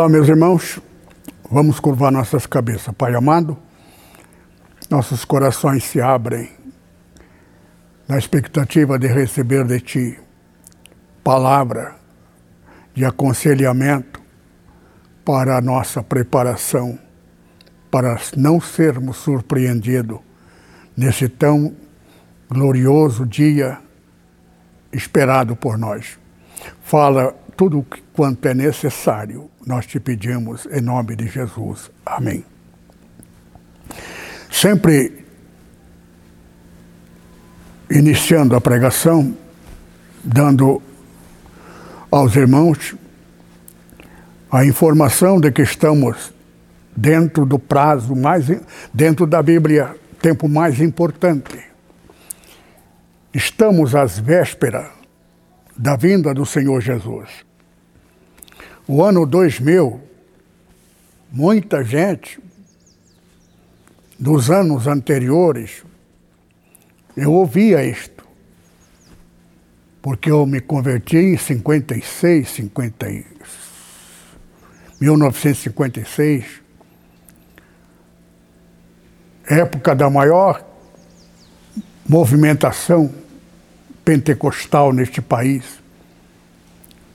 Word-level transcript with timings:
Olá, 0.00 0.08
meus 0.08 0.28
irmãos. 0.28 0.80
Vamos 1.50 1.78
curvar 1.78 2.10
nossas 2.10 2.46
cabeças. 2.46 2.94
Pai 2.94 3.14
amado, 3.14 3.54
nossos 4.88 5.26
corações 5.26 5.84
se 5.84 6.00
abrem 6.00 6.50
na 8.08 8.16
expectativa 8.16 8.98
de 8.98 9.06
receber 9.08 9.66
de 9.66 9.78
Ti 9.78 10.18
palavra 11.22 11.96
de 12.94 13.04
aconselhamento 13.04 14.22
para 15.22 15.58
a 15.58 15.60
nossa 15.60 16.02
preparação, 16.02 16.98
para 17.90 18.18
não 18.38 18.58
sermos 18.58 19.18
surpreendidos 19.18 20.20
nesse 20.96 21.28
tão 21.28 21.76
glorioso 22.48 23.26
dia 23.26 23.78
esperado 24.90 25.54
por 25.54 25.76
nós. 25.76 26.18
Fala 26.80 27.34
tudo 27.54 27.84
quanto 28.14 28.48
é 28.48 28.54
necessário, 28.54 29.49
nós 29.66 29.86
te 29.86 30.00
pedimos 30.00 30.66
em 30.70 30.80
nome 30.80 31.16
de 31.16 31.26
Jesus. 31.26 31.90
Amém. 32.04 32.44
Sempre 34.50 35.24
iniciando 37.90 38.54
a 38.54 38.60
pregação, 38.60 39.36
dando 40.22 40.82
aos 42.10 42.34
irmãos 42.36 42.94
a 44.50 44.64
informação 44.64 45.40
de 45.40 45.50
que 45.52 45.62
estamos 45.62 46.32
dentro 46.96 47.46
do 47.46 47.58
prazo 47.58 48.16
mais 48.16 48.46
dentro 48.92 49.26
da 49.26 49.42
Bíblia, 49.42 49.94
tempo 50.20 50.48
mais 50.48 50.80
importante. 50.80 51.58
Estamos 53.32 53.94
às 53.94 54.18
vésperas 54.18 54.88
da 55.76 55.96
vinda 55.96 56.34
do 56.34 56.44
Senhor 56.44 56.80
Jesus. 56.80 57.49
O 58.92 59.04
ano 59.04 59.24
2000, 59.24 60.00
muita 61.30 61.84
gente 61.84 62.40
dos 64.18 64.50
anos 64.50 64.88
anteriores, 64.88 65.84
eu 67.16 67.32
ouvia 67.32 67.84
isto, 67.84 68.26
porque 70.02 70.28
eu 70.28 70.44
me 70.44 70.60
converti 70.60 71.18
em 71.18 71.36
56, 71.36 72.48
50, 72.48 73.06
1956, 75.00 76.60
época 79.48 79.94
da 79.94 80.10
maior 80.10 80.66
movimentação 82.08 83.14
pentecostal 84.04 84.92
neste 84.92 85.22
país. 85.22 85.79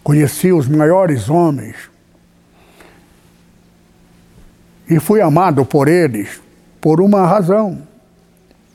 Conheci 0.06 0.52
os 0.52 0.68
maiores 0.68 1.32
homens 1.32 1.90
e 4.88 5.00
fui 5.00 5.20
amado 5.20 5.66
por 5.66 5.88
eles 5.88 6.40
por 6.80 7.02
uma 7.02 7.26
razão. 7.26 7.82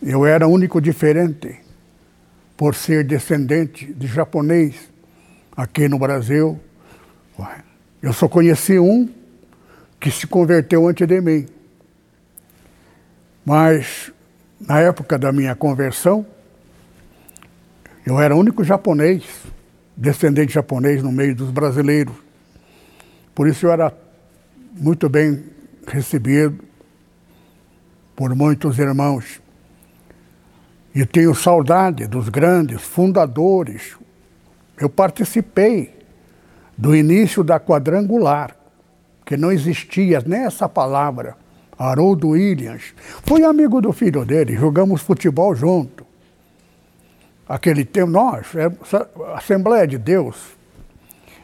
Eu 0.03 0.27
era 0.27 0.49
único 0.49 0.81
diferente, 0.81 1.61
por 2.57 2.75
ser 2.75 3.05
descendente 3.05 3.95
de 3.95 4.09
japonês 4.09 4.91
aqui 5.57 5.87
no 5.87 6.01
Brasil. 6.01 6.59
Eu 8.03 8.13
só 8.13 8.29
conheci 8.29 8.81
um 8.81 9.09
que 10.01 10.11
se 10.11 10.27
converteu 10.27 10.89
antes 10.89 11.07
de 11.07 11.21
mim. 11.21 11.47
Mas 13.47 14.13
na 14.59 14.81
época 14.81 15.17
da 15.17 15.31
minha 15.31 15.55
conversão, 15.55 16.27
eu 18.05 18.21
era 18.21 18.35
o 18.35 18.39
único 18.41 18.65
japonês 18.65 19.23
descendente 20.01 20.55
japonês 20.55 21.03
no 21.03 21.13
meio 21.13 21.37
dos 21.37 21.51
brasileiros. 21.51 22.15
Por 23.35 23.47
isso 23.47 23.67
eu 23.67 23.71
era 23.71 23.93
muito 24.73 25.11
bem 25.11 25.45
recebido 25.87 26.59
por 28.17 28.35
muitos 28.35 28.79
irmãos. 28.79 29.43
E 30.95 31.05
tenho 31.05 31.35
saudade 31.35 32.07
dos 32.07 32.31
grandes 32.31 32.81
fundadores. 32.81 33.97
Eu 34.79 34.89
participei 34.89 35.95
do 36.77 36.97
início 36.97 37.45
da 37.45 37.61
quadrangular, 37.61 38.57
que 39.27 39.37
não 39.37 39.53
existia 39.53 40.23
nem 40.27 40.41
essa 40.41 40.67
palavra. 40.67 41.37
Haroldo 41.79 42.31
Williams. 42.31 42.95
Fui 43.25 43.45
amigo 43.45 43.81
do 43.81 43.93
filho 43.93 44.25
dele, 44.25 44.57
jogamos 44.57 45.03
futebol 45.03 45.55
junto 45.55 46.10
aquele 47.51 47.85
tempo, 47.85 48.13
nós, 48.13 48.47
é, 48.55 48.67
a 49.33 49.39
Assembleia 49.39 49.85
de 49.85 49.99
Deus 49.99 50.37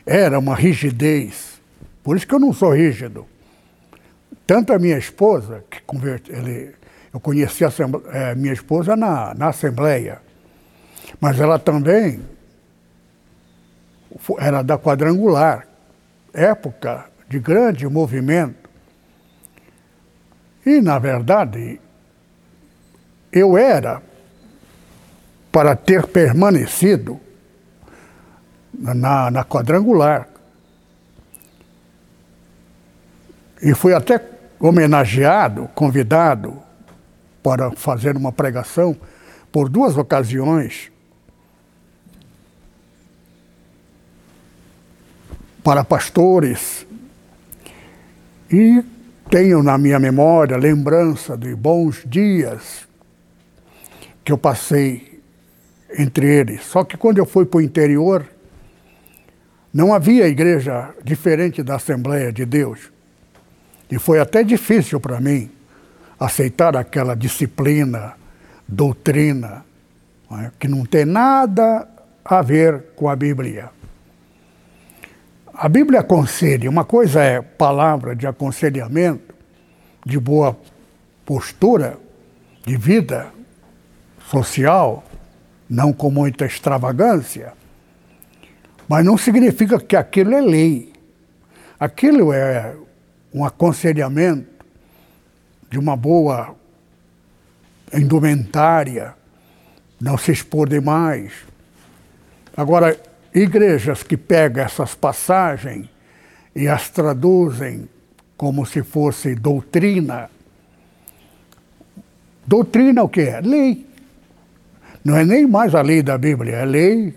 era 0.07 0.39
uma 0.39 0.55
rigidez. 0.55 1.61
Por 2.05 2.17
isso 2.17 2.25
que 2.25 2.33
eu 2.33 2.39
não 2.39 2.53
sou 2.53 2.73
rígido. 2.73 3.27
Tanto 4.47 4.73
a 4.73 4.79
minha 4.79 4.97
esposa, 4.97 5.65
que 5.69 5.83
converte, 5.83 6.31
ele, 6.31 6.73
eu 7.13 7.19
conheci 7.19 7.65
a 7.65 7.73
é, 8.13 8.35
minha 8.37 8.53
esposa 8.53 8.95
na, 8.95 9.35
na 9.35 9.49
Assembleia, 9.49 10.23
mas 11.21 11.41
ela 11.41 11.59
também 11.59 12.21
era 14.39 14.63
da 14.63 14.79
quadrangular, 14.79 15.67
época 16.33 17.07
de 17.29 17.41
grande 17.41 17.85
movimento. 17.89 18.71
E, 20.65 20.81
na 20.81 21.01
verdade, 21.01 21.81
eu 23.33 23.59
era 23.59 24.01
para 25.57 25.75
ter 25.75 26.07
permanecido 26.09 27.19
na, 28.75 29.31
na 29.31 29.43
quadrangular. 29.43 30.29
E 33.63 33.75
fui 33.75 33.95
até 33.95 34.21
homenageado, 34.61 35.67
convidado 35.75 36.63
para 37.43 37.71
fazer 37.71 38.19
uma 38.19 38.31
pregação 38.31 38.95
por 39.51 39.71
duas 39.71 39.97
ocasiões 39.97 40.93
para 45.65 45.83
pastores. 45.83 46.87
E 48.53 48.85
tenho 49.31 49.63
na 49.63 49.79
minha 49.79 49.99
memória 49.99 50.59
lembrança 50.59 51.35
de 51.35 51.55
bons 51.55 52.03
dias 52.05 52.87
que 54.23 54.31
eu 54.31 54.37
passei 54.37 55.16
entre 55.99 56.27
eles. 56.27 56.65
Só 56.65 56.85
que 56.85 56.97
quando 56.97 57.19
eu 57.19 57.27
fui 57.27 57.45
para 57.45 57.59
o 57.59 57.63
interior, 57.63 58.27
não 59.73 59.93
havia 59.93 60.27
igreja 60.27 60.95
diferente 61.05 61.63
da 61.63 61.77
Assembleia 61.77 62.33
de 62.33 62.45
Deus. 62.45 62.91
E 63.91 63.99
foi 63.99 64.19
até 64.19 64.43
difícil 64.43 64.99
para 64.99 65.21
mim 65.21 65.51
aceitar 66.19 66.77
aquela 66.77 67.15
disciplina, 67.15 68.15
doutrina, 68.67 69.65
é? 70.33 70.51
que 70.59 70.67
não 70.67 70.85
tem 70.85 71.05
nada 71.05 71.87
a 72.25 72.43
ver 72.43 72.87
com 72.97 73.09
a 73.09 73.15
Bíblia. 73.15 73.71
A 75.55 75.69
Bíblia 75.69 76.01
aconselha, 76.01 76.69
uma 76.69 76.85
coisa 76.85 77.23
é 77.23 77.41
palavra 77.41 78.15
de 78.15 78.27
aconselhamento, 78.27 79.35
de 80.05 80.19
boa 80.19 80.59
postura, 81.25 81.99
de 82.65 82.77
vida 82.77 83.29
social, 84.31 85.05
não 85.69 85.93
com 85.93 86.11
muita 86.11 86.47
extravagância, 86.47 87.53
mas 88.89 89.05
não 89.05 89.19
significa 89.19 89.81
que 89.81 89.97
aquilo 89.97 90.35
é 90.35 90.41
lei. 90.41 90.93
Aquilo 91.79 92.33
é 92.33 92.75
um 93.35 93.45
aconselhamento 93.45 94.65
de 95.71 95.79
uma 95.79 95.97
boa 95.97 96.55
indumentária, 97.93 99.15
não 100.01 100.17
se 100.17 100.33
expor 100.33 100.69
demais. 100.69 101.33
Agora, 102.57 102.99
igrejas 103.35 104.03
que 104.03 104.17
pegam 104.17 104.65
essas 104.65 104.95
passagens 104.95 105.89
e 106.55 106.69
as 106.69 106.89
traduzem 106.89 107.89
como 108.37 108.65
se 108.65 108.83
fosse 108.83 109.35
doutrina. 109.35 110.31
Doutrina 112.47 113.03
o 113.03 113.09
que 113.09 113.23
é? 113.23 113.41
Lei. 113.41 113.87
Não 115.07 115.17
é 115.17 115.25
nem 115.25 115.47
mais 115.47 115.73
a 115.73 115.83
lei 115.83 116.03
da 116.03 116.19
Bíblia, 116.19 116.57
é 116.57 116.63
a 116.63 116.65
lei 116.65 117.15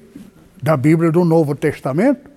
da 0.62 0.78
Bíblia 0.78 1.12
do 1.12 1.26
Novo 1.26 1.56
Testamento, 1.56 2.30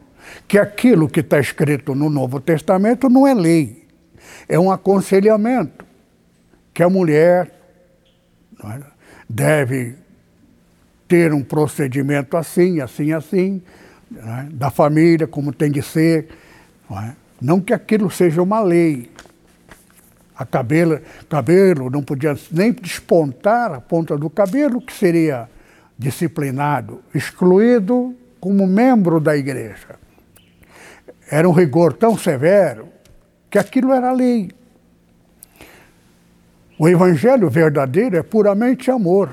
que 0.48 0.56
aquilo 0.56 1.06
que 1.10 1.20
está 1.20 1.38
escrito 1.38 1.94
no 1.94 2.08
Novo 2.08 2.40
Testamento 2.40 3.10
não 3.10 3.26
é 3.26 3.34
lei, 3.34 3.86
é 4.48 4.58
um 4.58 4.72
aconselhamento 4.72 5.84
que 6.72 6.82
a 6.82 6.88
mulher 6.88 7.52
é, 8.64 8.80
deve 9.28 9.94
ter 11.06 11.34
um 11.34 11.44
procedimento 11.44 12.34
assim, 12.34 12.80
assim, 12.80 13.12
assim, 13.12 13.60
é, 14.10 14.44
da 14.54 14.70
família, 14.70 15.26
como 15.26 15.52
tem 15.52 15.70
de 15.70 15.82
ser. 15.82 16.28
Não, 16.88 16.98
é? 16.98 17.14
não 17.38 17.60
que 17.60 17.74
aquilo 17.74 18.10
seja 18.10 18.40
uma 18.40 18.62
lei. 18.62 19.10
A 20.36 20.46
cabelo, 20.46 21.00
cabelo 21.28 21.90
não 21.90 22.02
podia 22.02 22.36
nem 22.50 22.72
despontar 22.72 23.72
a 23.72 23.80
ponta 23.80 24.16
do 24.16 24.30
cabelo, 24.30 24.80
que 24.80 24.92
seria 24.92 25.48
disciplinado, 25.98 27.02
excluído 27.14 28.16
como 28.40 28.66
membro 28.66 29.20
da 29.20 29.36
igreja. 29.36 30.00
Era 31.30 31.48
um 31.48 31.52
rigor 31.52 31.92
tão 31.92 32.16
severo 32.16 32.88
que 33.48 33.58
aquilo 33.58 33.92
era 33.92 34.12
lei. 34.12 34.50
O 36.78 36.88
evangelho 36.88 37.48
verdadeiro 37.48 38.16
é 38.16 38.22
puramente 38.22 38.90
amor. 38.90 39.30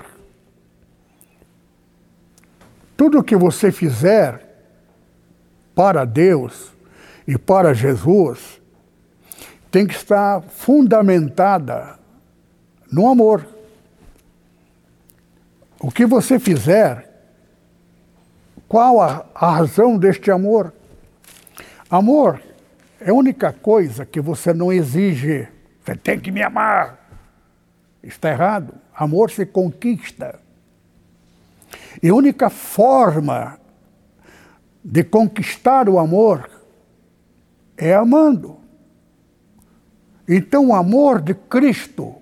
Tudo 2.95 3.23
que 3.23 3.35
você 3.35 3.71
fizer 3.71 4.45
para 5.73 6.03
Deus 6.05 6.73
e 7.25 7.37
para 7.37 7.73
Jesus 7.73 8.58
tem 9.71 9.85
que 9.85 9.93
estar 9.93 10.41
fundamentada 10.41 11.99
no 12.91 13.07
amor. 13.07 13.47
O 15.79 15.91
que 15.91 16.05
você 16.05 16.39
fizer, 16.39 17.07
qual 18.67 18.99
a, 18.99 19.25
a 19.33 19.51
razão 19.51 19.97
deste 19.97 20.31
amor? 20.31 20.73
Amor 21.89 22.41
é 22.99 23.11
a 23.11 23.13
única 23.13 23.53
coisa 23.53 24.05
que 24.05 24.19
você 24.19 24.53
não 24.53 24.73
exige. 24.73 25.47
Você 25.83 25.95
tem 25.95 26.19
que 26.19 26.31
me 26.31 26.43
amar. 26.43 26.99
Está 28.03 28.29
errado. 28.29 28.73
Amor 28.93 29.31
se 29.31 29.45
conquista. 29.45 30.39
E 32.01 32.09
a 32.09 32.13
única 32.13 32.49
forma 32.49 33.59
de 34.83 35.03
conquistar 35.03 35.87
o 35.87 35.97
amor 35.97 36.49
é 37.77 37.93
amando. 37.93 38.58
Então, 40.31 40.67
o 40.67 40.75
amor 40.75 41.19
de 41.19 41.33
Cristo, 41.33 42.13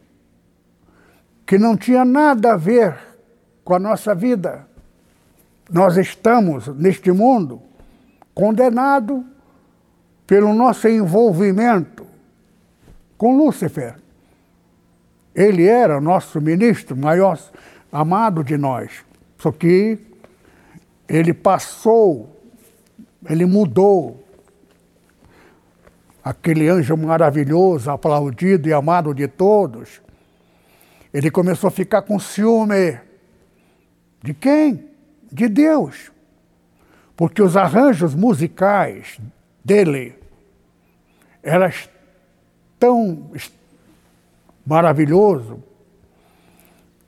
que 1.45 1.57
não 1.57 1.75
tinha 1.75 2.06
nada 2.06 2.54
a 2.54 2.57
ver 2.57 2.98
com 3.65 3.74
a 3.74 3.80
nossa 3.80 4.15
vida, 4.15 4.65
nós 5.69 5.98
estamos 5.98 6.68
neste 6.69 7.12
mundo 7.12 7.62
condenados 8.33 9.25
pelo 10.25 10.54
nosso 10.54 10.88
envolvimento 10.88 12.07
com 13.18 13.36
Lúcifer. 13.36 13.95
Ele 15.36 15.65
era 15.65 16.00
nosso 16.00 16.39
ministro 16.39 16.95
maior 16.95 17.38
amado 17.92 18.42
de 18.42 18.57
nós. 18.57 19.03
Só 19.38 19.51
que 19.51 20.00
ele 21.10 21.33
passou, 21.33 22.39
ele 23.30 23.45
mudou. 23.45 24.24
Aquele 26.27 26.68
anjo 26.68 26.97
maravilhoso, 26.97 27.89
aplaudido 27.89 28.68
e 28.68 28.74
amado 28.74 29.13
de 29.13 29.29
todos, 29.29 30.01
ele 31.13 31.31
começou 31.31 31.69
a 31.69 31.71
ficar 31.71 32.01
com 32.01 32.19
ciúme. 32.19 33.00
De 34.21 34.33
quem? 34.33 34.89
De 35.31 35.47
Deus. 35.47 36.12
Porque 37.15 37.41
os 37.41 37.56
arranjos 37.56 38.13
musicais 38.13 39.18
dele 39.63 40.15
eram 41.41 41.71
tão 42.77 43.31
maravilhoso 44.65 45.63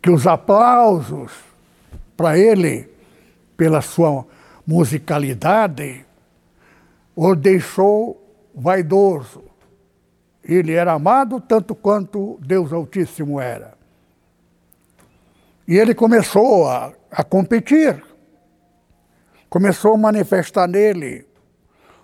que 0.01 0.09
os 0.09 0.25
aplausos 0.25 1.33
para 2.15 2.37
ele 2.37 2.89
pela 3.57 3.81
sua 3.81 4.25
musicalidade 4.65 6.05
o 7.13 7.35
deixou 7.35 8.18
vaidoso. 8.53 9.43
Ele 10.43 10.73
era 10.73 10.93
amado 10.93 11.39
tanto 11.39 11.75
quanto 11.75 12.39
Deus 12.41 12.73
Altíssimo 12.73 13.39
era. 13.39 13.77
E 15.67 15.77
ele 15.77 15.93
começou 15.93 16.67
a, 16.67 16.91
a 17.11 17.23
competir, 17.23 18.03
começou 19.49 19.93
a 19.93 19.97
manifestar 19.97 20.67
nele 20.67 21.27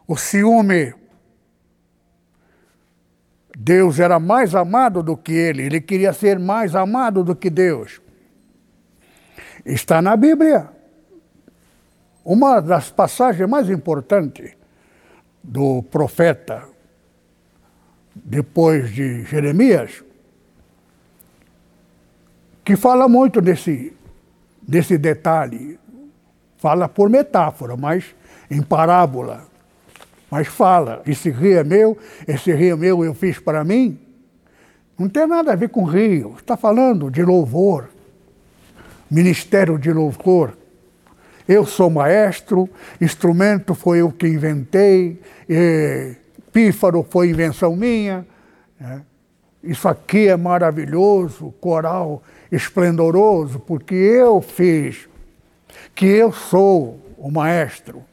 o 0.07 0.15
ciúme. 0.15 0.93
Deus 3.57 3.99
era 3.99 4.19
mais 4.19 4.53
amado 4.53 5.01
do 5.01 5.17
que 5.17 5.31
ele, 5.31 5.63
ele 5.63 5.81
queria 5.81 6.13
ser 6.13 6.37
mais 6.37 6.75
amado 6.75 7.23
do 7.23 7.35
que 7.35 7.49
Deus. 7.49 8.01
Está 9.65 10.01
na 10.01 10.15
Bíblia. 10.15 10.69
Uma 12.23 12.59
das 12.59 12.91
passagens 12.91 13.49
mais 13.49 13.69
importantes 13.69 14.55
do 15.47 15.83
profeta, 15.83 16.63
depois 18.13 18.91
de 18.91 19.23
Jeremias, 19.23 20.03
que 22.63 22.75
fala 22.75 23.07
muito 23.07 23.39
desse, 23.41 23.93
desse 24.61 24.97
detalhe. 24.97 25.79
Fala 26.57 26.89
por 26.89 27.09
metáfora, 27.09 27.77
mas 27.77 28.15
em 28.49 28.61
parábola. 28.61 29.45
Mas 30.31 30.47
fala, 30.47 31.03
esse 31.05 31.29
rio 31.29 31.59
é 31.59 31.63
meu, 31.63 31.97
esse 32.27 32.51
rio 32.51 32.73
é 32.73 32.77
meu 32.77 33.05
eu 33.05 33.13
fiz 33.13 33.37
para 33.37 33.63
mim. 33.63 33.99
Não 34.97 35.07
tem 35.07 35.27
nada 35.27 35.53
a 35.53 35.55
ver 35.55 35.69
com 35.69 35.83
rio. 35.83 36.35
Está 36.37 36.57
falando 36.57 37.11
de 37.11 37.21
louvor, 37.21 37.89
ministério 39.11 39.77
de 39.77 39.91
louvor. 39.93 40.57
Eu 41.47 41.65
sou 41.65 41.89
maestro, 41.89 42.67
instrumento 42.99 43.75
foi 43.75 44.01
eu 44.01 44.11
que 44.11 44.27
inventei, 44.27 45.21
pífaro 46.51 47.05
foi 47.07 47.29
invenção 47.29 47.75
minha. 47.75 48.25
Né? 48.79 49.01
Isso 49.63 49.87
aqui 49.87 50.27
é 50.27 50.37
maravilhoso, 50.37 51.53
coral 51.59 52.23
esplendoroso, 52.51 53.59
porque 53.59 53.95
eu 53.95 54.41
fiz, 54.41 55.07
que 55.93 56.05
eu 56.05 56.31
sou 56.31 56.99
o 57.17 57.29
maestro. 57.29 58.03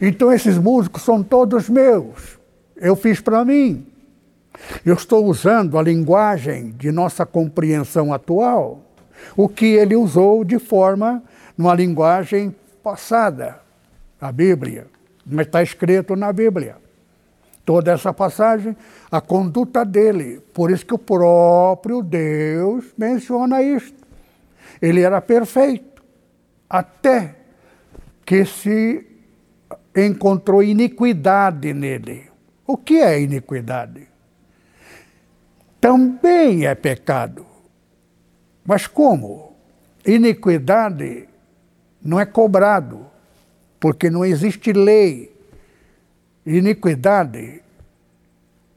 Então 0.00 0.32
esses 0.32 0.58
músicos 0.58 1.02
são 1.02 1.22
todos 1.22 1.68
meus. 1.68 2.38
Eu 2.76 2.94
fiz 2.94 3.20
para 3.20 3.44
mim. 3.44 3.86
Eu 4.84 4.94
estou 4.94 5.24
usando 5.26 5.78
a 5.78 5.82
linguagem 5.82 6.70
de 6.70 6.90
nossa 6.90 7.26
compreensão 7.26 8.12
atual, 8.12 8.80
o 9.36 9.48
que 9.48 9.66
ele 9.66 9.96
usou 9.96 10.44
de 10.44 10.58
forma, 10.58 11.22
numa 11.56 11.74
linguagem 11.74 12.54
passada, 12.86 13.60
a 14.20 14.30
Bíblia, 14.30 14.86
mas 15.26 15.46
está 15.46 15.60
escrito 15.60 16.14
na 16.14 16.32
Bíblia. 16.32 16.76
Toda 17.64 17.90
essa 17.90 18.14
passagem, 18.14 18.76
a 19.10 19.20
conduta 19.20 19.84
dele. 19.84 20.40
Por 20.54 20.70
isso 20.70 20.86
que 20.86 20.94
o 20.94 20.98
próprio 20.98 22.00
Deus 22.00 22.84
menciona 22.96 23.60
isto. 23.60 24.06
Ele 24.80 25.00
era 25.00 25.20
perfeito, 25.20 26.00
até 26.70 27.34
que 28.24 28.44
se 28.44 29.04
encontrou 29.96 30.62
iniquidade 30.62 31.74
nele. 31.74 32.30
O 32.64 32.76
que 32.76 32.98
é 32.98 33.20
iniquidade? 33.20 34.06
Também 35.80 36.66
é 36.66 36.74
pecado. 36.76 37.44
Mas 38.64 38.86
como? 38.86 39.56
Iniquidade 40.06 41.26
não 42.06 42.20
é 42.20 42.24
cobrado, 42.24 43.04
porque 43.80 44.08
não 44.08 44.24
existe 44.24 44.72
lei. 44.72 45.34
Iniquidade 46.46 47.60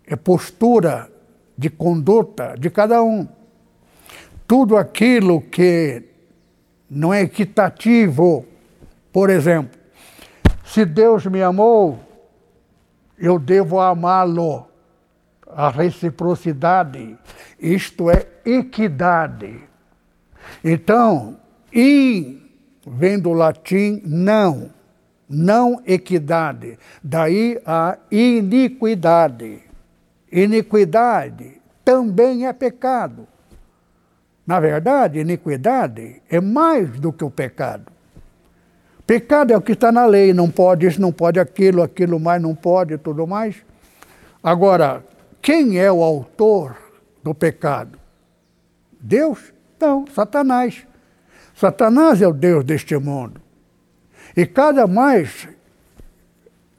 é 0.07 0.15
postura 0.15 1.09
de 1.55 1.69
conduta 1.69 2.55
de 2.57 2.71
cada 2.71 3.03
um. 3.03 3.27
Tudo 4.47 4.75
aquilo 4.75 5.41
que 5.41 6.03
não 6.89 7.13
é 7.13 7.21
equitativo, 7.21 8.47
por 9.13 9.29
exemplo, 9.29 9.79
se 10.65 10.83
Deus 10.83 11.27
me 11.27 11.43
amou, 11.43 11.99
eu 13.15 13.37
devo 13.37 13.79
amá-lo. 13.79 14.67
A 15.51 15.69
reciprocidade, 15.69 17.17
isto 17.59 18.09
é 18.09 18.27
equidade. 18.45 19.59
Então, 20.63 21.39
in 21.73 22.38
vem 22.89 23.19
do 23.19 23.31
latim 23.31 24.01
não, 24.03 24.71
não 25.29 25.81
equidade. 25.85 26.79
Daí 27.03 27.61
a 27.65 27.97
iniquidade. 28.11 29.59
Iniquidade 30.31 31.61
também 31.85 32.47
é 32.47 32.53
pecado. 32.53 33.27
Na 34.45 34.59
verdade, 34.59 35.19
iniquidade 35.19 36.21
é 36.27 36.41
mais 36.41 36.99
do 36.99 37.13
que 37.13 37.23
o 37.23 37.29
pecado. 37.29 37.91
Pecado 39.05 39.53
é 39.53 39.57
o 39.57 39.61
que 39.61 39.73
está 39.73 39.91
na 39.91 40.05
lei, 40.05 40.33
não 40.33 40.49
pode 40.49 40.87
isso, 40.87 41.01
não 41.01 41.11
pode 41.11 41.39
aquilo, 41.39 41.81
aquilo 41.81 42.19
mais 42.19 42.41
não 42.41 42.55
pode, 42.55 42.97
tudo 42.97 43.25
mais. 43.25 43.55
Agora, 44.43 45.03
quem 45.41 45.79
é 45.79 45.91
o 45.91 46.03
autor 46.03 46.75
do 47.23 47.33
pecado? 47.33 47.99
Deus? 48.99 49.53
Não, 49.79 50.05
Satanás. 50.07 50.88
Satanás 51.59 52.21
é 52.21 52.27
o 52.27 52.31
Deus 52.31 52.63
deste 52.63 52.95
mundo. 52.95 53.41
E 54.33 54.45
cada 54.45 54.87
mais 54.87 55.45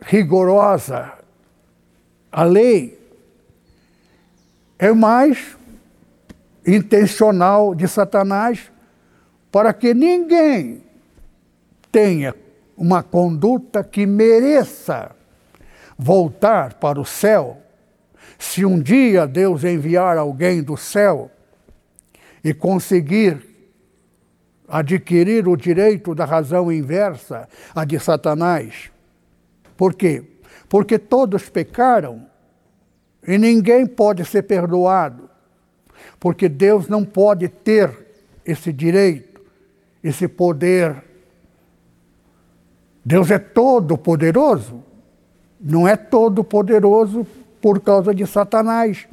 rigorosa 0.01 1.13
a 2.33 2.45
lei, 2.45 2.99
é 4.79 4.91
mais 4.91 5.55
intencional 6.67 7.75
de 7.75 7.87
Satanás 7.87 8.73
para 9.53 9.75
que 9.75 9.93
ninguém 9.93 10.83
tenha 11.93 12.35
uma 12.75 13.03
conduta 13.03 13.85
que 13.85 14.07
mereça 14.07 15.15
voltar 15.99 16.73
para 16.75 16.99
o 16.99 17.05
céu, 17.05 17.59
se 18.39 18.65
um 18.65 18.81
dia 18.81 19.27
Deus 19.27 19.63
enviar 19.63 20.17
alguém 20.17 20.63
do 20.63 20.75
céu 20.79 21.31
e 22.43 22.55
conseguir 22.55 23.50
adquirir 24.71 25.49
o 25.49 25.57
direito 25.57 26.15
da 26.15 26.25
razão 26.25 26.71
inversa 26.71 27.49
a 27.75 27.85
de 27.85 27.99
Satanás. 27.99 28.91
Por 29.77 29.95
quê? 29.95 30.23
Porque 30.69 30.99
todos 30.99 31.49
pecaram 31.49 32.27
e 33.27 33.37
ninguém 33.37 33.87
pode 33.87 34.25
ser 34.25 34.43
perdoado, 34.43 35.29
porque 36.19 36.49
Deus 36.49 36.89
não 36.89 37.05
pode 37.05 37.49
ter 37.49 37.91
esse 38.45 38.73
direito, 38.73 39.41
esse 40.03 40.29
poder. 40.29 41.05
Deus 43.05 43.31
é 43.31 43.39
todo 43.39 43.99
poderoso, 43.99 44.83
não 45.61 45.87
é 45.87 45.97
todo 45.97 46.45
poderoso 46.45 47.27
por 47.61 47.81
causa 47.81 48.15
de 48.15 48.27
Satanás. 48.27 49.09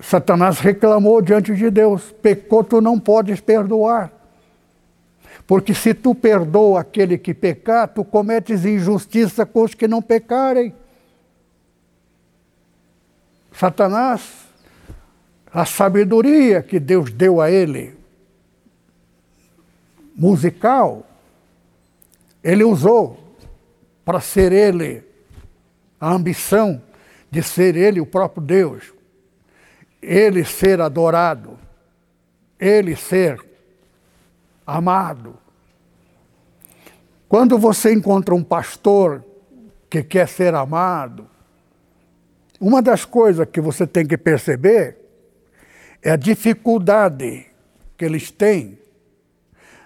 Satanás 0.00 0.58
reclamou 0.58 1.22
diante 1.22 1.54
de 1.54 1.70
Deus: 1.70 2.14
pecou, 2.22 2.64
tu 2.64 2.80
não 2.80 2.98
podes 2.98 3.40
perdoar. 3.40 4.12
Porque 5.46 5.74
se 5.74 5.92
tu 5.92 6.14
perdoa 6.14 6.80
aquele 6.80 7.18
que 7.18 7.34
pecar, 7.34 7.88
tu 7.88 8.02
cometes 8.02 8.64
injustiça 8.64 9.44
com 9.44 9.62
os 9.62 9.74
que 9.74 9.86
não 9.86 10.00
pecarem. 10.00 10.74
Satanás, 13.52 14.46
a 15.52 15.64
sabedoria 15.64 16.62
que 16.62 16.80
Deus 16.80 17.12
deu 17.12 17.40
a 17.40 17.50
ele, 17.50 17.94
musical, 20.16 21.06
ele 22.42 22.64
usou 22.64 23.18
para 24.04 24.20
ser 24.20 24.50
ele, 24.50 25.04
a 26.00 26.10
ambição 26.12 26.82
de 27.30 27.42
ser 27.42 27.76
ele 27.76 28.00
o 28.00 28.06
próprio 28.06 28.42
Deus 28.42 28.93
ele 30.04 30.44
ser 30.44 30.80
adorado, 30.80 31.58
ele 32.58 32.94
ser 32.94 33.42
amado. 34.66 35.38
Quando 37.28 37.58
você 37.58 37.92
encontra 37.92 38.34
um 38.34 38.44
pastor 38.44 39.24
que 39.88 40.02
quer 40.02 40.28
ser 40.28 40.54
amado, 40.54 41.28
uma 42.60 42.80
das 42.80 43.04
coisas 43.04 43.48
que 43.48 43.60
você 43.60 43.86
tem 43.86 44.06
que 44.06 44.16
perceber 44.16 44.98
é 46.02 46.10
a 46.10 46.16
dificuldade 46.16 47.46
que 47.96 48.04
eles 48.04 48.30
têm 48.30 48.78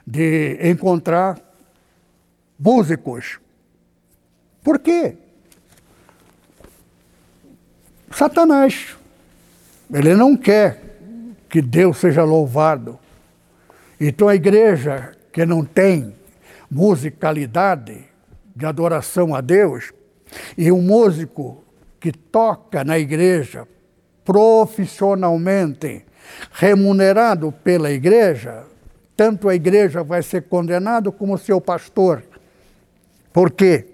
de 0.07 0.59
encontrar 0.69 1.39
músicos. 2.59 3.39
Por 4.63 4.79
quê? 4.79 5.17
Satanás 8.11 8.97
ele 9.93 10.15
não 10.15 10.37
quer 10.37 10.83
que 11.49 11.63
Deus 11.63 11.99
seja 11.99 12.25
louvado. 12.25 12.99
Então 14.01 14.29
a 14.29 14.35
igreja 14.35 15.13
que 15.33 15.47
não 15.47 15.65
tem 15.65 16.15
musicalidade 16.71 18.05
de 18.55 18.67
adoração 18.67 19.35
a 19.35 19.41
Deus, 19.41 19.93
e 20.57 20.71
um 20.71 20.83
músico 20.83 21.65
que 22.01 22.13
toca 22.13 22.85
na 22.85 22.99
igreja 22.99 23.67
profissionalmente, 24.25 26.05
remunerado 26.53 27.51
pela 27.51 27.91
igreja, 27.91 28.65
tanto 29.17 29.49
a 29.49 29.55
igreja 29.55 30.03
vai 30.03 30.23
ser 30.23 30.43
condenado 30.43 31.11
como 31.11 31.35
o 31.35 31.39
seu 31.39 31.61
pastor. 31.61 32.23
Por 33.33 33.51
quê? 33.51 33.87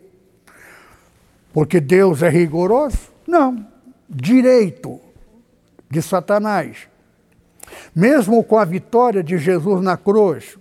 Porque 1.52 1.80
Deus 1.80 2.22
é 2.22 2.28
rigoroso? 2.28 3.12
Não. 3.26 3.64
Direito 4.08 5.00
de 5.94 6.02
Satanás. 6.02 6.88
Mesmo 7.94 8.42
com 8.42 8.58
a 8.58 8.64
vitória 8.64 9.22
de 9.22 9.38
Jesus 9.38 9.80
na 9.80 9.96
cruz, 9.96 10.58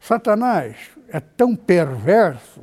Satanás 0.00 0.76
é 1.08 1.20
tão 1.20 1.54
perverso 1.54 2.62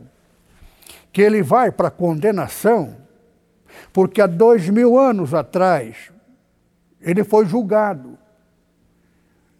que 1.14 1.22
ele 1.22 1.44
vai 1.44 1.72
para 1.72 1.90
a 1.90 1.92
condenação, 1.92 2.98
porque 3.94 4.20
há 4.20 4.26
dois 4.28 4.68
mil 4.68 4.98
anos 4.98 5.34
atrás 5.34 6.12
ele 7.00 7.24
foi 7.24 7.46
julgado. 7.46 8.18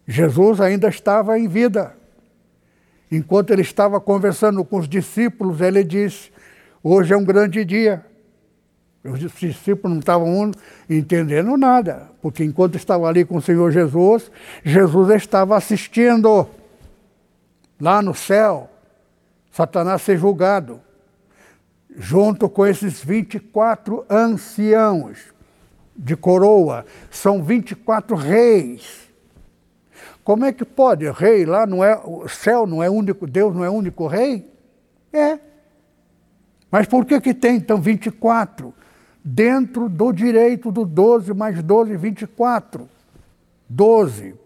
Jesus 0.06 0.60
ainda 0.60 0.88
estava 0.88 1.38
em 1.38 1.46
vida. 1.46 1.96
Enquanto 3.10 3.52
ele 3.52 3.62
estava 3.62 4.00
conversando 4.00 4.64
com 4.64 4.78
os 4.78 4.88
discípulos, 4.88 5.60
ele 5.60 5.84
disse: 5.84 6.32
Hoje 6.82 7.14
é 7.14 7.16
um 7.16 7.24
grande 7.24 7.64
dia. 7.64 8.04
Os 9.08 9.20
discípulos 9.20 9.92
não 9.92 10.00
estavam 10.00 10.50
entendendo 10.88 11.56
nada, 11.56 12.10
porque 12.20 12.44
enquanto 12.44 12.76
estavam 12.76 13.06
ali 13.06 13.24
com 13.24 13.36
o 13.36 13.42
Senhor 13.42 13.70
Jesus, 13.70 14.30
Jesus 14.64 15.10
estava 15.10 15.56
assistindo 15.56 16.48
lá 17.80 18.02
no 18.02 18.14
céu, 18.14 18.70
Satanás 19.50 20.02
ser 20.02 20.18
julgado, 20.18 20.80
junto 21.96 22.48
com 22.48 22.66
esses 22.66 23.02
24 23.02 24.04
anciãos 24.10 25.18
de 25.96 26.14
coroa, 26.14 26.84
são 27.10 27.42
24 27.42 28.14
reis. 28.14 29.06
Como 30.22 30.44
é 30.44 30.52
que 30.52 30.64
pode? 30.64 31.08
Rei 31.10 31.46
lá 31.46 31.66
não 31.66 31.82
é, 31.82 31.98
o 32.04 32.28
céu 32.28 32.66
não 32.66 32.82
é 32.82 32.90
único, 32.90 33.26
Deus 33.26 33.54
não 33.54 33.64
é 33.64 33.70
único 33.70 34.06
rei? 34.06 34.50
É. 35.12 35.38
Mas 36.70 36.86
por 36.86 37.06
que 37.06 37.20
que 37.20 37.32
tem 37.32 37.56
então 37.56 37.80
24? 37.80 38.74
Dentro 39.28 39.88
do 39.88 40.12
direito 40.12 40.70
do 40.70 40.84
12 40.84 41.34
mais 41.34 41.60
12, 41.60 41.96
24. 41.96 42.88
12. 43.68 44.36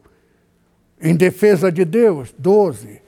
Em 0.99 1.15
defesa 1.15 1.71
de 1.71 1.85
Deus, 1.85 2.35
12. 2.39 3.03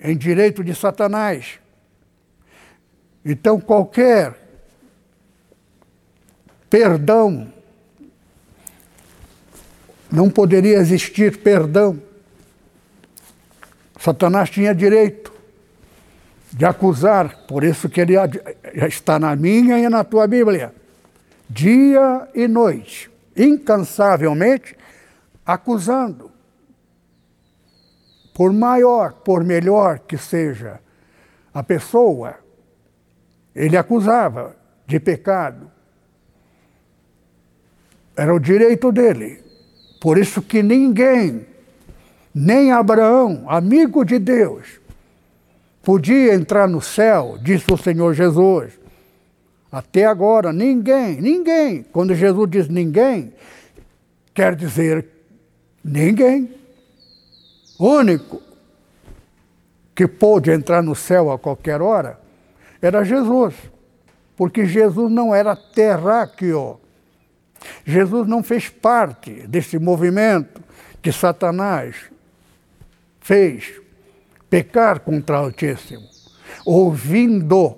Em 0.00 0.16
direito 0.16 0.64
de 0.64 0.74
Satanás. 0.74 1.60
Então, 3.22 3.60
qualquer 3.60 4.48
perdão, 6.70 7.52
não 10.10 10.30
poderia 10.30 10.78
existir 10.78 11.36
perdão. 11.38 12.00
Satanás 14.00 14.48
tinha 14.48 14.74
direito 14.74 15.30
de 16.52 16.64
acusar, 16.64 17.46
por 17.46 17.62
isso 17.62 17.88
que 17.88 18.00
ele 18.00 18.14
está 18.86 19.18
na 19.18 19.36
minha 19.36 19.78
e 19.78 19.88
na 19.88 20.02
tua 20.02 20.26
Bíblia, 20.26 20.74
dia 21.48 22.28
e 22.34 22.48
noite, 22.48 23.10
incansavelmente 23.36 24.76
acusando. 25.44 26.30
Por 28.34 28.52
maior, 28.52 29.12
por 29.12 29.42
melhor 29.44 29.98
que 30.00 30.16
seja 30.16 30.80
a 31.52 31.62
pessoa, 31.62 32.36
ele 33.54 33.76
acusava 33.76 34.56
de 34.86 35.00
pecado. 35.00 35.70
Era 38.16 38.32
o 38.34 38.38
direito 38.38 38.92
dele. 38.92 39.42
Por 40.00 40.18
isso 40.18 40.40
que 40.40 40.62
ninguém, 40.62 41.46
nem 42.32 42.70
Abraão, 42.70 43.44
amigo 43.48 44.04
de 44.04 44.18
Deus, 44.18 44.80
podia 45.88 46.34
entrar 46.34 46.68
no 46.68 46.82
céu, 46.82 47.38
disse 47.40 47.72
o 47.72 47.78
Senhor 47.78 48.12
Jesus. 48.12 48.78
Até 49.72 50.04
agora, 50.04 50.52
ninguém, 50.52 51.18
ninguém. 51.18 51.82
Quando 51.82 52.14
Jesus 52.14 52.46
diz 52.50 52.68
ninguém, 52.68 53.32
quer 54.34 54.54
dizer 54.54 55.08
ninguém. 55.82 56.54
Único 57.80 58.42
que 59.94 60.06
pôde 60.06 60.50
entrar 60.50 60.82
no 60.82 60.94
céu 60.94 61.32
a 61.32 61.38
qualquer 61.38 61.80
hora 61.80 62.20
era 62.82 63.02
Jesus. 63.02 63.54
Porque 64.36 64.66
Jesus 64.66 65.10
não 65.10 65.34
era 65.34 65.56
terráqueo. 65.56 66.78
Jesus 67.86 68.28
não 68.28 68.42
fez 68.42 68.68
parte 68.68 69.46
desse 69.48 69.78
movimento 69.78 70.62
que 71.00 71.10
Satanás 71.10 71.96
fez 73.22 73.77
pecar 74.50 75.00
contra 75.00 75.40
o 75.40 75.44
Altíssimo, 75.44 76.08
ouvindo 76.64 77.76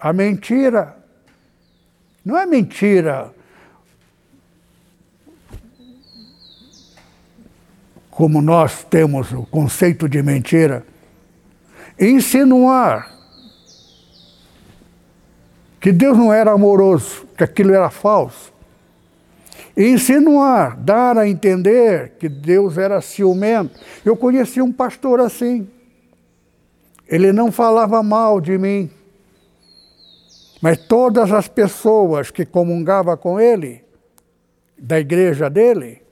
a 0.00 0.12
mentira. 0.12 0.96
Não 2.24 2.36
é 2.36 2.46
mentira 2.46 3.32
como 8.10 8.42
nós 8.42 8.84
temos 8.84 9.32
o 9.32 9.44
conceito 9.46 10.06
de 10.06 10.22
mentira, 10.22 10.84
insinuar 11.98 13.10
que 15.80 15.90
Deus 15.90 16.18
não 16.18 16.30
era 16.30 16.52
amoroso, 16.52 17.26
que 17.34 17.42
aquilo 17.42 17.72
era 17.72 17.88
falso. 17.88 18.52
Insinuar, 19.74 20.76
dar 20.76 21.16
a 21.16 21.26
entender 21.26 22.12
que 22.18 22.28
Deus 22.28 22.76
era 22.76 23.00
ciumento. 23.00 23.80
Eu 24.04 24.14
conheci 24.14 24.60
um 24.60 24.70
pastor 24.70 25.20
assim. 25.20 25.66
Ele 27.10 27.32
não 27.32 27.50
falava 27.50 28.04
mal 28.04 28.40
de 28.40 28.56
mim. 28.56 28.88
Mas 30.62 30.78
todas 30.78 31.32
as 31.32 31.48
pessoas 31.48 32.30
que 32.30 32.46
comungavam 32.46 33.16
com 33.16 33.40
ele, 33.40 33.82
da 34.78 35.00
igreja 35.00 35.50
dele, 35.50 36.02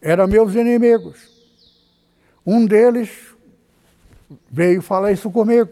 eram 0.00 0.26
meus 0.26 0.56
inimigos. 0.56 1.30
Um 2.44 2.66
deles 2.66 3.10
veio 4.50 4.82
falar 4.82 5.12
isso 5.12 5.30
comigo, 5.30 5.70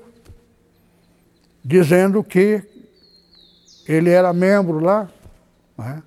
dizendo 1.64 2.22
que 2.22 2.62
ele 3.88 4.10
era 4.10 4.32
membro 4.32 4.78
lá, 4.78 5.10
né? 5.76 6.02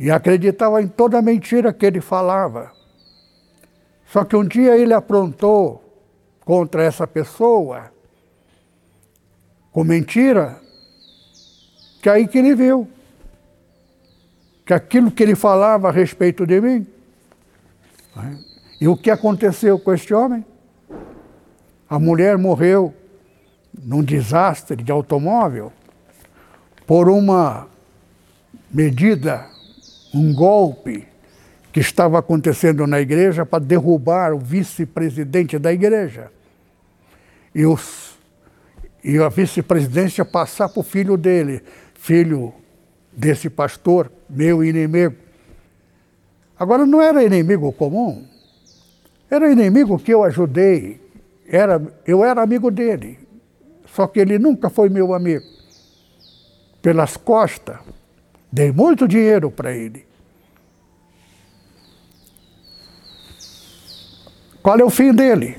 e 0.00 0.10
acreditava 0.10 0.82
em 0.82 0.88
toda 0.88 1.22
mentira 1.22 1.72
que 1.72 1.86
ele 1.86 2.00
falava. 2.00 2.72
Só 4.06 4.24
que 4.24 4.34
um 4.34 4.44
dia 4.44 4.76
ele 4.76 4.92
aprontou 4.92 5.85
contra 6.46 6.82
essa 6.82 7.06
pessoa, 7.06 7.92
com 9.72 9.84
mentira, 9.84 10.58
que 12.00 12.08
aí 12.08 12.26
que 12.26 12.38
ele 12.38 12.54
viu 12.54 12.88
que 14.64 14.72
aquilo 14.72 15.10
que 15.10 15.22
ele 15.22 15.36
falava 15.36 15.88
a 15.88 15.92
respeito 15.92 16.44
de 16.44 16.60
mim. 16.60 16.86
Né? 18.16 18.38
E 18.80 18.88
o 18.88 18.96
que 18.96 19.10
aconteceu 19.10 19.78
com 19.78 19.92
este 19.92 20.14
homem? 20.14 20.44
A 21.88 21.98
mulher 21.98 22.38
morreu 22.38 22.94
num 23.76 24.02
desastre 24.02 24.82
de 24.82 24.90
automóvel 24.90 25.72
por 26.86 27.08
uma 27.08 27.68
medida, 28.70 29.46
um 30.12 30.34
golpe 30.34 31.06
que 31.76 31.80
estava 31.80 32.18
acontecendo 32.18 32.86
na 32.86 32.98
igreja 33.02 33.44
para 33.44 33.62
derrubar 33.62 34.32
o 34.32 34.38
vice-presidente 34.38 35.58
da 35.58 35.70
igreja. 35.70 36.32
E, 37.54 37.66
os, 37.66 38.18
e 39.04 39.18
a 39.18 39.28
vice-presidência 39.28 40.24
passar 40.24 40.70
para 40.70 40.80
o 40.80 40.82
filho 40.82 41.18
dele, 41.18 41.62
filho 41.92 42.54
desse 43.12 43.50
pastor, 43.50 44.10
meu 44.26 44.64
inimigo. 44.64 45.16
Agora, 46.58 46.86
não 46.86 47.02
era 47.02 47.22
inimigo 47.22 47.70
comum, 47.74 48.26
era 49.30 49.52
inimigo 49.52 49.98
que 49.98 50.14
eu 50.14 50.24
ajudei, 50.24 50.98
era, 51.46 51.78
eu 52.06 52.24
era 52.24 52.40
amigo 52.40 52.70
dele, 52.70 53.18
só 53.84 54.06
que 54.06 54.18
ele 54.18 54.38
nunca 54.38 54.70
foi 54.70 54.88
meu 54.88 55.12
amigo 55.12 55.44
pelas 56.80 57.18
costas. 57.18 57.76
Dei 58.50 58.72
muito 58.72 59.06
dinheiro 59.06 59.50
para 59.50 59.76
ele. 59.76 60.06
Qual 64.66 64.80
é 64.80 64.84
o 64.84 64.90
fim 64.90 65.12
dele? 65.14 65.56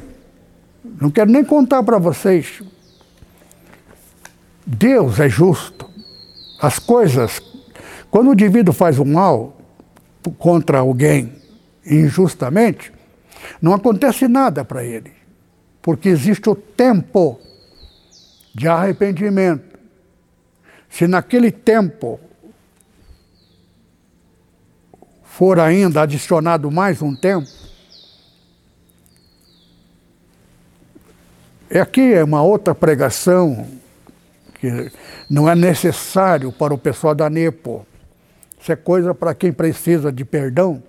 Não 0.84 1.10
quero 1.10 1.32
nem 1.32 1.42
contar 1.42 1.82
para 1.82 1.98
vocês. 1.98 2.62
Deus 4.66 5.18
é 5.22 5.30
justo. 5.30 5.90
As 6.62 6.78
coisas, 6.78 7.42
quando 8.12 8.28
o 8.28 8.34
indivíduo 8.34 8.74
faz 8.74 9.00
o 9.00 9.06
mal 9.06 9.56
contra 10.38 10.80
alguém 10.80 11.32
injustamente, 11.86 12.92
não 13.62 13.74
acontece 13.74 14.28
nada 14.28 14.66
para 14.66 14.84
ele, 14.84 15.14
porque 15.82 16.10
existe 16.10 16.50
o 16.50 16.54
tempo 16.54 17.40
de 18.54 18.68
arrependimento. 18.68 19.80
Se 20.90 21.08
naquele 21.08 21.50
tempo 21.50 22.20
for 25.24 25.62
ainda 25.62 26.02
adicionado 26.02 26.70
mais 26.70 27.02
um 27.02 27.16
tempo, 27.16 27.67
é 31.70 31.80
aqui 31.80 32.14
é 32.14 32.24
uma 32.24 32.42
outra 32.42 32.74
pregação 32.74 33.68
que 34.60 34.92
não 35.30 35.50
é 35.50 35.56
necessário 35.56 36.52
para 36.52 36.74
o 36.74 36.78
pessoal 36.78 37.14
da 37.14 37.30
NEPO. 37.30 37.86
Isso 38.60 38.72
é 38.72 38.76
coisa 38.76 39.14
para 39.14 39.36
quem 39.36 39.52
precisa 39.52 40.12
de 40.12 40.26
perdão. 40.26 40.82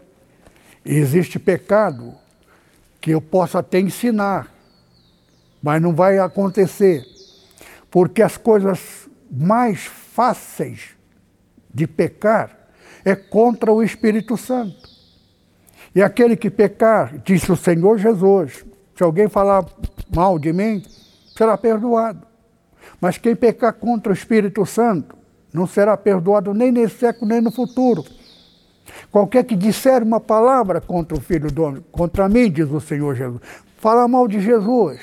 E 0.84 0.94
existe 0.94 1.38
pecado 1.38 2.14
que 3.00 3.10
eu 3.10 3.20
posso 3.20 3.58
até 3.58 3.78
ensinar, 3.78 4.52
mas 5.62 5.82
não 5.82 5.94
vai 5.94 6.18
acontecer. 6.18 7.04
Porque 7.90 8.22
as 8.22 8.36
coisas 8.36 9.08
mais 9.30 9.84
fáceis 9.84 10.90
de 11.72 11.86
pecar 11.86 12.56
é 13.04 13.14
contra 13.14 13.72
o 13.72 13.82
Espírito 13.82 14.36
Santo. 14.36 14.88
E 15.94 16.02
aquele 16.02 16.36
que 16.36 16.50
pecar, 16.50 17.18
disse 17.18 17.50
o 17.50 17.56
Senhor 17.56 17.98
Jesus, 17.98 18.64
se 18.96 19.02
alguém 19.02 19.28
falar 19.28 19.64
mal 20.14 20.38
de 20.38 20.52
mim, 20.52 20.82
será 21.36 21.56
perdoado. 21.56 22.26
Mas 23.00 23.18
quem 23.18 23.36
pecar 23.36 23.72
contra 23.72 24.10
o 24.10 24.14
Espírito 24.14 24.64
Santo 24.66 25.16
não 25.52 25.66
será 25.66 25.96
perdoado 25.96 26.52
nem 26.52 26.72
nesse 26.72 26.98
século, 26.98 27.30
nem 27.30 27.40
no 27.40 27.50
futuro. 27.50 28.04
Qualquer 29.10 29.44
que 29.44 29.56
disser 29.56 30.02
uma 30.02 30.20
palavra 30.20 30.80
contra 30.80 31.16
o 31.16 31.20
Filho 31.20 31.50
do 31.50 31.62
Homem, 31.62 31.84
contra 31.92 32.28
mim, 32.28 32.50
diz 32.50 32.70
o 32.70 32.80
Senhor 32.80 33.14
Jesus, 33.14 33.40
fala 33.78 34.08
mal 34.08 34.26
de 34.26 34.40
Jesus, 34.40 35.00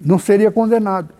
não 0.00 0.18
seria 0.18 0.50
condenado. 0.50 1.14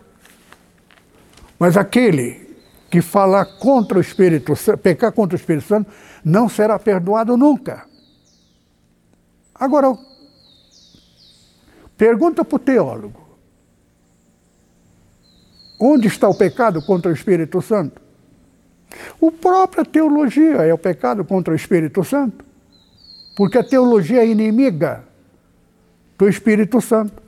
Mas 1.59 1.75
aquele 1.75 2.47
que 2.89 3.01
falar 3.01 3.45
contra 3.59 3.97
o 3.97 4.01
Espírito 4.01 4.55
Santo, 4.55 4.77
pecar 4.77 5.11
contra 5.11 5.35
o 5.35 5.39
Espírito 5.39 5.67
Santo, 5.67 5.91
não 6.23 6.47
será 6.47 6.77
perdoado 6.79 7.35
nunca. 7.35 7.85
Agora, 9.53 9.97
pergunta 11.97 12.45
para 12.45 12.55
o 12.55 12.59
teólogo: 12.59 13.27
onde 15.79 16.07
está 16.07 16.29
o 16.29 16.35
pecado 16.35 16.81
contra 16.81 17.11
o 17.11 17.13
Espírito 17.13 17.61
Santo? 17.61 18.01
O 19.19 19.31
própria 19.31 19.83
teologia 19.83 20.57
é 20.57 20.73
o 20.73 20.77
pecado 20.77 21.25
contra 21.25 21.53
o 21.53 21.55
Espírito 21.55 22.03
Santo, 22.03 22.45
porque 23.35 23.57
a 23.57 23.63
teologia 23.63 24.21
é 24.21 24.27
inimiga 24.27 25.03
do 26.17 26.27
Espírito 26.27 26.81
Santo. 26.81 27.21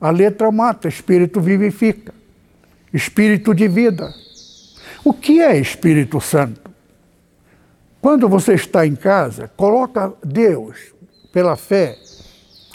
A 0.00 0.10
letra 0.10 0.50
mata, 0.52 0.88
Espírito 0.88 1.40
vivifica. 1.40 2.14
Espírito 2.92 3.54
de 3.54 3.66
vida. 3.66 4.12
O 5.04 5.12
que 5.12 5.40
é 5.40 5.58
Espírito 5.58 6.20
Santo? 6.20 6.70
Quando 8.00 8.28
você 8.28 8.54
está 8.54 8.86
em 8.86 8.94
casa, 8.94 9.50
coloca 9.56 10.12
Deus 10.22 10.94
pela 11.32 11.56
fé 11.56 11.98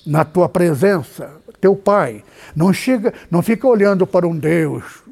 na 0.05 0.25
tua 0.25 0.49
presença, 0.49 1.31
teu 1.59 1.75
Pai. 1.75 2.23
Não 2.55 2.73
chega, 2.73 3.13
não 3.29 3.41
fica 3.41 3.67
olhando 3.67 4.05
para 4.05 4.27
um 4.27 4.37
Deus 4.37 5.03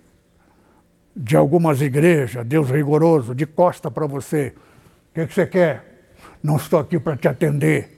de 1.15 1.35
algumas 1.35 1.81
igrejas, 1.81 2.45
Deus 2.45 2.69
rigoroso, 2.69 3.35
de 3.35 3.45
costa 3.45 3.91
para 3.91 4.07
você. 4.07 4.53
O 5.11 5.13
que, 5.13 5.21
é 5.21 5.27
que 5.27 5.33
você 5.33 5.45
quer? 5.45 5.85
Não 6.41 6.57
estou 6.57 6.79
aqui 6.79 6.99
para 6.99 7.17
te 7.17 7.27
atender. 7.27 7.97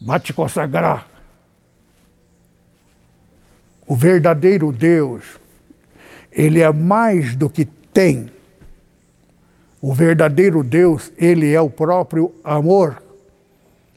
Vai 0.00 0.20
te 0.20 0.32
consagrar. 0.32 1.08
O 3.86 3.96
verdadeiro 3.96 4.70
Deus 4.70 5.40
ele 6.32 6.60
é 6.60 6.72
mais 6.72 7.34
do 7.34 7.50
que 7.50 7.64
tem. 7.64 8.30
O 9.80 9.94
verdadeiro 9.94 10.62
Deus, 10.62 11.12
ele 11.16 11.52
é 11.52 11.60
o 11.60 11.70
próprio 11.70 12.34
amor. 12.44 13.02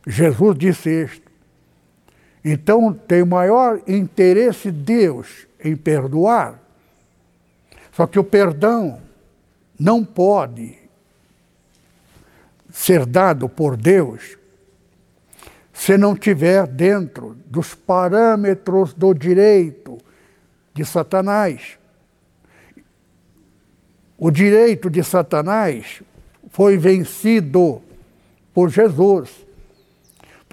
Jesus 0.08 0.58
disse 0.58 1.04
isto. 1.04 1.23
Então, 2.44 2.94
tem 2.94 3.24
maior 3.24 3.82
interesse 3.88 4.70
Deus 4.70 5.48
em 5.64 5.76
perdoar. 5.76 6.60
Só 7.94 8.06
que 8.06 8.20
o 8.20 8.24
perdão 8.24 9.02
não 9.80 10.04
pode 10.04 10.78
ser 12.72 13.06
dado 13.06 13.48
por 13.48 13.78
Deus 13.78 14.38
se 15.72 15.98
não 15.98 16.16
tiver 16.16 16.68
dentro 16.68 17.36
dos 17.46 17.74
parâmetros 17.74 18.94
do 18.94 19.14
direito 19.14 19.98
de 20.74 20.86
Satanás. 20.86 21.78
O 24.18 24.32
direito 24.32 24.90
de 24.90 25.04
Satanás 25.04 26.02
foi 26.50 26.78
vencido 26.78 27.82
por 28.54 28.70
Jesus. 28.70 29.43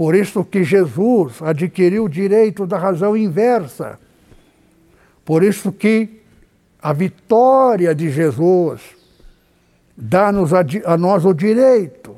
Por 0.00 0.14
isso 0.14 0.42
que 0.42 0.64
Jesus 0.64 1.42
adquiriu 1.42 2.04
o 2.04 2.08
direito 2.08 2.66
da 2.66 2.78
razão 2.78 3.14
inversa. 3.14 4.00
Por 5.26 5.42
isso 5.42 5.70
que 5.70 6.22
a 6.80 6.94
vitória 6.94 7.94
de 7.94 8.08
Jesus 8.08 8.80
dá-nos 9.94 10.54
a, 10.54 10.64
a 10.86 10.96
nós 10.96 11.26
o 11.26 11.34
direito 11.34 12.16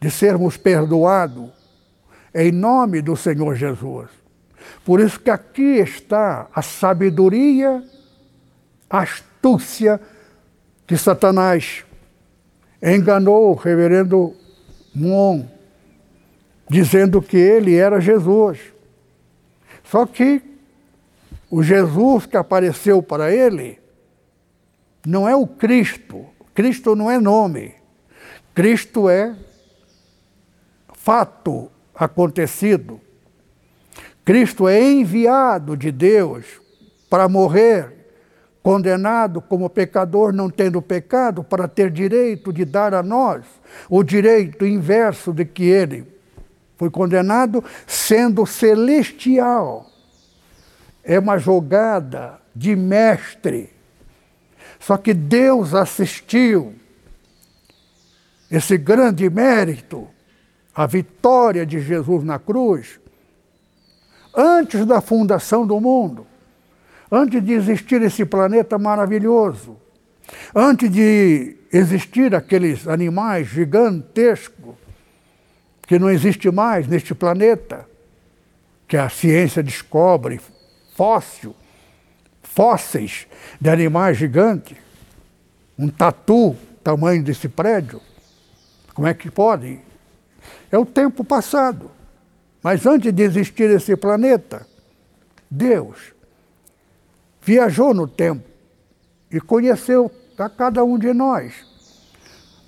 de 0.00 0.10
sermos 0.10 0.56
perdoados 0.56 1.48
em 2.34 2.50
nome 2.50 3.02
do 3.02 3.14
Senhor 3.14 3.54
Jesus. 3.54 4.08
Por 4.84 4.98
isso 4.98 5.20
que 5.20 5.30
aqui 5.30 5.76
está 5.76 6.48
a 6.52 6.60
sabedoria, 6.60 7.84
a 8.90 9.02
astúcia 9.02 10.00
de 10.88 10.98
Satanás. 10.98 11.84
Enganou 12.82 13.52
o 13.52 13.54
reverendo 13.54 14.34
Mon, 14.92 15.56
dizendo 16.68 17.22
que 17.22 17.36
ele 17.36 17.74
era 17.74 18.00
Jesus. 18.00 18.58
Só 19.84 20.04
que 20.04 20.42
o 21.50 21.62
Jesus 21.62 22.26
que 22.26 22.36
apareceu 22.36 23.02
para 23.02 23.32
ele 23.34 23.78
não 25.06 25.28
é 25.28 25.34
o 25.34 25.46
Cristo. 25.46 26.26
Cristo 26.54 26.94
não 26.94 27.10
é 27.10 27.18
nome. 27.18 27.74
Cristo 28.54 29.08
é 29.08 29.34
fato 30.92 31.70
acontecido. 31.94 33.00
Cristo 34.24 34.68
é 34.68 34.82
enviado 34.82 35.74
de 35.74 35.90
Deus 35.90 36.44
para 37.08 37.28
morrer, 37.28 37.94
condenado 38.62 39.40
como 39.40 39.70
pecador, 39.70 40.34
não 40.34 40.50
tendo 40.50 40.82
pecado, 40.82 41.42
para 41.42 41.66
ter 41.66 41.90
direito 41.90 42.52
de 42.52 42.66
dar 42.66 42.92
a 42.92 43.02
nós 43.02 43.46
o 43.88 44.02
direito 44.02 44.66
inverso 44.66 45.32
de 45.32 45.46
que 45.46 45.64
ele 45.64 46.17
foi 46.78 46.88
condenado, 46.88 47.62
sendo 47.86 48.46
celestial. 48.46 49.90
É 51.02 51.18
uma 51.18 51.36
jogada 51.36 52.40
de 52.54 52.76
mestre. 52.76 53.70
Só 54.78 54.96
que 54.96 55.12
Deus 55.12 55.74
assistiu 55.74 56.72
esse 58.48 58.78
grande 58.78 59.28
mérito, 59.28 60.06
a 60.72 60.86
vitória 60.86 61.66
de 61.66 61.80
Jesus 61.80 62.22
na 62.22 62.38
cruz, 62.38 63.00
antes 64.34 64.86
da 64.86 65.00
fundação 65.00 65.66
do 65.66 65.80
mundo, 65.80 66.24
antes 67.10 67.44
de 67.44 67.54
existir 67.54 68.00
esse 68.02 68.24
planeta 68.24 68.78
maravilhoso, 68.78 69.76
antes 70.54 70.88
de 70.88 71.56
existir 71.72 72.36
aqueles 72.36 72.86
animais 72.86 73.48
gigantescos 73.48 74.87
que 75.88 75.98
não 75.98 76.10
existe 76.10 76.50
mais 76.50 76.86
neste 76.86 77.14
planeta, 77.14 77.88
que 78.86 78.94
a 78.94 79.08
ciência 79.08 79.62
descobre 79.62 80.38
fóssil, 80.94 81.56
fósseis 82.42 83.26
de 83.58 83.70
animais 83.70 84.18
gigantes, 84.18 84.76
um 85.78 85.88
tatu 85.88 86.54
tamanho 86.84 87.24
desse 87.24 87.48
prédio. 87.48 88.02
Como 88.92 89.08
é 89.08 89.14
que 89.14 89.30
pode? 89.30 89.80
É 90.70 90.76
o 90.76 90.84
tempo 90.84 91.24
passado. 91.24 91.90
Mas 92.62 92.84
antes 92.84 93.10
de 93.10 93.22
existir 93.22 93.70
esse 93.70 93.96
planeta, 93.96 94.66
Deus 95.50 96.12
viajou 97.40 97.94
no 97.94 98.06
tempo 98.06 98.44
e 99.30 99.40
conheceu 99.40 100.12
a 100.36 100.50
cada 100.50 100.84
um 100.84 100.98
de 100.98 101.14
nós. 101.14 101.66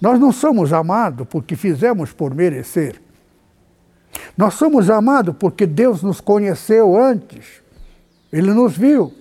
Nós 0.01 0.19
não 0.19 0.33
somos 0.33 0.73
amados 0.73 1.29
porque 1.29 1.55
fizemos 1.55 2.15
por 2.15 2.35
merecer. 2.35 3.10
Nós 4.37 4.55
somos 4.55 4.89
amados 4.91 5.35
porque 5.39 5.67
Deus 5.67 6.03
nos 6.03 6.21
conheceu 6.21 6.97
antes. 7.01 7.63
Ele 8.33 8.53
nos 8.53 8.77
viu 8.77 9.13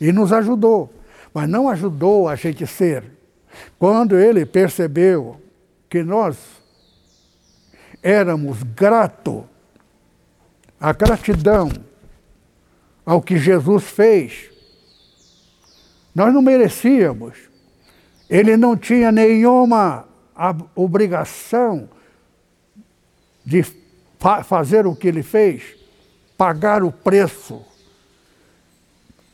e 0.00 0.12
nos 0.12 0.32
ajudou, 0.32 0.92
mas 1.32 1.48
não 1.48 1.68
ajudou 1.68 2.28
a 2.28 2.34
gente 2.34 2.66
ser. 2.66 3.04
Quando 3.78 4.16
ele 4.18 4.46
percebeu 4.46 5.40
que 5.88 6.02
nós 6.02 6.36
éramos 8.02 8.62
gratos, 8.62 9.44
a 10.80 10.92
gratidão 10.92 11.70
ao 13.04 13.20
que 13.20 13.36
Jesus 13.36 13.84
fez, 13.84 14.50
nós 16.14 16.32
não 16.32 16.42
merecíamos. 16.42 17.36
Ele 18.28 18.56
não 18.56 18.76
tinha 18.76 19.10
nenhuma 19.10 20.06
obrigação 20.74 21.88
de 23.44 23.62
fa 24.18 24.42
fazer 24.42 24.86
o 24.86 24.94
que 24.94 25.08
ele 25.08 25.22
fez, 25.22 25.62
pagar 26.36 26.82
o 26.82 26.92
preço 26.92 27.64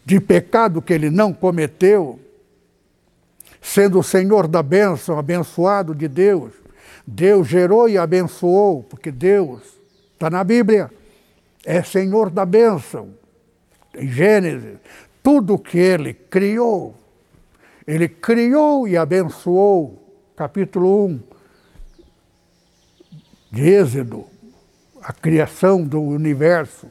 de 0.04 0.20
pecado 0.20 0.82
que 0.82 0.92
ele 0.92 1.10
não 1.10 1.32
cometeu, 1.32 2.20
sendo 3.60 3.98
o 3.98 4.02
Senhor 4.02 4.46
da 4.46 4.62
bênção, 4.62 5.18
abençoado 5.18 5.94
de 5.94 6.06
Deus. 6.06 6.52
Deus 7.06 7.48
gerou 7.48 7.88
e 7.88 7.96
abençoou, 7.96 8.82
porque 8.82 9.10
Deus 9.10 9.62
está 10.12 10.28
na 10.28 10.44
Bíblia, 10.44 10.90
é 11.64 11.82
Senhor 11.82 12.30
da 12.30 12.44
bênção. 12.44 13.08
Em 13.94 14.08
Gênesis, 14.08 14.78
tudo 15.22 15.58
que 15.58 15.78
ele 15.78 16.12
criou, 16.12 16.94
ele 17.86 18.08
criou 18.08 18.86
e 18.86 18.96
abençoou. 18.96 20.00
Capítulo 20.36 21.06
1 21.06 21.20
de 23.52 23.68
Êxodo 23.70 24.33
a 25.04 25.12
criação 25.12 25.84
do 25.84 26.00
universo. 26.00 26.90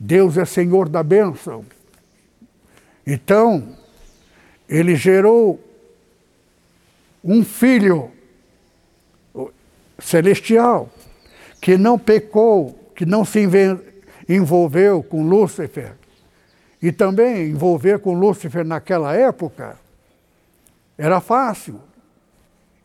Deus 0.00 0.38
é 0.38 0.44
Senhor 0.46 0.88
da 0.88 1.02
bênção. 1.02 1.64
Então, 3.06 3.76
ele 4.66 4.96
gerou 4.96 5.62
um 7.22 7.44
filho 7.44 8.10
celestial 9.98 10.90
que 11.60 11.76
não 11.76 11.98
pecou, 11.98 12.90
que 12.96 13.04
não 13.04 13.22
se 13.22 13.46
envolveu 14.26 15.02
com 15.02 15.22
Lúcifer. 15.22 15.92
E 16.80 16.90
também 16.90 17.50
envolver 17.50 17.98
com 17.98 18.14
Lúcifer 18.14 18.64
naquela 18.64 19.14
época 19.14 19.78
era 20.96 21.20
fácil. 21.20 21.80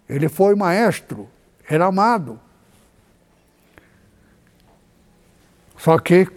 Ele 0.10 0.28
foi 0.28 0.56
maestro, 0.56 1.28
era 1.68 1.86
amado. 1.86 2.40
Só 5.78 6.00
que, 6.00 6.28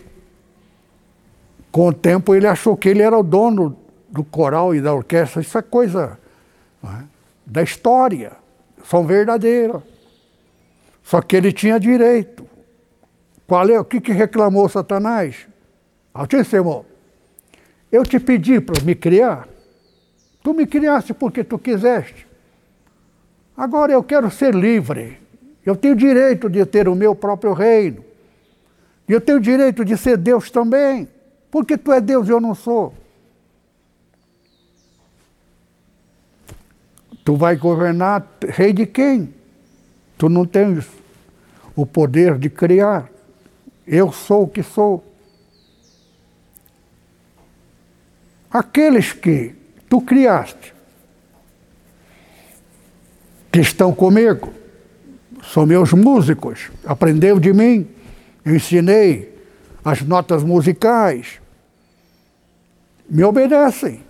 com 1.73 1.89
o 1.89 1.93
tempo, 1.93 2.35
ele 2.35 2.47
achou 2.47 2.77
que 2.77 2.89
ele 2.89 3.03
era 3.03 3.19
o 3.19 3.23
dono 3.23 3.77
do 4.09 4.23
coral 4.23 4.75
e 4.75 4.81
da 4.81 4.93
orquestra. 4.93 5.41
Isso 5.41 5.57
é 5.57 5.63
coisa 5.63 6.19
é? 6.85 7.05
da 7.47 7.63
história, 7.63 8.33
são 8.85 9.07
verdadeiras. 9.07 9.83
Só 11.03 11.21
que 11.21 11.37
ele 11.37 11.53
tinha 11.53 11.81
direito. 11.81 12.47
Qual 13.47 13.69
é? 13.69 13.81
O 13.81 13.85
que, 13.85 14.01
que 14.01 14.13
reclamou 14.13 14.69
Satanás? 14.69 15.49
Altíssimo, 16.15 16.87
eu 17.91 18.05
te 18.05 18.21
pedi 18.21 18.61
para 18.61 18.81
me 18.83 18.95
criar. 18.95 19.49
Tu 20.43 20.55
me 20.55 20.67
criaste 20.67 21.13
porque 21.13 21.43
tu 21.43 21.59
quiseste. 21.59 22.27
Agora 23.57 23.93
eu 23.93 24.03
quero 24.03 24.31
ser 24.31 24.55
livre. 24.55 25.19
Eu 25.65 25.77
tenho 25.77 25.95
direito 25.95 26.49
de 26.49 26.65
ter 26.65 26.89
o 26.89 26.95
meu 26.95 27.15
próprio 27.15 27.53
reino. 27.53 28.05
E 29.11 29.13
eu 29.13 29.21
tenho 29.21 29.39
o 29.39 29.41
direito 29.41 29.85
de 29.85 29.97
ser 29.97 30.17
Deus 30.17 30.53
também. 30.53 31.09
Porque 31.51 31.77
tu 31.77 31.93
é 31.93 32.01
Deus 32.01 32.29
e 32.29 32.31
eu 32.31 32.41
não 32.41 32.55
sou. 32.55 32.95
Tu 37.25 37.35
vai 37.35 37.57
governar 37.57 38.25
rei 38.51 38.73
de 38.73 38.87
quem? 38.87 39.35
Tu 40.17 40.29
não 40.29 40.47
tens 40.47 40.87
o 41.75 41.85
poder 41.85 42.39
de 42.39 42.49
criar. 42.49 43.11
Eu 43.85 44.13
sou 44.13 44.45
o 44.45 44.49
que 44.49 44.63
sou. 44.63 45.05
Aqueles 48.49 49.13
que 49.13 49.57
tu 49.89 50.01
criaste, 50.01 50.73
que 53.51 53.59
estão 53.59 53.93
comigo, 53.93 54.53
são 55.43 55.67
meus 55.67 55.93
músicos, 55.93 56.71
aprendeu 56.87 57.41
de 57.41 57.53
mim 57.53 57.99
ensinei 58.55 59.35
as 59.85 60.03
notas 60.03 60.43
musicais. 60.43 61.41
Me 63.09 63.25
obedecem. 63.25 64.05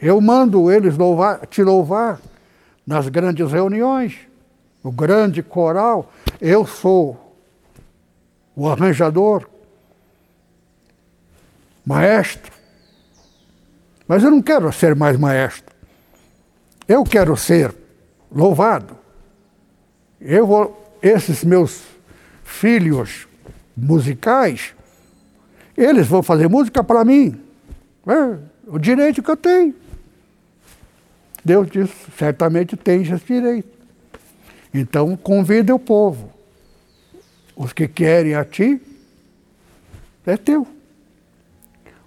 Eu 0.00 0.20
mando 0.20 0.70
eles 0.70 0.96
louvar, 0.96 1.46
te 1.46 1.62
louvar 1.62 2.20
nas 2.86 3.08
grandes 3.08 3.50
reuniões, 3.52 4.18
o 4.82 4.90
grande 4.90 5.42
coral. 5.42 6.12
Eu 6.40 6.66
sou 6.66 7.36
o 8.56 8.68
arranjador, 8.68 9.48
maestro. 11.86 12.52
Mas 14.08 14.24
eu 14.24 14.30
não 14.30 14.42
quero 14.42 14.70
ser 14.72 14.96
mais 14.96 15.16
maestro. 15.16 15.74
Eu 16.88 17.04
quero 17.04 17.36
ser 17.36 17.74
louvado. 18.30 18.98
Eu 20.20 20.46
vou, 20.46 20.98
esses 21.00 21.44
meus 21.44 21.82
filhos 22.42 23.26
musicais, 23.82 24.74
eles 25.76 26.06
vão 26.06 26.22
fazer 26.22 26.48
música 26.48 26.84
para 26.84 27.04
mim. 27.04 27.40
É 28.06 28.38
o 28.66 28.78
direito 28.78 29.22
que 29.22 29.30
eu 29.30 29.36
tenho. 29.36 29.74
Deus 31.44 31.68
disse, 31.68 31.92
certamente 32.16 32.76
tens 32.76 33.10
esse 33.10 33.26
direito. 33.26 33.68
Então 34.72 35.16
convida 35.16 35.74
o 35.74 35.78
povo. 35.78 36.32
Os 37.56 37.72
que 37.72 37.88
querem 37.88 38.34
a 38.34 38.44
ti, 38.44 38.80
é 40.24 40.36
teu. 40.36 40.66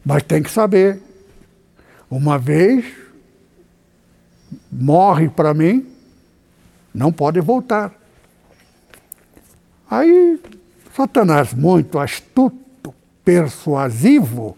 Mas 0.04 0.24
tem 0.24 0.42
que 0.42 0.50
saber. 0.50 1.02
Uma 2.10 2.40
vez 2.40 2.86
morre 4.72 5.28
para 5.28 5.54
mim, 5.54 5.86
não 6.94 7.12
pode 7.12 7.42
voltar. 7.42 7.94
Aí, 9.90 10.40
Satanás, 10.96 11.54
muito 11.54 12.00
astuto, 12.00 12.96
persuasivo, 13.26 14.56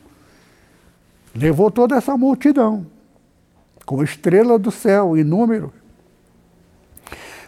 levou 1.33 1.71
toda 1.71 1.95
essa 1.95 2.15
multidão, 2.15 2.85
como 3.87 4.03
estrela 4.03 4.59
do 4.59 4.69
céu, 4.69 5.17
em 5.17 5.23
número. 5.23 5.73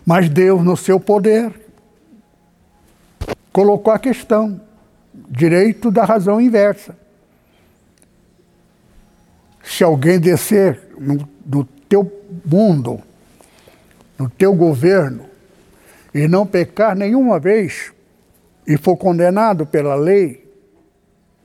Mas 0.04 0.28
Deus, 0.28 0.64
no 0.64 0.76
seu 0.76 1.00
poder, 1.00 1.54
colocou 3.54 3.94
a 3.94 4.00
questão, 4.00 4.60
direito 5.14 5.92
da 5.92 6.04
razão 6.04 6.42
inversa. 6.42 6.98
Se 9.62 9.84
alguém 9.84 10.20
descer 10.20 10.96
no, 10.98 11.30
no 11.46 11.64
teu 11.64 12.12
mundo, 12.44 13.00
no 14.18 14.28
teu 14.28 14.56
governo, 14.56 15.30
e 16.12 16.28
não 16.28 16.48
pecar 16.48 16.96
nenhuma 16.96 17.40
vez, 17.40 17.92
e 18.70 18.78
for 18.78 18.96
condenado 18.96 19.66
pela 19.66 19.96
lei 19.96 20.48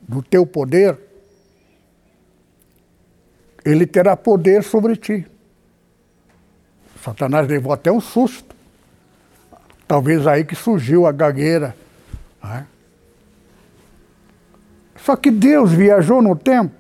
do 0.03 0.23
teu 0.23 0.45
poder, 0.45 0.99
ele 3.65 3.87
terá 3.87 4.15
poder 4.15 4.63
sobre 4.63 4.95
ti. 4.95 5.27
Satanás 7.03 7.49
levou 7.49 7.73
até 7.73 7.91
um 7.91 8.01
susto. 8.01 8.55
Talvez 9.89 10.27
aí 10.27 10.45
que 10.45 10.55
surgiu 10.55 11.07
a 11.07 11.13
gagueira. 11.13 11.75
Né? 12.43 12.67
Só 14.97 15.17
que 15.17 15.31
Deus 15.31 15.73
viajou 15.73 16.21
no 16.21 16.37
tempo 16.37 16.75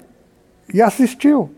e 0.72 0.82
assistiu. 0.82 1.54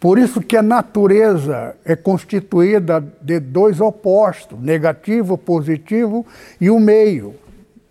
Por 0.00 0.18
isso 0.18 0.40
que 0.40 0.56
a 0.56 0.62
natureza 0.62 1.76
é 1.84 1.94
constituída 1.94 3.00
de 3.20 3.38
dois 3.38 3.80
opostos, 3.80 4.60
negativo, 4.60 5.38
positivo, 5.38 6.26
e 6.60 6.68
o 6.68 6.80
meio, 6.80 7.36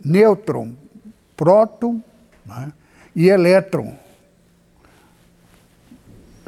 nêutron, 0.03 0.73
próton 1.35 2.01
né, 2.45 2.71
e 3.15 3.29
elétron. 3.29 3.95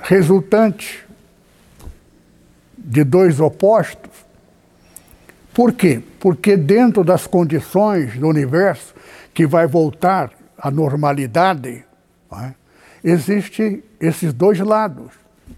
Resultante 0.02 1.06
de 2.78 3.04
dois 3.04 3.40
opostos. 3.40 4.12
Por 5.54 5.74
quê? 5.74 6.02
Porque 6.20 6.58
dentro 6.58 7.04
das 7.04 7.28
condições 7.28 8.18
do 8.18 8.28
universo 8.28 8.94
que 9.34 9.46
vai 9.46 9.68
voltar 9.68 10.32
à 10.58 10.70
normalidade, 10.70 11.86
né, 12.32 12.56
existe 13.04 13.84
esses 14.00 14.34
dois 14.34 14.60
lados, 14.60 15.12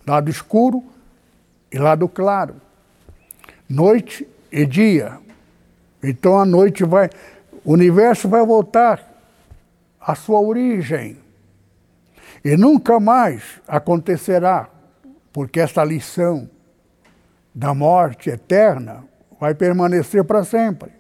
lado 0.06 0.30
escuro 0.30 0.84
e 1.72 1.78
lado 1.78 2.08
claro, 2.08 2.56
noite 3.70 4.28
e 4.52 4.66
dia. 4.66 5.18
Então 6.04 6.40
a 6.40 6.46
noite 6.46 6.84
vai, 6.84 7.10
o 7.66 7.74
universo 7.74 8.30
vai 8.30 8.46
voltar 8.46 9.04
à 10.00 10.14
sua 10.14 10.40
origem. 10.40 11.18
E 12.44 12.56
nunca 12.56 13.00
mais 13.00 13.60
acontecerá, 13.68 14.70
porque 15.34 15.60
esta 15.60 15.84
lição 15.84 16.48
da 17.54 17.74
morte 17.74 18.30
eterna 18.30 19.04
vai 19.40 19.56
permanecer 19.56 20.24
para 20.24 20.44
sempre. 20.44 20.92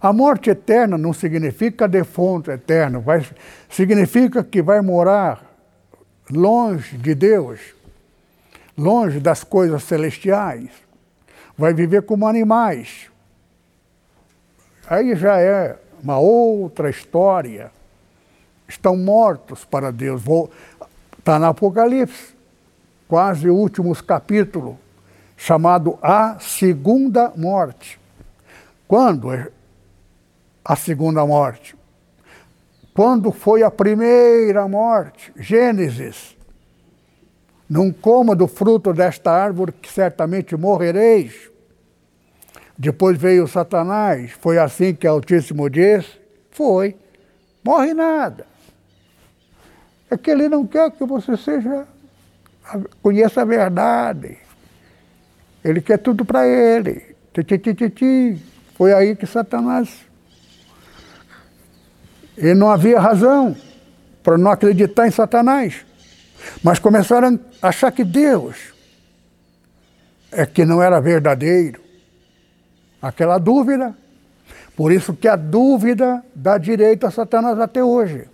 A 0.00 0.12
morte 0.12 0.50
eterna 0.50 0.96
não 0.96 1.12
significa 1.12 1.86
defunto 1.86 2.50
eterno, 2.50 3.00
vai, 3.00 3.26
significa 3.68 4.42
que 4.42 4.62
vai 4.62 4.80
morar 4.80 5.44
longe 6.30 6.96
de 6.96 7.14
Deus, 7.14 7.60
longe 8.76 9.20
das 9.20 9.44
coisas 9.44 9.82
celestiais, 9.82 10.70
vai 11.56 11.74
viver 11.74 12.02
como 12.02 12.26
animais. 12.26 13.10
Aí 14.88 15.16
já 15.16 15.40
é 15.40 15.76
uma 16.02 16.18
outra 16.18 16.88
história. 16.88 17.72
Estão 18.68 18.96
mortos 18.96 19.64
para 19.64 19.90
Deus. 19.90 20.22
Está 21.18 21.38
no 21.38 21.46
Apocalipse, 21.46 22.34
quase 23.08 23.50
últimos 23.50 24.00
capítulo, 24.00 24.78
chamado 25.36 25.98
A 26.00 26.38
Segunda 26.38 27.32
Morte. 27.36 27.98
Quando 28.86 29.32
é 29.32 29.50
a 30.64 30.76
segunda 30.76 31.26
morte? 31.26 31.76
Quando 32.94 33.32
foi 33.32 33.62
a 33.62 33.70
primeira 33.70 34.66
morte? 34.68 35.32
Gênesis. 35.36 36.36
Não 37.68 37.92
coma 37.92 38.36
do 38.36 38.46
fruto 38.46 38.92
desta 38.92 39.32
árvore, 39.32 39.72
que 39.72 39.90
certamente 39.92 40.56
morrereis. 40.56 41.50
Depois 42.78 43.16
veio 43.18 43.48
Satanás. 43.48 44.32
Foi 44.32 44.58
assim 44.58 44.94
que 44.94 45.06
Altíssimo 45.06 45.68
disse? 45.70 46.20
Foi. 46.50 46.96
Morre 47.64 47.94
nada. 47.94 48.46
É 50.10 50.16
que 50.16 50.30
ele 50.30 50.48
não 50.48 50.66
quer 50.66 50.90
que 50.90 51.04
você 51.04 51.36
seja 51.36 51.86
conheça 53.02 53.42
a 53.42 53.44
verdade. 53.44 54.38
Ele 55.64 55.80
quer 55.80 55.98
tudo 55.98 56.24
para 56.24 56.46
ele. 56.46 57.16
Foi 58.76 58.92
aí 58.92 59.14
que 59.14 59.26
Satanás 59.26 60.06
e 62.36 62.54
não 62.54 62.70
havia 62.70 63.00
razão 63.00 63.56
para 64.22 64.36
não 64.36 64.50
acreditar 64.50 65.06
em 65.06 65.10
Satanás. 65.10 65.86
Mas 66.62 66.78
começaram 66.78 67.40
a 67.62 67.68
achar 67.68 67.90
que 67.90 68.04
Deus 68.04 68.74
é 70.30 70.44
que 70.44 70.64
não 70.64 70.82
era 70.82 71.00
verdadeiro. 71.00 71.80
Aquela 73.00 73.38
dúvida. 73.38 73.96
Por 74.76 74.92
isso 74.92 75.14
que 75.14 75.28
a 75.28 75.36
dúvida 75.36 76.24
dá 76.34 76.58
direito 76.58 77.06
a 77.06 77.10
Satanás 77.10 77.58
até 77.58 77.82
hoje. 77.82 78.28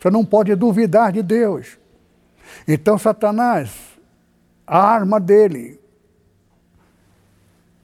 Você 0.00 0.10
não 0.10 0.24
pode 0.24 0.54
duvidar 0.54 1.12
de 1.12 1.22
Deus. 1.22 1.78
Então 2.66 2.98
Satanás, 2.98 3.70
a 4.66 4.78
arma 4.78 5.20
dele 5.20 5.80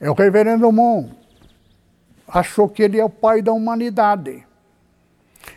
é 0.00 0.10
o 0.10 0.14
reverendo 0.14 0.70
Mon. 0.72 1.10
Achou 2.26 2.68
que 2.68 2.82
ele 2.82 2.98
é 2.98 3.04
o 3.04 3.10
pai 3.10 3.42
da 3.42 3.52
humanidade 3.52 4.44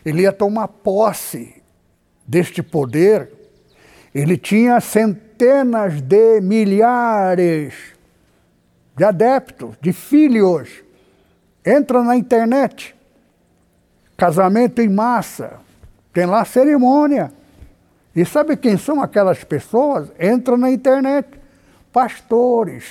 ele 0.06 0.22
ia 0.22 0.32
tomar 0.32 0.68
posse 0.68 1.60
deste 2.26 2.62
poder. 2.62 3.32
Ele 4.14 4.36
tinha 4.36 4.80
centenas 4.80 6.00
de 6.00 6.40
milhares 6.40 7.74
de 8.96 9.04
adeptos, 9.04 9.74
de 9.80 9.92
filhos. 9.92 10.82
Entra 11.64 12.02
na 12.02 12.16
internet, 12.16 12.94
casamento 14.16 14.80
em 14.80 14.88
massa, 14.88 15.54
tem 16.12 16.26
lá 16.26 16.44
cerimônia. 16.44 17.32
E 18.14 18.24
sabe 18.24 18.56
quem 18.56 18.78
são 18.78 19.02
aquelas 19.02 19.44
pessoas? 19.44 20.08
Entra 20.18 20.56
na 20.56 20.70
internet, 20.70 21.28
pastores 21.92 22.84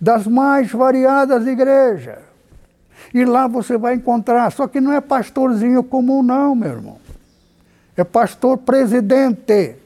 das 0.00 0.26
mais 0.26 0.72
variadas 0.72 1.46
igrejas 1.46 2.18
e 3.12 3.24
lá 3.24 3.46
você 3.46 3.76
vai 3.76 3.94
encontrar. 3.94 4.50
Só 4.50 4.66
que 4.66 4.80
não 4.80 4.92
é 4.92 5.00
pastorzinho 5.00 5.84
comum, 5.84 6.22
não, 6.22 6.54
meu 6.54 6.70
irmão. 6.70 6.98
É 7.96 8.02
pastor 8.02 8.58
presidente. 8.58 9.76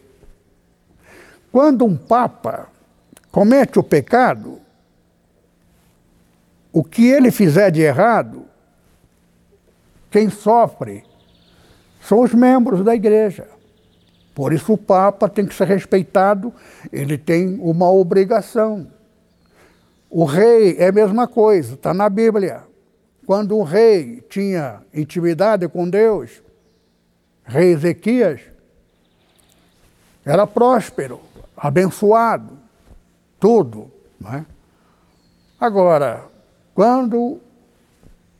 Quando 1.53 1.85
um 1.85 1.95
papa 1.97 2.69
comete 3.31 3.79
o 3.79 3.83
pecado, 3.83 4.59
o 6.79 6.85
que 6.85 7.09
ele 7.09 7.33
fizer 7.33 7.73
de 7.73 7.81
errado, 7.81 8.45
quem 10.13 10.31
sofre 10.31 11.03
são 12.01 12.21
os 12.21 12.33
membros 12.33 12.85
da 12.85 12.95
igreja. 12.95 13.49
Por 14.33 14.53
isso 14.53 14.75
o 14.75 14.79
Papa 14.79 15.29
tem 15.29 15.45
que 15.45 15.57
ser 15.57 15.67
respeitado, 15.67 16.55
ele 16.93 17.19
tem 17.19 17.59
uma 17.61 17.91
obrigação. 17.91 18.87
O 20.09 20.25
rei 20.25 20.77
é 20.79 20.87
a 20.87 20.93
mesma 20.93 21.27
coisa, 21.27 21.75
está 21.75 21.93
na 21.93 22.09
Bíblia. 22.09 22.63
Quando 23.27 23.59
o 23.59 23.65
rei 23.65 24.21
tinha 24.31 24.81
intimidade 24.95 25.67
com 25.67 25.91
Deus, 25.91 26.41
rei 27.45 27.73
Ezequias, 27.73 28.41
era 30.25 30.47
próspero, 30.47 31.19
abençoado, 31.57 32.57
tudo. 33.41 33.91
Não 34.21 34.33
é? 34.33 34.47
Agora, 35.61 36.38
quando 36.79 37.41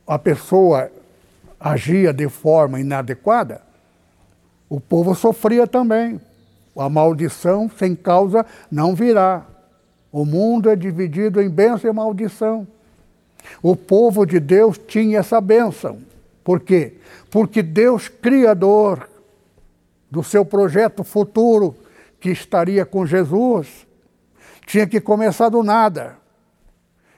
a 0.07 0.17
pessoa 0.17 0.93
agia 1.59 2.13
de 2.13 2.29
forma 2.29 2.79
inadequada, 2.79 3.61
o 4.69 4.79
povo 4.79 5.13
sofria 5.13 5.67
também. 5.67 6.21
A 6.77 6.89
maldição 6.89 7.69
sem 7.69 7.97
causa 7.97 8.47
não 8.71 8.95
virá. 8.95 9.45
O 10.13 10.25
mundo 10.25 10.71
é 10.71 10.77
dividido 10.77 11.43
em 11.43 11.51
bênção 11.51 11.91
e 11.91 11.93
maldição. 11.93 12.65
O 13.61 13.75
povo 13.75 14.25
de 14.25 14.39
Deus 14.39 14.79
tinha 14.79 15.19
essa 15.19 15.41
bênção. 15.41 15.99
Por 16.45 16.61
quê? 16.61 16.95
Porque 17.33 17.61
Deus, 17.61 18.07
Criador 18.07 19.11
do 20.09 20.23
seu 20.23 20.45
projeto 20.45 21.03
futuro, 21.03 21.75
que 22.21 22.31
estaria 22.31 22.87
com 22.87 23.05
Jesus, 23.05 23.85
tinha 24.65 24.87
que 24.87 25.01
começar 25.01 25.49
do 25.49 25.65
nada. 25.65 26.17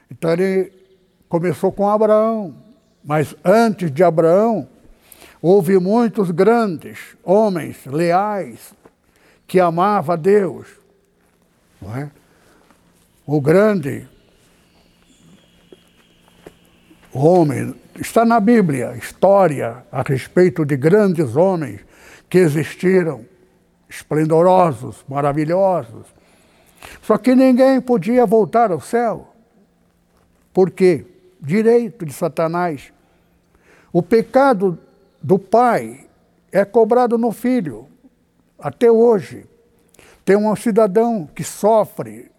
Então 0.09 0.31
ele 0.31 0.80
começou 1.31 1.71
com 1.71 1.87
Abraão. 1.87 2.53
Mas 3.01 3.33
antes 3.43 3.89
de 3.89 4.03
Abraão, 4.03 4.67
houve 5.41 5.79
muitos 5.79 6.29
grandes 6.29 7.15
homens 7.23 7.85
leais 7.85 8.73
que 9.47 9.57
amavam 9.57 10.13
a 10.13 10.17
Deus. 10.17 10.67
É? 11.95 12.09
O 13.25 13.39
grande 13.39 14.05
homem, 17.13 17.75
está 17.97 18.25
na 18.25 18.41
Bíblia, 18.41 18.97
história 18.97 19.85
a 19.89 20.01
respeito 20.01 20.65
de 20.65 20.75
grandes 20.75 21.37
homens 21.37 21.79
que 22.29 22.39
existiram, 22.39 23.25
esplendorosos, 23.89 25.05
maravilhosos. 25.07 26.07
Só 27.01 27.17
que 27.17 27.33
ninguém 27.33 27.79
podia 27.79 28.25
voltar 28.25 28.69
ao 28.69 28.81
céu. 28.81 29.33
Por 30.53 30.69
quê? 30.71 31.05
Direito 31.41 32.05
de 32.05 32.13
Satanás. 32.13 32.93
O 33.91 34.01
pecado 34.01 34.77
do 35.21 35.39
pai 35.39 36.07
é 36.51 36.63
cobrado 36.63 37.17
no 37.17 37.31
filho, 37.31 37.87
até 38.59 38.91
hoje. 38.91 39.45
Tem 40.23 40.35
um 40.35 40.55
cidadão 40.55 41.27
que 41.33 41.43
sofre 41.43 42.31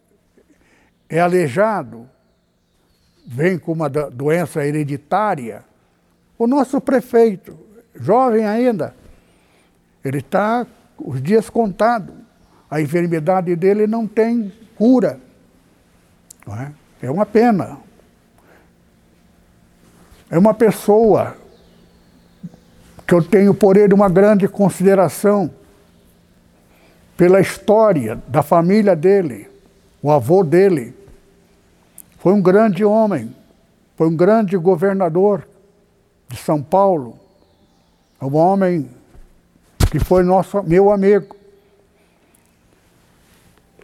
é 1.13 1.21
aleijado, 1.21 2.09
vem 3.27 3.59
com 3.59 3.73
uma 3.73 3.91
doença 3.91 4.65
hereditária. 4.65 5.63
O 6.39 6.47
nosso 6.47 6.81
prefeito, 6.81 7.55
jovem 7.95 8.47
ainda, 8.47 8.95
ele 10.03 10.21
está 10.21 10.67
os 10.97 11.23
dias 11.23 11.51
contados. 11.51 12.15
A 12.71 12.81
enfermidade 12.81 13.55
dele 13.55 13.87
não 13.87 14.07
tem 14.07 14.51
cura. 14.75 15.21
Não 16.47 16.57
é? 16.57 16.73
é 17.03 17.11
uma 17.11 17.27
pena. 17.27 17.77
É 20.33 20.39
uma 20.39 20.55
pessoa 20.55 21.37
que 23.07 23.13
eu 23.13 23.23
tenho 23.23 23.53
por 23.53 23.77
ele 23.77 23.93
uma 23.93 24.09
grande 24.09 24.49
consideração 24.49 25.51
pela 27.19 27.39
história 27.39 28.17
da 28.27 28.43
família 28.43 28.97
dele, 28.97 29.47
o 30.03 30.11
avô 30.11 30.43
dele. 30.43 30.97
Foi 32.19 32.33
um 32.33 32.41
grande 32.41 32.83
homem, 32.83 33.37
foi 33.95 34.09
um 34.09 34.17
grande 34.17 34.57
governador 34.57 35.47
de 36.31 36.39
São 36.39 36.63
Paulo, 36.63 37.21
um 38.19 38.35
homem 38.35 38.91
que 39.91 39.99
foi 39.99 40.23
nosso, 40.23 40.63
meu 40.63 40.91
amigo. 40.91 41.37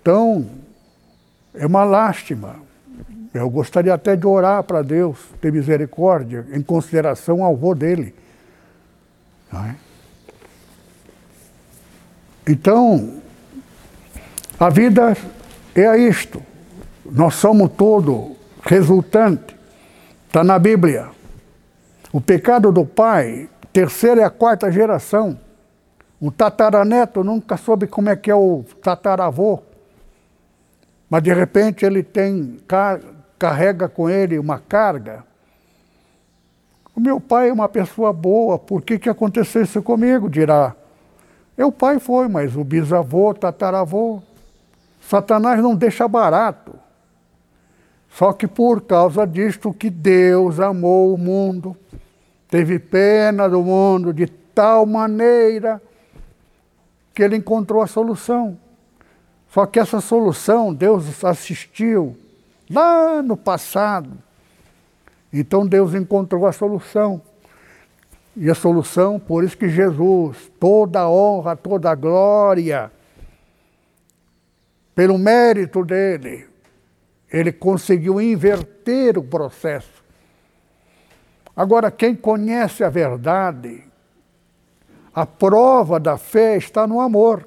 Então, 0.00 0.48
é 1.52 1.66
uma 1.66 1.84
lástima. 1.84 2.56
Eu 3.40 3.50
gostaria 3.50 3.94
até 3.94 4.16
de 4.16 4.26
orar 4.26 4.62
para 4.64 4.82
Deus 4.82 5.18
ter 5.40 5.52
misericórdia 5.52 6.46
em 6.52 6.62
consideração 6.62 7.44
ao 7.44 7.54
avô 7.54 7.74
dele. 7.74 8.14
É? 9.52 9.74
Então, 12.46 13.20
a 14.58 14.68
vida 14.68 15.16
é 15.74 15.96
isto. 15.98 16.42
Nós 17.04 17.34
somos 17.34 17.70
todo 17.76 18.36
resultante. 18.62 19.56
Está 20.26 20.42
na 20.42 20.58
Bíblia. 20.58 21.08
O 22.12 22.20
pecado 22.20 22.72
do 22.72 22.84
pai, 22.84 23.48
terceira 23.72 24.22
e 24.22 24.24
a 24.24 24.30
quarta 24.30 24.70
geração. 24.72 25.38
O 26.20 26.32
tataraneto 26.32 27.22
nunca 27.22 27.56
soube 27.56 27.86
como 27.86 28.08
é 28.08 28.16
que 28.16 28.30
é 28.30 28.34
o 28.34 28.64
tataravô. 28.82 29.62
Mas 31.08 31.22
de 31.22 31.32
repente 31.32 31.84
ele 31.84 32.02
tem 32.02 32.58
carrega 33.38 33.88
com 33.88 34.10
ele 34.10 34.38
uma 34.38 34.58
carga. 34.58 35.24
O 36.94 37.00
meu 37.00 37.20
pai 37.20 37.48
é 37.48 37.52
uma 37.52 37.68
pessoa 37.68 38.12
boa, 38.12 38.58
por 38.58 38.82
que, 38.82 38.98
que 38.98 39.08
aconteceu 39.08 39.62
isso 39.62 39.80
comigo? 39.80 40.28
Dirá. 40.28 40.74
O 41.56 41.72
pai 41.72 41.98
foi, 41.98 42.28
mas 42.28 42.56
o 42.56 42.64
bisavô, 42.64 43.32
tataravô. 43.34 44.20
Satanás 45.00 45.60
não 45.62 45.74
deixa 45.74 46.06
barato. 46.08 46.74
Só 48.10 48.32
que 48.32 48.46
por 48.46 48.80
causa 48.82 49.26
disto 49.26 49.72
que 49.72 49.90
Deus 49.90 50.58
amou 50.58 51.14
o 51.14 51.18
mundo, 51.18 51.76
teve 52.48 52.78
pena 52.78 53.48
do 53.48 53.62
mundo 53.62 54.12
de 54.12 54.26
tal 54.26 54.86
maneira 54.86 55.80
que 57.14 57.22
ele 57.22 57.36
encontrou 57.36 57.82
a 57.82 57.86
solução. 57.86 58.58
Só 59.50 59.66
que 59.66 59.78
essa 59.78 60.00
solução 60.00 60.74
Deus 60.74 61.24
assistiu 61.24 62.16
lá 62.70 63.22
no 63.22 63.36
passado. 63.36 64.18
Então 65.32 65.66
Deus 65.66 65.94
encontrou 65.94 66.46
a 66.46 66.52
solução. 66.52 67.20
E 68.36 68.48
a 68.48 68.54
solução, 68.54 69.18
por 69.18 69.42
isso 69.42 69.56
que 69.56 69.68
Jesus, 69.68 70.50
toda 70.60 71.00
a 71.00 71.10
honra, 71.10 71.56
toda 71.56 71.90
a 71.90 71.94
glória, 71.94 72.90
pelo 74.94 75.18
mérito 75.18 75.84
dele, 75.84 76.46
ele 77.32 77.52
conseguiu 77.52 78.20
inverter 78.20 79.18
o 79.18 79.22
processo. 79.22 80.04
Agora, 81.54 81.90
quem 81.90 82.14
conhece 82.14 82.84
a 82.84 82.88
verdade, 82.88 83.82
a 85.12 85.26
prova 85.26 85.98
da 85.98 86.16
fé 86.16 86.56
está 86.56 86.86
no 86.86 87.00
amor. 87.00 87.44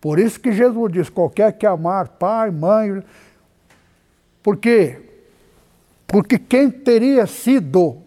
Por 0.00 0.18
isso 0.18 0.40
que 0.40 0.50
Jesus 0.50 0.90
diz: 0.90 1.10
qualquer 1.10 1.52
que 1.52 1.66
amar 1.66 2.08
pai, 2.08 2.50
mãe. 2.50 3.02
Por 4.42 4.56
quê? 4.56 4.98
Porque 6.06 6.38
quem 6.38 6.70
teria 6.70 7.26
sido 7.26 7.98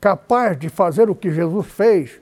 capaz 0.00 0.58
de 0.58 0.68
fazer 0.68 1.10
o 1.10 1.14
que 1.14 1.30
Jesus 1.30 1.66
fez, 1.66 2.20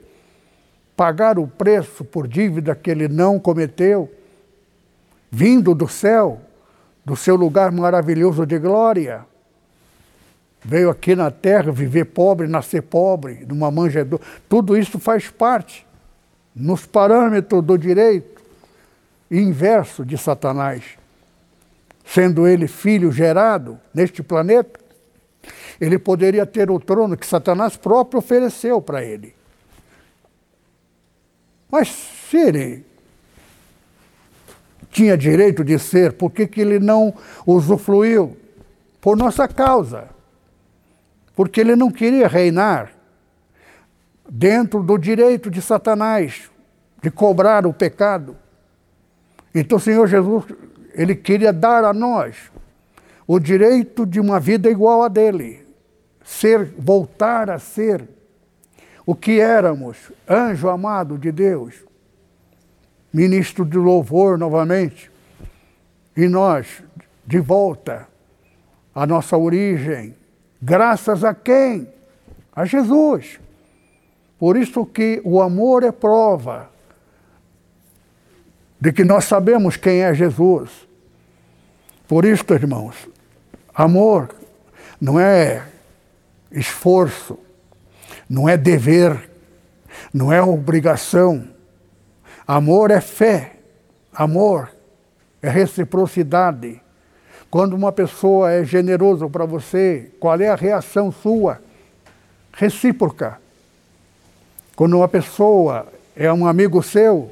pagar 0.95 1.37
o 1.37 1.47
preço 1.47 2.03
por 2.03 2.27
dívida 2.27 2.73
que 2.75 2.89
ele 2.89 3.07
não 3.07 3.39
cometeu, 3.39 4.11
vindo 5.29 5.75
do 5.75 5.87
céu, 5.87 6.41
do 7.03 7.15
seu 7.15 7.35
lugar 7.35 7.71
maravilhoso 7.71 8.45
de 8.45 8.57
glória. 8.57 9.25
Veio 10.63 10.89
aqui 10.89 11.15
na 11.15 11.29
terra 11.29 11.71
viver 11.71 12.05
pobre, 12.05 12.47
nascer 12.47 12.81
pobre, 12.81 13.45
numa 13.47 13.69
manjedoura. 13.69 14.25
Tudo 14.49 14.75
isso 14.75 14.97
faz 14.97 15.29
parte, 15.29 15.85
nos 16.55 16.85
parâmetros 16.85 17.63
do 17.63 17.77
direito, 17.77 18.41
inverso 19.29 20.03
de 20.03 20.17
Satanás. 20.17 20.97
Sendo 22.05 22.47
ele 22.47 22.67
filho 22.67 23.11
gerado 23.11 23.79
neste 23.93 24.21
planeta, 24.21 24.79
ele 25.81 25.97
poderia 25.97 26.45
ter 26.45 26.69
o 26.69 26.79
trono 26.79 27.17
que 27.17 27.25
Satanás 27.25 27.75
próprio 27.75 28.19
ofereceu 28.19 28.81
para 28.81 29.03
ele. 29.03 29.35
Mas 31.69 31.89
se 31.89 32.37
ele 32.37 32.85
tinha 34.89 35.17
direito 35.17 35.63
de 35.63 35.77
ser, 35.77 36.13
por 36.13 36.31
que, 36.31 36.47
que 36.47 36.61
ele 36.61 36.79
não 36.79 37.13
usufruiu? 37.45 38.37
Por 39.01 39.17
nossa 39.17 39.47
causa. 39.47 40.07
Porque 41.35 41.59
ele 41.59 41.75
não 41.75 41.91
queria 41.91 42.27
reinar 42.27 42.93
dentro 44.29 44.81
do 44.81 44.97
direito 44.97 45.51
de 45.51 45.61
Satanás, 45.61 46.49
de 47.01 47.11
cobrar 47.11 47.65
o 47.65 47.73
pecado. 47.73 48.37
Então 49.53 49.77
o 49.77 49.81
Senhor 49.81 50.07
Jesus, 50.07 50.45
ele 50.95 51.15
queria 51.15 51.53
dar 51.53 51.83
a 51.83 51.93
nós 51.93 52.51
o 53.27 53.39
direito 53.39 54.05
de 54.05 54.19
uma 54.19 54.39
vida 54.39 54.69
igual 54.69 55.03
a 55.03 55.07
dele, 55.07 55.65
ser, 56.23 56.73
voltar 56.77 57.49
a 57.49 57.59
ser 57.59 58.07
o 59.05 59.13
que 59.13 59.39
éramos, 59.39 60.11
anjo 60.27 60.69
amado 60.69 61.17
de 61.17 61.31
Deus 61.31 61.85
ministro 63.15 63.63
de 63.63 63.77
louvor 63.77 64.37
novamente, 64.37 65.09
e 66.17 66.27
nós, 66.27 66.83
de 67.25 67.39
volta 67.39 68.09
à 68.93 69.07
nossa 69.07 69.37
origem, 69.37 70.13
graças 70.61 71.23
a 71.23 71.33
quem? 71.33 71.87
A 72.53 72.65
Jesus. 72.65 73.39
Por 74.37 74.57
isso 74.57 74.85
que 74.85 75.21
o 75.23 75.41
amor 75.41 75.83
é 75.83 75.93
prova 75.93 76.69
de 78.79 78.91
que 78.91 79.03
nós 79.03 79.25
sabemos 79.25 79.77
quem 79.77 80.01
é 80.03 80.13
Jesus. 80.13 80.69
Por 82.07 82.25
isso, 82.25 82.43
irmãos, 82.51 82.95
amor 83.73 84.35
não 84.99 85.19
é 85.19 85.65
esforço. 86.51 87.39
não 88.29 88.49
é 88.49 88.57
dever, 88.57 89.29
não 90.13 90.33
é 90.33 90.41
obrigação. 90.41 91.47
Amor 92.47 92.91
é 92.91 93.01
fé, 93.01 93.53
amor 94.13 94.71
é 95.41 95.49
reciprocidade. 95.49 96.81
Quando 97.49 97.73
uma 97.73 97.91
pessoa 97.91 98.51
é 98.51 98.63
generosa 98.63 99.29
para 99.29 99.45
você, 99.45 100.11
qual 100.19 100.39
é 100.39 100.49
a 100.49 100.55
reação 100.55 101.11
sua? 101.11 101.61
Recíproca. 102.51 103.39
Quando 104.75 104.97
uma 104.97 105.07
pessoa 105.07 105.87
é 106.15 106.31
um 106.31 106.45
amigo 106.45 106.81
seu, 106.83 107.31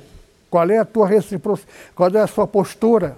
qual 0.54 0.70
é 0.70 0.78
a 0.78 0.86
tua 0.86 1.08
reciprocidade? 1.08 1.76
Qual 1.95 2.12
é 2.12 2.20
a 2.20 2.28
sua 2.28 2.45
postura? 2.45 3.18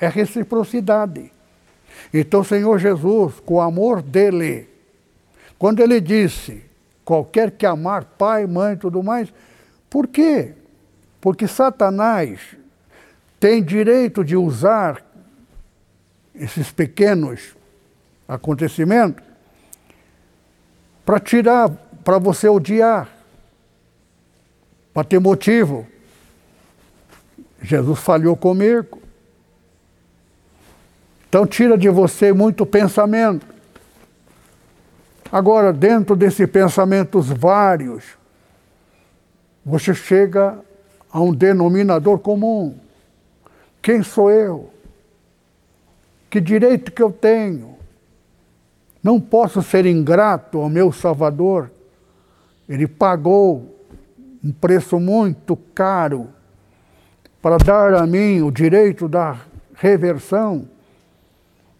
É 0.00 0.08
reciprocidade. 0.08 1.30
Então, 2.12 2.40
o 2.40 2.44
Senhor 2.44 2.80
Jesus, 2.80 3.38
com 3.46 3.54
o 3.54 3.60
amor 3.60 4.02
dele, 4.02 4.68
quando 5.56 5.78
ele 5.78 6.00
disse, 6.00 6.64
qualquer 7.04 7.52
que 7.52 7.64
amar 7.64 8.04
pai, 8.18 8.44
mãe 8.48 8.72
e 8.72 8.76
tudo 8.76 9.04
mais, 9.04 9.32
por 9.88 10.08
quê? 10.08 10.52
Porque 11.20 11.46
Satanás 11.46 12.40
tem 13.38 13.62
direito 13.62 14.24
de 14.24 14.36
usar 14.36 15.00
esses 16.34 16.72
pequenos 16.72 17.54
acontecimentos 18.26 19.24
para 21.04 21.20
tirar, 21.20 21.70
para 22.02 22.18
você 22.18 22.48
odiar, 22.48 23.08
para 24.92 25.04
ter 25.04 25.20
motivo. 25.20 25.93
Jesus 27.64 27.98
falhou 27.98 28.36
comigo. 28.36 29.00
Então 31.26 31.46
tira 31.46 31.78
de 31.78 31.88
você 31.88 32.30
muito 32.30 32.66
pensamento. 32.66 33.46
Agora, 35.32 35.72
dentro 35.72 36.14
desses 36.14 36.48
pensamentos 36.48 37.30
vários, 37.30 38.04
você 39.64 39.94
chega 39.94 40.58
a 41.10 41.20
um 41.20 41.32
denominador 41.32 42.18
comum. 42.18 42.78
Quem 43.80 44.02
sou 44.02 44.30
eu? 44.30 44.70
Que 46.28 46.42
direito 46.42 46.92
que 46.92 47.02
eu 47.02 47.10
tenho? 47.10 47.78
Não 49.02 49.18
posso 49.18 49.62
ser 49.62 49.86
ingrato 49.86 50.58
ao 50.58 50.68
meu 50.68 50.92
Salvador. 50.92 51.70
Ele 52.68 52.86
pagou 52.86 53.74
um 54.44 54.52
preço 54.52 55.00
muito 55.00 55.56
caro 55.56 56.33
para 57.44 57.58
dar 57.58 57.92
a 57.92 58.06
mim 58.06 58.40
o 58.40 58.50
direito 58.50 59.06
da 59.06 59.38
reversão, 59.74 60.66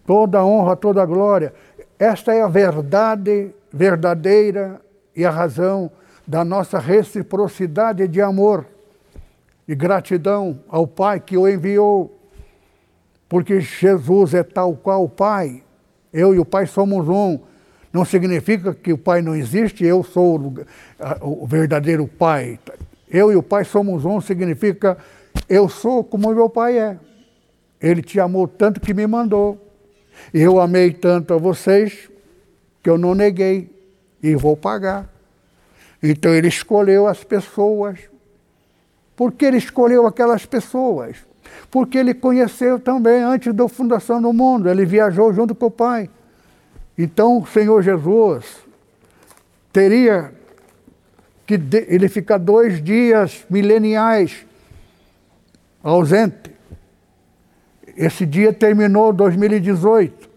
toda 0.06 0.40
a 0.40 0.44
honra, 0.44 0.76
toda 0.76 1.02
a 1.02 1.06
glória. 1.06 1.54
Esta 1.98 2.34
é 2.34 2.42
a 2.42 2.48
verdade 2.48 3.50
verdadeira 3.72 4.78
e 5.16 5.24
a 5.24 5.30
razão 5.30 5.90
da 6.26 6.44
nossa 6.44 6.78
reciprocidade 6.78 8.06
de 8.06 8.20
amor 8.20 8.66
e 9.66 9.74
gratidão 9.74 10.60
ao 10.68 10.86
Pai 10.86 11.18
que 11.18 11.34
o 11.34 11.48
enviou, 11.48 12.14
porque 13.26 13.58
Jesus 13.58 14.34
é 14.34 14.42
tal 14.42 14.76
qual 14.76 15.04
o 15.04 15.08
Pai. 15.08 15.62
Eu 16.12 16.34
e 16.34 16.38
o 16.38 16.44
Pai 16.44 16.66
somos 16.66 17.08
um. 17.08 17.38
Não 17.90 18.04
significa 18.04 18.74
que 18.74 18.92
o 18.92 18.98
Pai 18.98 19.22
não 19.22 19.34
existe, 19.34 19.82
eu 19.82 20.04
sou 20.04 20.62
o 21.22 21.46
verdadeiro 21.46 22.06
Pai. 22.06 22.58
Eu 23.08 23.32
e 23.32 23.36
o 23.36 23.42
Pai 23.42 23.64
somos 23.64 24.04
um, 24.04 24.20
significa 24.20 24.98
eu 25.48 25.68
sou 25.68 26.02
como 26.04 26.34
meu 26.34 26.48
Pai 26.48 26.78
é. 26.78 26.98
Ele 27.80 28.02
te 28.02 28.18
amou 28.18 28.48
tanto 28.48 28.80
que 28.80 28.94
me 28.94 29.06
mandou. 29.06 29.60
Eu 30.32 30.60
amei 30.60 30.92
tanto 30.92 31.34
a 31.34 31.38
vocês 31.38 32.10
que 32.82 32.88
eu 32.88 32.96
não 32.96 33.14
neguei 33.14 33.70
e 34.22 34.34
vou 34.34 34.56
pagar. 34.56 35.12
Então 36.02 36.34
ele 36.34 36.48
escolheu 36.48 37.06
as 37.06 37.24
pessoas 37.24 37.98
por 39.16 39.32
que 39.32 39.44
ele 39.44 39.58
escolheu 39.58 40.06
aquelas 40.06 40.44
pessoas? 40.44 41.16
Porque 41.70 41.98
ele 41.98 42.14
conheceu 42.14 42.78
também 42.78 43.22
antes 43.22 43.52
da 43.54 43.68
fundação 43.68 44.20
do 44.20 44.32
mundo, 44.32 44.68
ele 44.68 44.84
viajou 44.84 45.32
junto 45.32 45.54
com 45.54 45.66
o 45.66 45.70
Pai. 45.70 46.10
Então 46.98 47.38
o 47.38 47.46
Senhor 47.46 47.82
Jesus 47.82 48.44
teria 49.72 50.32
que 51.46 51.60
ele 51.88 52.08
ficar 52.08 52.38
dois 52.38 52.82
dias 52.82 53.44
mileniais 53.48 54.44
ausente. 55.84 56.50
Esse 57.96 58.26
dia 58.26 58.52
terminou 58.52 59.12
2018. 59.12 60.28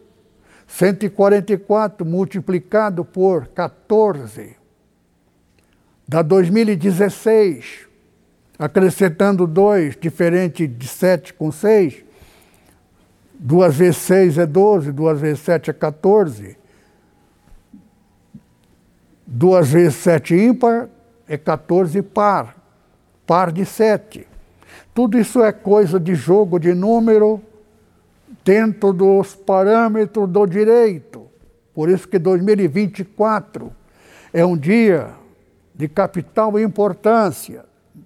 144 0.67 2.05
multiplicado 2.05 3.03
por 3.03 3.47
14 3.47 4.57
dá 6.07 6.21
2016 6.21 7.85
acrescentando 8.57 9.45
dois, 9.45 9.95
diferente 9.95 10.65
de 10.65 10.87
sete 10.87 11.31
com 11.31 11.51
seis. 11.51 12.03
Duas 13.39 13.75
vezes 13.75 13.97
seis 13.97 14.37
é 14.37 14.47
doze, 14.47 14.91
duas 14.91 15.21
vezes 15.21 15.41
sete 15.41 15.69
é 15.69 15.73
14. 15.73 16.57
Duas 19.27 19.69
vezes 19.69 19.95
sete 19.95 20.33
ímpar 20.35 20.89
é 21.27 21.37
14 21.37 22.01
par. 22.01 22.55
Par 23.27 23.51
de 23.51 23.63
sete. 23.63 24.27
Tudo 24.97 25.19
isso 25.19 25.43
é 25.43 25.51
coisa 25.51 25.99
de 25.99 26.15
jogo 26.15 26.57
de 26.57 26.73
número 26.73 27.39
dentro 28.43 28.91
dos 28.91 29.35
parâmetros 29.35 30.27
do 30.27 30.43
direito. 30.47 31.27
Por 31.71 31.87
isso 31.87 32.07
que 32.07 32.17
2024 32.17 33.71
é 34.33 34.43
um 34.43 34.57
dia 34.57 35.11
de 35.75 35.87
capital 35.87 36.59
importância. 36.59 37.63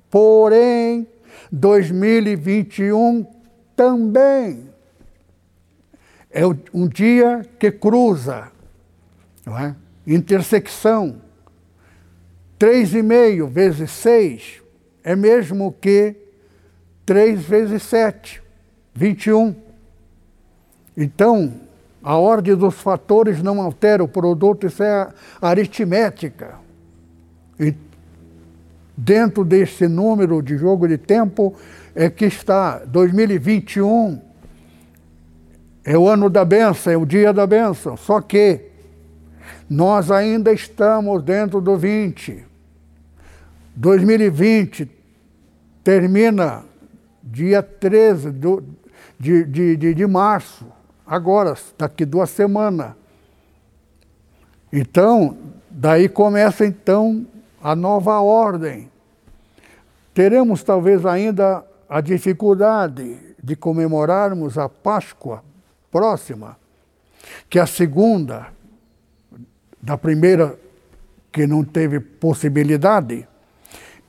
Porém, 0.10 1.08
2021 1.50 3.26
também 3.74 4.70
é 6.30 6.42
um 6.74 6.90
dia 6.90 7.42
que 7.58 7.72
cruza, 7.72 8.52
não 9.46 9.58
é? 9.58 9.74
intersecção. 10.06 11.22
3,5 12.60 13.48
vezes 13.48 13.92
6 13.92 14.62
é 15.06 15.16
mesmo 15.16 15.72
que 15.80 16.21
3 17.06 17.42
vezes 17.42 17.84
7, 17.84 18.42
21. 18.94 19.56
Então, 20.96 21.54
a 22.04 22.18
ordem 22.18 22.56
dos 22.56 22.76
fatores 22.76 23.42
não 23.42 23.62
altera 23.62 24.04
o 24.04 24.08
produto, 24.08 24.68
isso 24.68 24.84
é 24.84 25.10
aritmética 25.42 26.60
dentro 28.98 29.44
desse 29.44 29.88
número 29.88 30.42
de 30.42 30.58
jogo 30.58 30.88
de 30.88 30.98
tempo 30.98 31.56
é 31.96 32.10
que 32.10 32.26
está 32.26 32.80
2021 32.86 34.22
é 35.84 35.98
o 35.98 36.08
ano 36.08 36.30
da 36.30 36.46
benção, 36.46 36.94
é 36.94 36.98
o 36.98 37.06
dia 37.08 37.34
da 37.34 37.48
benção. 37.48 37.98
Só 37.98 38.22
que 38.22 38.62
nós 39.68 40.12
ainda 40.12 40.54
estamos 40.54 41.24
dentro 41.24 41.60
do 41.60 41.76
20. 41.76 42.46
2020 43.76 44.88
termina 45.84 46.64
dia 47.24 47.62
13 47.62 48.32
do, 48.32 48.64
de, 49.20 49.44
de, 49.46 49.78
de, 49.78 49.94
de 49.94 50.08
março, 50.08 50.66
agora, 51.06 51.56
daqui 51.78 52.06
duas 52.06 52.30
semanas. 52.30 52.94
Então, 54.72 55.38
daí 55.70 56.08
começa 56.08 56.66
então 56.66 57.26
a 57.62 57.76
nova 57.76 58.20
ordem. 58.20 58.90
Teremos 60.14 60.64
talvez 60.64 61.06
ainda 61.06 61.64
a 61.88 62.02
dificuldade 62.02 63.18
de 63.42 63.56
comemorarmos 63.56 64.58
a 64.58 64.70
Páscoa 64.70 65.44
próxima, 65.92 66.58
que 67.50 67.60
é 67.60 67.62
a 67.62 67.68
segunda 67.68 68.48
da 69.82 69.98
primeira 69.98 70.58
que 71.32 71.48
não 71.48 71.64
teve 71.64 72.00
possibilidade. 72.00 73.28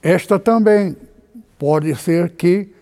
Esta 0.02 0.38
também 0.38 0.96
pode 1.58 1.94
ser 1.94 2.30
que 2.30 2.74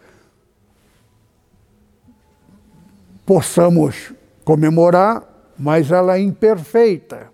possamos 3.30 4.12
comemorar, 4.44 5.22
mas 5.56 5.92
ela 5.92 6.16
é 6.16 6.20
imperfeita. 6.20 7.28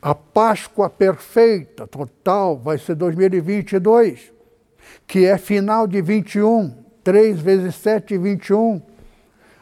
A 0.00 0.14
Páscoa 0.14 0.88
perfeita, 0.88 1.84
total, 1.84 2.56
vai 2.56 2.78
ser 2.78 2.94
2022, 2.94 4.32
que 5.04 5.26
é 5.26 5.36
final 5.36 5.88
de 5.88 6.00
21, 6.00 6.76
3 7.02 7.40
vezes 7.40 7.74
7, 7.74 8.16
21. 8.16 8.80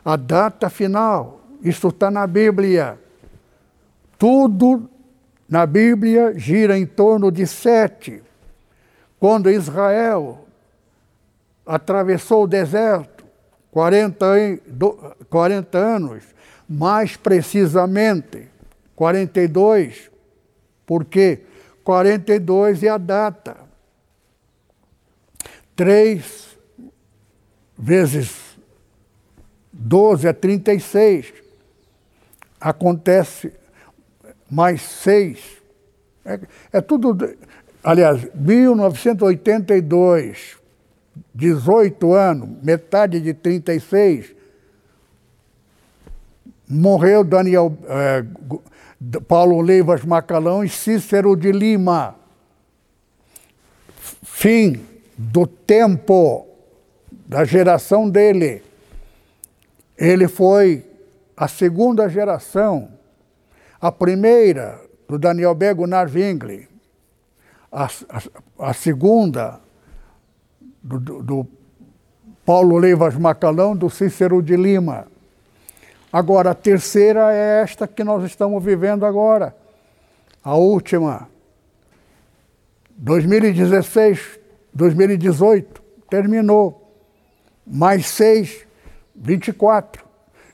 A 0.05 0.17
data 0.17 0.69
final, 0.69 1.41
isso 1.63 1.89
está 1.89 2.11
na 2.11 2.27
Bíblia. 2.27 3.01
Tudo 4.19 4.87
na 5.49 5.65
Bíblia 5.65 6.39
gira 6.39 6.77
em 6.77 6.85
torno 6.85 7.33
de 7.33 7.47
sete. 7.47 8.23
Quando 9.19 9.51
Israel 9.51 10.47
atravessou 11.65 12.45
o 12.45 12.47
deserto, 12.47 13.22
40, 13.73 14.27
40 15.31 15.79
anos, 15.79 16.23
mais 16.69 17.17
precisamente, 17.17 18.47
42, 18.95 20.11
porque 20.87 21.41
42 21.83 22.83
e 22.83 22.89
a 22.89 22.99
data. 22.99 23.57
3 25.75 26.59
vezes 27.77 28.59
12 29.73 30.29
é 30.29 30.33
36. 30.35 31.33
Acontece 32.61 33.55
mais 34.51 34.83
6. 34.83 35.63
É, 36.27 36.39
é 36.75 36.83
tudo. 36.83 37.17
Aliás, 37.83 38.29
1982, 38.35 40.61
18 41.35 42.13
anos, 42.13 42.49
metade 42.63 43.21
de 43.21 43.35
36, 43.35 44.35
morreu 46.69 47.23
Daniel 47.23 47.77
é, 47.87 48.25
Paulo 49.27 49.61
Leivas 49.61 50.05
Macalão 50.05 50.65
e 50.65 50.69
Cícero 50.69 51.37
de 51.37 51.53
Lima. 51.53 52.17
Fim 54.23 54.81
do 55.17 55.47
tempo 55.47 56.47
da 57.27 57.45
geração 57.45 58.09
dele. 58.09 58.63
Ele 59.97 60.27
foi 60.27 60.85
a 61.37 61.47
segunda 61.49 62.09
geração, 62.09 62.91
a 63.81 63.93
primeira 63.93 64.81
do 65.09 65.19
Daniel 65.19 65.55
Bego 65.55 65.87
Narvingli, 65.87 66.69
a, 67.71 67.85
a, 67.85 68.69
a 68.71 68.75
segunda 68.75 69.61
do, 70.83 71.23
do, 71.23 71.47
Paulo 72.45 72.77
Leivas 72.77 73.15
Macalão, 73.15 73.77
do 73.77 73.89
Cícero 73.89 74.43
de 74.43 74.57
Lima. 74.57 75.07
Agora, 76.13 76.51
a 76.51 76.55
terceira 76.55 77.33
é 77.33 77.63
esta 77.63 77.87
que 77.87 78.03
nós 78.03 78.25
estamos 78.25 78.63
vivendo 78.63 79.07
agora, 79.07 79.57
a 80.43 80.55
última. 80.57 81.29
2016, 82.97 84.41
2018, 84.75 85.83
terminou. 86.11 86.81
Mais 87.65 88.07
seis, 88.07 88.67
24. 89.15 90.05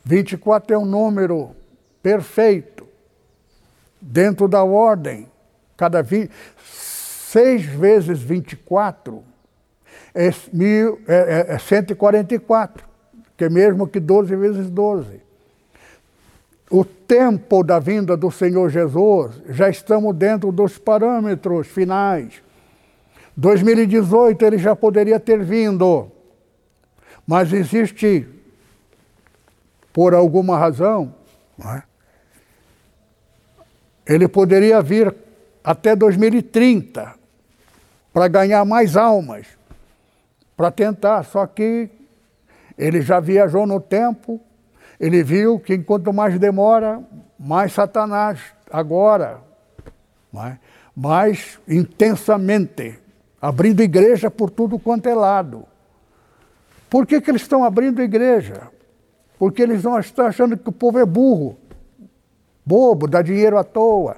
24 0.05 0.75
é 0.75 0.77
um 0.77 0.85
número 0.85 1.55
perfeito, 2.01 2.87
dentro 3.99 4.47
da 4.47 4.63
ordem. 4.63 5.27
Cada 5.75 6.01
20, 6.01 6.31
6 6.71 7.65
vezes 7.65 8.19
24 8.19 9.23
é, 10.13 10.29
mil, 10.51 10.99
é, 11.07 11.47
é, 11.51 11.55
é 11.55 11.57
144, 11.57 12.85
que 13.37 13.45
é 13.45 13.49
mesmo 13.49 13.87
que 13.87 13.99
12 13.99 14.35
vezes 14.35 14.69
12 14.69 15.29
o 16.69 16.85
tempo 16.85 17.63
da 17.63 17.79
vinda 17.79 18.15
do 18.15 18.29
Senhor 18.29 18.69
Jesus, 18.69 19.41
já 19.49 19.69
estamos 19.69 20.15
dentro 20.15 20.51
dos 20.51 20.77
parâmetros 20.77 21.67
finais. 21.67 22.43
2018 23.35 24.45
ele 24.45 24.57
já 24.57 24.75
poderia 24.75 25.19
ter 25.19 25.43
vindo, 25.43 26.11
mas 27.25 27.51
existe, 27.51 28.27
por 29.91 30.13
alguma 30.13 30.57
razão, 30.57 31.13
é? 31.65 31.81
ele 34.05 34.27
poderia 34.27 34.81
vir 34.81 35.13
até 35.63 35.95
2030 35.95 37.15
para 38.13 38.27
ganhar 38.27 38.63
mais 38.65 38.95
almas, 38.95 39.47
para 40.59 40.71
tentar, 40.71 41.23
só 41.23 41.47
que 41.47 41.89
ele 42.77 43.01
já 43.01 43.21
viajou 43.21 43.65
no 43.65 43.79
tempo, 43.79 44.41
ele 44.99 45.23
viu 45.23 45.57
que 45.57 45.77
quanto 45.77 46.11
mais 46.11 46.37
demora, 46.37 47.01
mais 47.39 47.71
Satanás 47.71 48.41
agora, 48.69 49.39
mais, 50.93 51.57
intensamente, 51.65 52.99
abrindo 53.41 53.81
igreja 53.81 54.29
por 54.29 54.49
tudo 54.49 54.77
quanto 54.77 55.07
é 55.07 55.15
lado. 55.15 55.63
Por 56.89 57.07
que, 57.07 57.21
que 57.21 57.31
eles 57.31 57.43
estão 57.43 57.63
abrindo 57.63 58.01
igreja? 58.01 58.63
Porque 59.37 59.61
eles 59.61 59.81
não 59.81 59.97
estão 59.97 60.25
achando 60.25 60.57
que 60.57 60.67
o 60.67 60.73
povo 60.73 60.99
é 60.99 61.05
burro, 61.05 61.57
bobo, 62.65 63.07
dá 63.07 63.21
dinheiro 63.21 63.57
à 63.57 63.63
toa. 63.63 64.17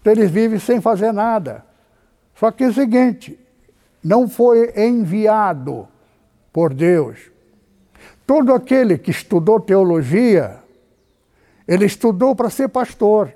Então 0.00 0.10
eles 0.10 0.30
vivem 0.30 0.58
sem 0.58 0.80
fazer 0.80 1.12
nada. 1.12 1.66
Só 2.34 2.50
que 2.50 2.64
é 2.64 2.68
o 2.68 2.72
seguinte, 2.72 3.38
não 4.06 4.28
foi 4.28 4.72
enviado 4.76 5.88
por 6.52 6.72
Deus 6.72 7.36
Todo 8.26 8.52
aquele 8.52 8.98
que 8.98 9.12
estudou 9.12 9.60
teologia, 9.60 10.58
ele 11.66 11.84
estudou 11.86 12.34
para 12.34 12.50
ser 12.50 12.68
pastor. 12.68 13.32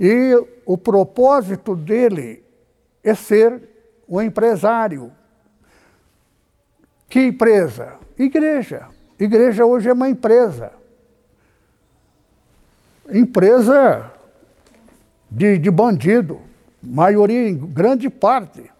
E 0.00 0.32
o 0.64 0.78
propósito 0.78 1.76
dele 1.76 2.42
é 3.02 3.14
ser 3.14 3.60
um 4.08 4.22
empresário. 4.22 5.12
Que 7.10 7.26
empresa? 7.26 7.98
Igreja. 8.18 8.88
Igreja 9.20 9.66
hoje 9.66 9.90
é 9.90 9.92
uma 9.92 10.08
empresa. 10.08 10.72
Empresa 13.10 14.10
de, 15.30 15.58
de 15.58 15.70
bandido, 15.70 16.40
maioria, 16.82 17.52
grande 17.52 18.08
parte. 18.08 18.70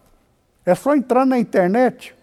É 0.65 0.73
só 0.73 0.95
entrar 0.95 1.25
na 1.25 1.37
internet 1.37 2.15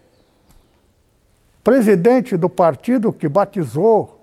presidente 1.63 2.35
do 2.35 2.49
partido 2.49 3.13
que 3.13 3.29
batizou 3.29 4.19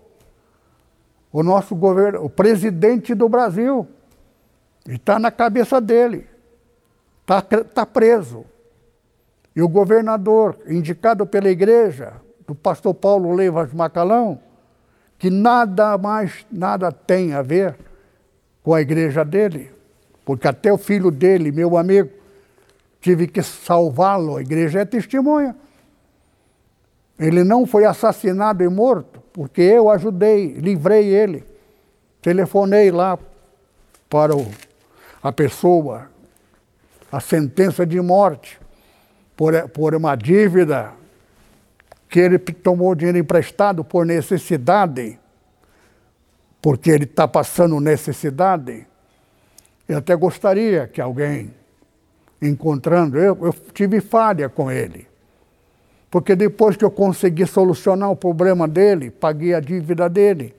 o 1.32 1.42
nosso 1.42 1.74
governo, 1.74 2.24
o 2.24 2.28
presidente 2.28 3.14
do 3.14 3.28
Brasil. 3.28 3.88
E 4.86 4.94
está 4.94 5.18
na 5.18 5.30
cabeça 5.30 5.80
dele. 5.80 6.26
Está 7.22 7.40
tá 7.40 7.86
preso. 7.86 8.44
E 9.54 9.62
o 9.62 9.68
governador, 9.68 10.58
indicado 10.68 11.26
pela 11.26 11.48
igreja, 11.48 12.14
do 12.46 12.54
pastor 12.54 12.94
Paulo 12.94 13.32
Leivas 13.32 13.72
Macalão, 13.72 14.40
que 15.18 15.30
nada 15.30 15.96
mais, 15.96 16.44
nada 16.50 16.90
tem 16.90 17.32
a 17.32 17.42
ver 17.42 17.76
com 18.62 18.74
a 18.74 18.80
igreja 18.80 19.24
dele, 19.24 19.70
porque 20.24 20.48
até 20.48 20.72
o 20.72 20.78
filho 20.78 21.10
dele, 21.10 21.52
meu 21.52 21.76
amigo, 21.76 22.10
tive 23.00 23.26
que 23.26 23.42
salvá-lo, 23.42 24.36
a 24.36 24.42
igreja 24.42 24.80
é 24.80 24.84
testemunha. 24.84 25.56
Ele 27.18 27.44
não 27.44 27.66
foi 27.66 27.84
assassinado 27.84 28.62
e 28.62 28.68
morto, 28.68 29.22
porque 29.32 29.60
eu 29.60 29.90
ajudei, 29.90 30.54
livrei 30.54 31.06
ele. 31.06 31.44
Telefonei 32.22 32.90
lá 32.90 33.18
para 34.08 34.34
o, 34.34 34.50
a 35.22 35.30
pessoa, 35.30 36.10
a 37.10 37.20
sentença 37.20 37.84
de 37.86 38.00
morte, 38.00 38.60
por, 39.36 39.68
por 39.70 39.94
uma 39.94 40.16
dívida 40.16 40.92
que 42.08 42.18
ele 42.18 42.38
tomou 42.38 42.94
dinheiro 42.94 43.18
emprestado 43.18 43.84
por 43.84 44.04
necessidade, 44.04 45.18
porque 46.60 46.90
ele 46.90 47.04
está 47.04 47.28
passando 47.28 47.78
necessidade. 47.80 48.86
Eu 49.88 49.98
até 49.98 50.14
gostaria 50.16 50.88
que 50.88 51.00
alguém, 51.00 51.54
encontrando, 52.40 53.18
eu, 53.18 53.36
eu 53.42 53.52
tive 53.72 54.00
falha 54.00 54.48
com 54.48 54.70
ele. 54.70 55.06
Porque 56.10 56.34
depois 56.34 56.76
que 56.76 56.84
eu 56.84 56.90
consegui 56.90 57.46
solucionar 57.46 58.10
o 58.10 58.16
problema 58.16 58.66
dele, 58.66 59.10
paguei 59.10 59.54
a 59.54 59.60
dívida 59.60 60.08
dele, 60.08 60.54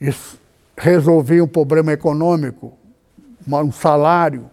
e 0.00 0.10
resolvi 0.76 1.42
um 1.42 1.48
problema 1.48 1.92
econômico, 1.92 2.72
um 3.46 3.72
salário 3.72 4.50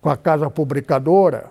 com 0.00 0.10
a 0.10 0.16
casa 0.16 0.48
publicadora, 0.48 1.50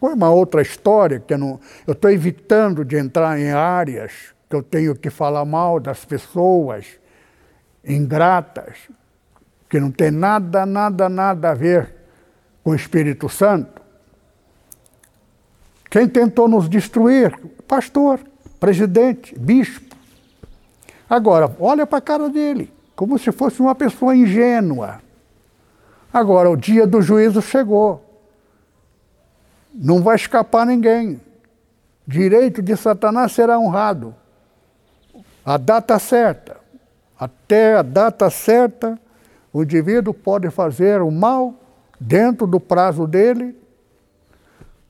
foi 0.00 0.12
uma 0.12 0.30
outra 0.30 0.60
história 0.62 1.20
que 1.20 1.36
não. 1.36 1.60
Eu 1.86 1.92
estou 1.92 2.10
evitando 2.10 2.84
de 2.84 2.96
entrar 2.96 3.38
em 3.38 3.50
áreas 3.50 4.34
que 4.48 4.54
eu 4.54 4.62
tenho 4.62 4.94
que 4.94 5.10
falar 5.10 5.44
mal 5.44 5.80
das 5.80 6.04
pessoas 6.04 6.86
ingratas, 7.84 8.76
que 9.68 9.80
não 9.80 9.90
tem 9.90 10.10
nada, 10.10 10.64
nada, 10.64 11.08
nada 11.08 11.50
a 11.50 11.54
ver 11.54 11.92
com 12.62 12.70
o 12.70 12.74
Espírito 12.74 13.28
Santo. 13.28 13.82
Quem 15.90 16.08
tentou 16.08 16.48
nos 16.48 16.68
destruir? 16.68 17.38
Pastor, 17.66 18.20
presidente, 18.58 19.38
bispo. 19.38 19.96
Agora, 21.08 21.54
olha 21.60 21.86
para 21.86 21.98
a 21.98 22.02
cara 22.02 22.28
dele, 22.28 22.72
como 22.94 23.18
se 23.18 23.30
fosse 23.30 23.60
uma 23.60 23.74
pessoa 23.74 24.14
ingênua. 24.14 25.00
Agora, 26.12 26.50
o 26.50 26.56
dia 26.56 26.86
do 26.86 27.00
juízo 27.00 27.40
chegou. 27.40 28.02
Não 29.72 30.02
vai 30.02 30.16
escapar 30.16 30.66
ninguém. 30.66 31.20
Direito 32.06 32.62
de 32.62 32.76
Satanás 32.76 33.32
será 33.32 33.58
honrado. 33.58 34.14
A 35.44 35.56
data 35.56 35.98
certa. 35.98 36.56
Até 37.18 37.76
a 37.76 37.82
data 37.82 38.28
certa, 38.30 38.98
o 39.56 39.62
indivíduo 39.62 40.12
pode 40.12 40.50
fazer 40.50 41.00
o 41.02 41.10
mal 41.10 41.54
dentro 42.00 42.46
do 42.46 42.60
prazo 42.60 43.06
dele. 43.06 43.56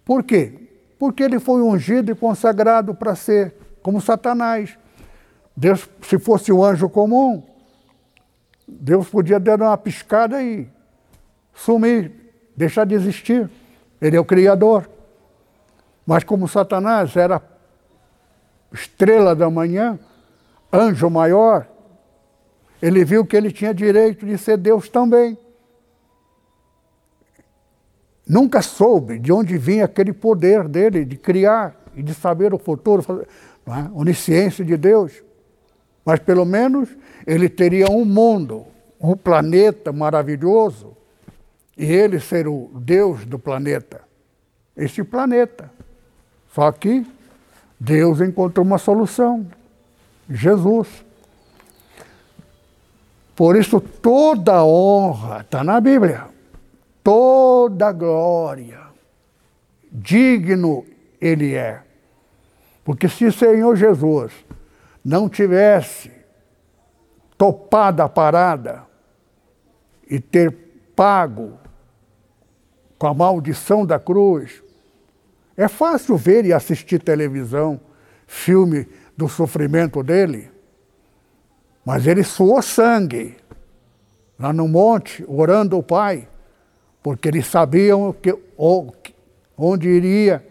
Por 0.04 0.22
quê? 0.22 0.66
porque 0.98 1.22
ele 1.22 1.38
foi 1.38 1.62
ungido 1.62 2.10
e 2.10 2.14
consagrado 2.14 2.94
para 2.94 3.14
ser 3.14 3.54
como 3.82 4.00
Satanás. 4.00 4.76
Deus, 5.56 5.88
se 6.02 6.18
fosse 6.18 6.52
um 6.52 6.64
anjo 6.64 6.88
comum, 6.88 7.42
Deus 8.66 9.08
podia 9.08 9.38
dar 9.38 9.60
uma 9.60 9.76
piscada 9.76 10.42
e 10.42 10.68
sumir, 11.54 12.12
deixar 12.56 12.84
de 12.84 12.94
existir. 12.94 13.48
Ele 14.00 14.16
é 14.16 14.20
o 14.20 14.24
Criador. 14.24 14.88
Mas 16.06 16.24
como 16.24 16.48
Satanás 16.48 17.16
era 17.16 17.42
estrela 18.72 19.34
da 19.34 19.48
manhã, 19.50 19.98
anjo 20.72 21.08
maior, 21.08 21.66
ele 22.86 23.04
viu 23.04 23.26
que 23.26 23.36
ele 23.36 23.50
tinha 23.50 23.74
direito 23.74 24.24
de 24.24 24.38
ser 24.38 24.56
Deus 24.56 24.88
também. 24.88 25.36
Nunca 28.24 28.62
soube 28.62 29.18
de 29.18 29.32
onde 29.32 29.58
vinha 29.58 29.86
aquele 29.86 30.12
poder 30.12 30.68
dele 30.68 31.04
de 31.04 31.16
criar 31.16 31.74
e 31.96 32.02
de 32.02 32.14
saber 32.14 32.54
o 32.54 32.58
futuro, 32.58 33.26
é? 33.66 33.90
onisciência 33.92 34.64
de 34.64 34.76
Deus. 34.76 35.20
Mas 36.04 36.20
pelo 36.20 36.44
menos 36.44 36.88
ele 37.26 37.48
teria 37.48 37.90
um 37.90 38.04
mundo, 38.04 38.64
um 39.00 39.16
planeta 39.16 39.92
maravilhoso, 39.92 40.96
e 41.76 41.86
ele 41.86 42.20
ser 42.20 42.46
o 42.46 42.70
Deus 42.72 43.26
do 43.26 43.36
planeta. 43.36 44.02
Este 44.76 45.02
planeta. 45.02 45.72
Só 46.54 46.70
que 46.70 47.04
Deus 47.80 48.20
encontrou 48.20 48.64
uma 48.64 48.78
solução. 48.78 49.44
Jesus. 50.30 51.05
Por 53.36 53.54
isso 53.54 53.80
toda 53.80 54.64
honra 54.64 55.42
está 55.42 55.62
na 55.62 55.80
Bíblia 55.80 56.36
toda 57.06 57.92
glória. 57.92 58.80
Digno 59.92 60.84
ele 61.20 61.54
é. 61.54 61.84
Porque 62.82 63.08
se 63.08 63.26
o 63.26 63.32
Senhor 63.32 63.76
Jesus 63.76 64.32
não 65.04 65.28
tivesse 65.28 66.10
topado 67.38 68.02
a 68.02 68.08
parada 68.08 68.82
e 70.10 70.18
ter 70.18 70.50
pago 70.96 71.56
com 72.98 73.06
a 73.06 73.14
maldição 73.14 73.86
da 73.86 74.00
cruz, 74.00 74.60
é 75.56 75.68
fácil 75.68 76.16
ver 76.16 76.44
e 76.44 76.52
assistir 76.52 77.00
televisão, 77.00 77.80
filme 78.26 78.88
do 79.16 79.28
sofrimento 79.28 80.02
dele, 80.02 80.50
mas 81.86 82.06
ele 82.06 82.22
suou 82.22 82.60
sangue 82.60 83.36
lá 84.38 84.52
no 84.52 84.68
monte, 84.68 85.24
orando 85.26 85.74
ao 85.74 85.82
Pai 85.82 86.28
porque 87.06 87.28
eles 87.28 87.46
sabiam 87.46 88.12
que, 88.12 88.36
onde 89.56 89.88
iria, 89.88 90.44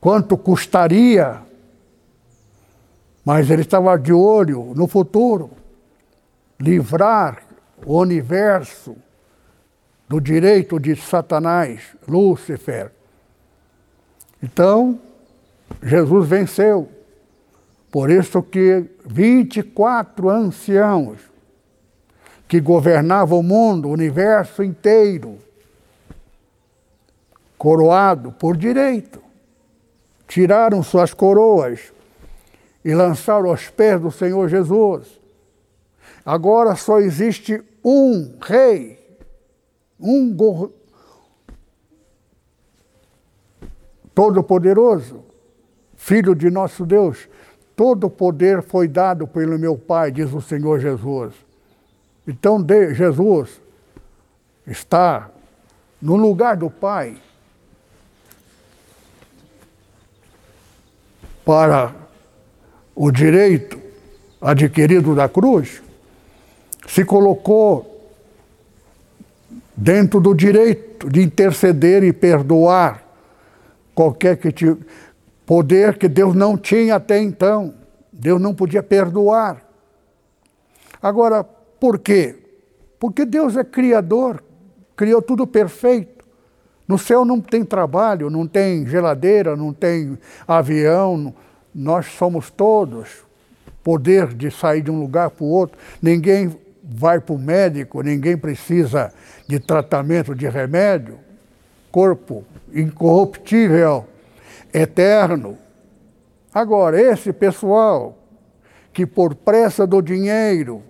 quanto 0.00 0.36
custaria, 0.36 1.42
mas 3.24 3.48
ele 3.48 3.62
estava 3.62 3.96
de 3.96 4.12
olho 4.12 4.72
no 4.74 4.88
futuro 4.88 5.52
livrar 6.58 7.44
o 7.86 8.00
universo 8.00 8.96
do 10.08 10.20
direito 10.20 10.80
de 10.80 10.96
Satanás, 10.96 11.96
Lúcifer. 12.08 12.90
Então, 14.42 15.00
Jesus 15.80 16.28
venceu. 16.28 16.90
Por 17.96 18.10
isso 18.10 18.42
que 18.42 18.84
24 19.06 20.28
anciãos 20.28 21.18
que 22.46 22.60
governava 22.60 23.34
o 23.34 23.42
mundo, 23.42 23.88
o 23.88 23.92
universo 23.92 24.62
inteiro, 24.62 25.38
coroado 27.56 28.32
por 28.32 28.54
direito. 28.54 29.22
Tiraram 30.28 30.82
suas 30.82 31.14
coroas 31.14 31.90
e 32.84 32.94
lançaram 32.94 33.48
aos 33.48 33.70
pés 33.70 33.98
do 33.98 34.10
Senhor 34.10 34.46
Jesus. 34.50 35.18
Agora 36.22 36.76
só 36.76 37.00
existe 37.00 37.64
um 37.82 38.36
rei, 38.42 39.18
um 39.98 40.36
todo-poderoso, 44.14 45.24
filho 45.96 46.34
de 46.34 46.50
nosso 46.50 46.84
Deus. 46.84 47.26
Todo 47.76 48.06
o 48.06 48.10
poder 48.10 48.62
foi 48.62 48.88
dado 48.88 49.26
pelo 49.26 49.58
meu 49.58 49.76
Pai, 49.76 50.10
diz 50.10 50.32
o 50.32 50.40
Senhor 50.40 50.80
Jesus. 50.80 51.34
Então 52.26 52.64
Jesus 52.94 53.60
está 54.66 55.30
no 56.00 56.16
lugar 56.16 56.56
do 56.56 56.70
Pai 56.70 57.16
para 61.44 61.94
o 62.94 63.10
direito 63.10 63.78
adquirido 64.40 65.14
da 65.14 65.28
cruz, 65.28 65.82
se 66.88 67.04
colocou 67.04 68.10
dentro 69.76 70.20
do 70.20 70.34
direito 70.34 71.10
de 71.10 71.22
interceder 71.22 72.02
e 72.02 72.12
perdoar 72.12 73.04
qualquer 73.94 74.36
que 74.36 74.50
te, 74.50 74.76
poder 75.46 75.96
que 75.96 76.08
Deus 76.08 76.34
não 76.34 76.58
tinha 76.58 76.96
até 76.96 77.18
então. 77.18 77.72
Deus 78.12 78.40
não 78.40 78.54
podia 78.54 78.82
perdoar. 78.82 79.62
Agora, 81.00 81.44
por 81.44 81.98
quê? 81.98 82.36
Porque 82.98 83.24
Deus 83.24 83.56
é 83.56 83.62
criador, 83.62 84.42
criou 84.96 85.22
tudo 85.22 85.46
perfeito. 85.46 86.24
No 86.88 86.98
céu 86.98 87.24
não 87.24 87.40
tem 87.40 87.64
trabalho, 87.64 88.30
não 88.30 88.46
tem 88.46 88.86
geladeira, 88.86 89.56
não 89.56 89.72
tem 89.72 90.18
avião, 90.46 91.34
nós 91.74 92.06
somos 92.06 92.50
todos 92.50 93.24
poder 93.82 94.34
de 94.34 94.50
sair 94.50 94.82
de 94.82 94.90
um 94.90 94.98
lugar 94.98 95.30
para 95.30 95.44
o 95.44 95.48
outro. 95.48 95.78
Ninguém 96.02 96.56
vai 96.82 97.20
para 97.20 97.34
o 97.34 97.38
médico, 97.38 98.02
ninguém 98.02 98.36
precisa 98.36 99.12
de 99.46 99.60
tratamento 99.60 100.34
de 100.34 100.48
remédio. 100.48 101.18
Corpo 101.92 102.44
incorruptível, 102.74 104.04
eterno. 104.76 105.56
Agora, 106.52 107.00
esse 107.00 107.32
pessoal 107.32 108.18
que 108.92 109.06
por 109.06 109.34
pressa 109.34 109.86
do 109.86 110.02
dinheiro 110.02 110.82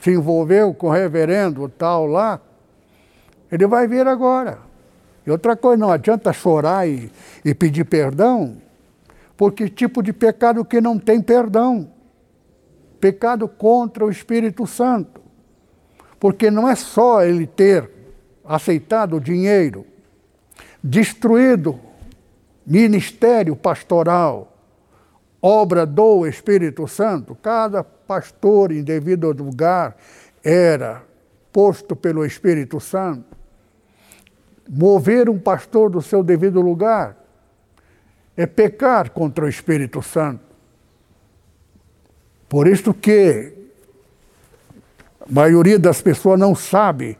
se 0.00 0.10
envolveu 0.12 0.74
com 0.74 0.88
o 0.88 0.90
reverendo 0.90 1.68
tal 1.68 2.06
lá, 2.06 2.40
ele 3.50 3.66
vai 3.66 3.86
vir 3.86 4.06
agora. 4.06 4.58
E 5.26 5.30
outra 5.30 5.56
coisa, 5.56 5.80
não 5.80 5.90
adianta 5.90 6.32
chorar 6.32 6.88
e, 6.88 7.10
e 7.44 7.54
pedir 7.54 7.84
perdão, 7.84 8.56
porque 9.36 9.68
tipo 9.68 10.02
de 10.02 10.12
pecado 10.12 10.64
que 10.64 10.80
não 10.80 10.98
tem 10.98 11.20
perdão? 11.20 11.90
Pecado 13.00 13.48
contra 13.48 14.04
o 14.04 14.10
Espírito 14.10 14.66
Santo. 14.66 15.20
Porque 16.18 16.50
não 16.50 16.68
é 16.68 16.74
só 16.74 17.22
ele 17.22 17.46
ter 17.46 17.88
aceitado 18.44 19.16
o 19.16 19.20
dinheiro, 19.20 19.86
destruído 20.82 21.87
ministério 22.68 23.56
pastoral, 23.56 24.54
obra 25.40 25.86
do 25.86 26.26
Espírito 26.26 26.86
Santo, 26.86 27.34
cada 27.34 27.82
pastor 27.82 28.70
em 28.70 28.82
devido 28.82 29.32
lugar 29.32 29.96
era 30.44 31.02
posto 31.50 31.96
pelo 31.96 32.26
Espírito 32.26 32.78
Santo. 32.78 33.24
Mover 34.68 35.30
um 35.30 35.38
pastor 35.38 35.88
do 35.88 36.02
seu 36.02 36.22
devido 36.22 36.60
lugar 36.60 37.16
é 38.36 38.44
pecar 38.44 39.12
contra 39.12 39.46
o 39.46 39.48
Espírito 39.48 40.02
Santo. 40.02 40.44
Por 42.50 42.68
isso 42.68 42.92
que 42.92 43.54
a 45.22 45.32
maioria 45.32 45.78
das 45.78 46.02
pessoas 46.02 46.38
não 46.38 46.54
sabe 46.54 47.16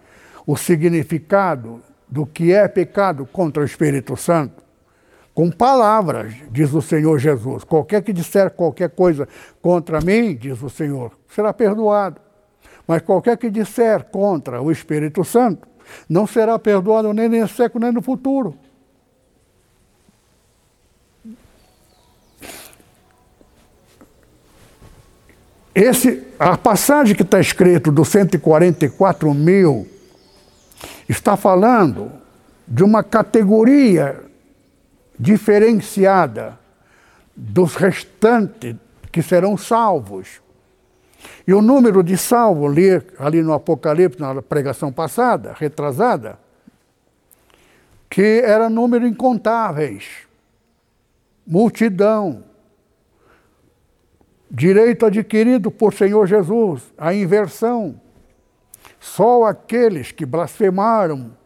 o 0.46 0.59
significado 0.59 1.82
do 2.07 2.26
que 2.26 2.53
é 2.53 2.68
pecado 2.68 3.24
contra 3.24 3.62
o 3.62 3.66
Espírito 3.66 4.14
Santo 4.14 4.67
com 5.39 5.53
palavras, 5.53 6.34
diz 6.51 6.74
o 6.74 6.82
Senhor 6.82 7.16
Jesus. 7.16 7.62
Qualquer 7.62 8.03
que 8.03 8.12
disser 8.12 8.51
qualquer 8.51 8.91
coisa 8.91 9.28
contra 9.62 10.01
mim, 10.01 10.34
diz 10.34 10.61
o 10.61 10.68
Senhor, 10.68 11.12
será 11.32 11.53
perdoado. 11.53 12.20
Mas 12.89 13.03
qualquer 13.03 13.36
que 13.36 13.49
disser 13.49 14.03
contra 14.07 14.61
o 14.61 14.72
Espírito 14.72 15.24
Santo, 15.24 15.68
não 16.09 16.26
será 16.26 16.59
perdoado 16.59 17.12
nem 17.12 17.28
nesse 17.28 17.55
século, 17.55 17.84
nem 17.84 17.93
no 17.93 18.03
futuro. 18.03 18.57
Esse, 25.72 26.26
a 26.36 26.59
passagem 26.59 27.14
que 27.14 27.22
está 27.22 27.39
escrito 27.39 27.93
do 27.93 28.05
144 28.05 29.32
mil 29.32 29.86
está 31.09 31.36
falando 31.36 32.11
de 32.66 32.82
uma 32.82 33.05
categoria 33.05 34.26
diferenciada 35.18 36.58
dos 37.34 37.74
restantes 37.74 38.76
que 39.10 39.22
serão 39.22 39.56
salvos. 39.56 40.40
E 41.46 41.52
o 41.52 41.60
número 41.60 42.02
de 42.02 42.16
salvos, 42.16 42.70
ali, 42.70 43.02
ali 43.18 43.42
no 43.42 43.52
Apocalipse, 43.52 44.20
na 44.20 44.40
pregação 44.40 44.92
passada, 44.92 45.54
retrasada, 45.58 46.38
que 48.08 48.42
era 48.44 48.70
número 48.70 49.06
incontáveis, 49.06 50.26
multidão, 51.46 52.44
direito 54.50 55.06
adquirido 55.06 55.70
por 55.70 55.92
Senhor 55.92 56.26
Jesus, 56.26 56.82
a 56.96 57.12
inversão. 57.12 58.00
Só 59.00 59.44
aqueles 59.44 60.10
que 60.10 60.24
blasfemaram, 60.24 61.36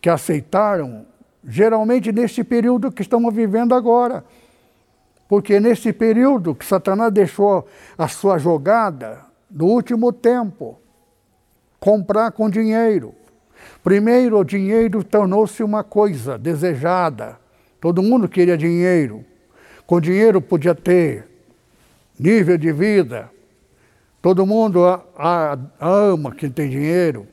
que 0.00 0.08
aceitaram, 0.08 1.06
geralmente 1.46 2.12
neste 2.12 2.42
período 2.44 2.90
que 2.90 3.02
estamos 3.02 3.34
vivendo 3.34 3.74
agora. 3.74 4.24
Porque 5.28 5.60
nesse 5.60 5.92
período 5.92 6.54
que 6.54 6.64
Satanás 6.64 7.12
deixou 7.12 7.66
a 7.96 8.08
sua 8.08 8.38
jogada, 8.38 9.26
no 9.50 9.66
último 9.66 10.12
tempo, 10.12 10.78
comprar 11.78 12.32
com 12.32 12.48
dinheiro. 12.48 13.14
Primeiro, 13.82 14.38
o 14.38 14.44
dinheiro 14.44 15.04
tornou-se 15.04 15.62
uma 15.62 15.84
coisa 15.84 16.38
desejada. 16.38 17.38
Todo 17.80 18.02
mundo 18.02 18.28
queria 18.28 18.56
dinheiro. 18.56 19.24
Com 19.86 20.00
dinheiro 20.00 20.40
podia 20.40 20.74
ter 20.74 21.26
nível 22.18 22.58
de 22.58 22.72
vida. 22.72 23.30
Todo 24.20 24.44
mundo 24.44 24.84
a, 24.84 25.02
a, 25.16 25.58
ama 25.88 26.34
quem 26.34 26.50
tem 26.50 26.68
dinheiro. 26.68 27.26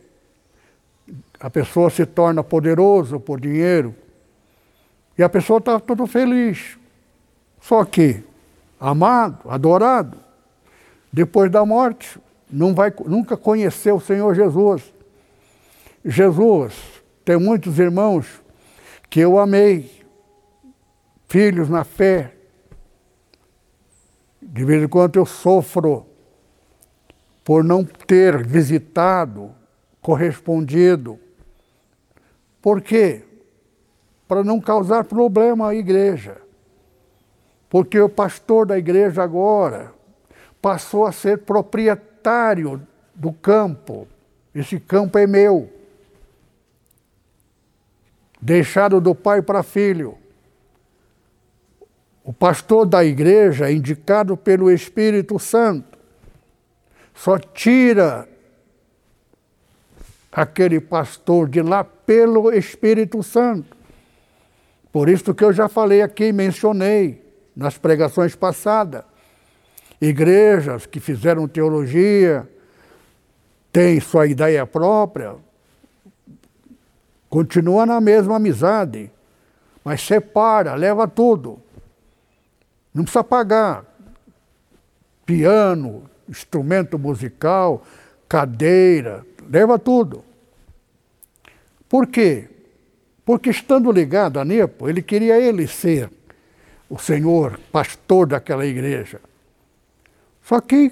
A 1.39 1.49
pessoa 1.49 1.89
se 1.89 2.05
torna 2.05 2.43
poderoso 2.43 3.19
por 3.19 3.39
dinheiro. 3.39 3.95
E 5.17 5.23
a 5.23 5.29
pessoa 5.29 5.59
está 5.59 5.79
toda 5.79 6.07
feliz. 6.07 6.77
Só 7.61 7.83
que, 7.85 8.23
amado, 8.79 9.49
adorado, 9.49 10.17
depois 11.11 11.49
da 11.49 11.65
morte, 11.65 12.19
não 12.49 12.73
vai, 12.73 12.93
nunca 13.05 13.35
conheceu 13.35 13.95
o 13.95 14.01
Senhor 14.01 14.35
Jesus. 14.35 14.93
Jesus 16.03 16.73
tem 17.23 17.37
muitos 17.37 17.79
irmãos 17.79 18.41
que 19.09 19.19
eu 19.19 19.39
amei, 19.39 20.03
filhos 21.27 21.69
na 21.69 21.83
fé. 21.83 22.33
De 24.41 24.63
vez 24.63 24.83
em 24.83 24.87
quando 24.87 25.17
eu 25.17 25.25
sofro 25.25 26.05
por 27.43 27.63
não 27.63 27.83
ter 27.83 28.45
visitado, 28.45 29.51
correspondido. 30.01 31.19
Por 32.65 32.81
quê? 32.81 33.21
Para 34.27 34.43
não 34.43 34.59
causar 34.59 35.03
problema 35.03 35.69
à 35.69 35.75
igreja. 35.75 36.37
Porque 37.69 37.99
o 37.99 38.09
pastor 38.09 38.65
da 38.65 38.75
igreja 38.75 39.21
agora 39.21 39.93
passou 40.59 41.05
a 41.05 41.11
ser 41.11 41.43
proprietário 41.43 42.81
do 43.13 43.31
campo. 43.31 44.07
Esse 44.51 44.79
campo 44.79 45.15
é 45.19 45.27
meu. 45.27 45.71
Deixado 48.41 48.99
do 48.99 49.13
pai 49.13 49.43
para 49.43 49.61
filho. 49.61 50.17
O 52.23 52.33
pastor 52.33 52.87
da 52.87 53.05
igreja, 53.05 53.71
indicado 53.71 54.35
pelo 54.35 54.71
Espírito 54.71 55.37
Santo, 55.37 55.99
só 57.13 57.37
tira 57.37 58.27
aquele 60.35 60.81
pastor 60.81 61.47
de 61.47 61.61
lá 61.61 61.81
pelo 61.81 62.51
Espírito 62.51 63.23
Santo. 63.23 63.77
Por 64.91 65.07
isso 65.07 65.33
que 65.33 65.45
eu 65.45 65.53
já 65.53 65.69
falei 65.69 66.01
aqui, 66.01 66.33
mencionei 66.33 67.23
nas 67.55 67.77
pregações 67.77 68.35
passadas. 68.35 69.05
Igrejas 70.01 70.85
que 70.85 70.99
fizeram 70.99 71.47
teologia, 71.47 72.45
têm 73.71 73.99
sua 74.01 74.27
ideia 74.27 74.67
própria, 74.67 75.35
continua 77.29 77.85
na 77.85 78.01
mesma 78.01 78.35
amizade, 78.35 79.09
mas 79.85 80.01
separa, 80.01 80.75
leva 80.75 81.07
tudo. 81.07 81.61
Não 82.93 83.03
precisa 83.03 83.23
pagar. 83.23 83.85
Piano, 85.25 86.03
instrumento 86.27 86.99
musical, 86.99 87.83
cadeira, 88.27 89.25
leva 89.49 89.79
tudo. 89.79 90.23
Por 91.87 92.07
quê? 92.07 92.49
Porque 93.23 93.49
estando 93.49 93.91
ligado 93.91 94.39
a 94.39 94.45
Nepo, 94.45 94.89
ele 94.89 95.01
queria 95.01 95.39
ele 95.39 95.67
ser 95.67 96.09
o 96.89 96.97
senhor 96.97 97.59
pastor 97.71 98.27
daquela 98.27 98.65
igreja. 98.65 99.19
Só 100.41 100.61
que 100.61 100.91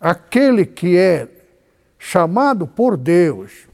aquele 0.00 0.64
que 0.64 0.96
é 0.96 1.28
chamado 1.98 2.66
por 2.66 2.96
Deus 2.96 3.66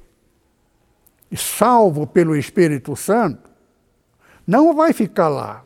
e 1.30 1.36
salvo 1.36 2.06
pelo 2.06 2.36
Espírito 2.36 2.94
Santo, 2.96 3.50
não 4.46 4.74
vai 4.74 4.92
ficar 4.92 5.28
lá. 5.28 5.64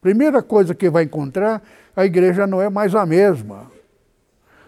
Primeira 0.00 0.42
coisa 0.42 0.74
que 0.74 0.90
vai 0.90 1.04
encontrar, 1.04 1.62
a 1.94 2.04
igreja 2.04 2.46
não 2.46 2.60
é 2.60 2.68
mais 2.68 2.94
a 2.94 3.06
mesma. 3.06 3.70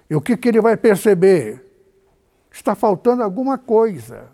E 0.08 0.14
o 0.14 0.20
que, 0.20 0.36
que 0.36 0.48
ele 0.48 0.60
vai 0.60 0.76
perceber? 0.76 1.63
Está 2.54 2.76
faltando 2.76 3.24
alguma 3.24 3.58
coisa. 3.58 4.28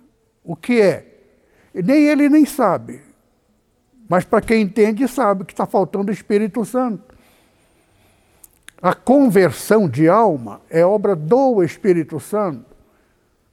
O 0.44 0.54
que 0.54 0.78
é? 0.78 1.06
Nem 1.72 2.06
ele 2.06 2.28
nem 2.28 2.44
sabe. 2.44 3.00
Mas 4.06 4.26
para 4.26 4.42
quem 4.42 4.60
entende, 4.60 5.08
sabe 5.08 5.46
que 5.46 5.54
está 5.54 5.64
faltando 5.64 6.10
o 6.10 6.14
Espírito 6.14 6.62
Santo. 6.66 7.14
A 8.82 8.94
conversão 8.94 9.88
de 9.88 10.06
alma 10.06 10.60
é 10.68 10.84
obra 10.84 11.16
do 11.16 11.62
Espírito 11.62 12.20
Santo. 12.20 12.66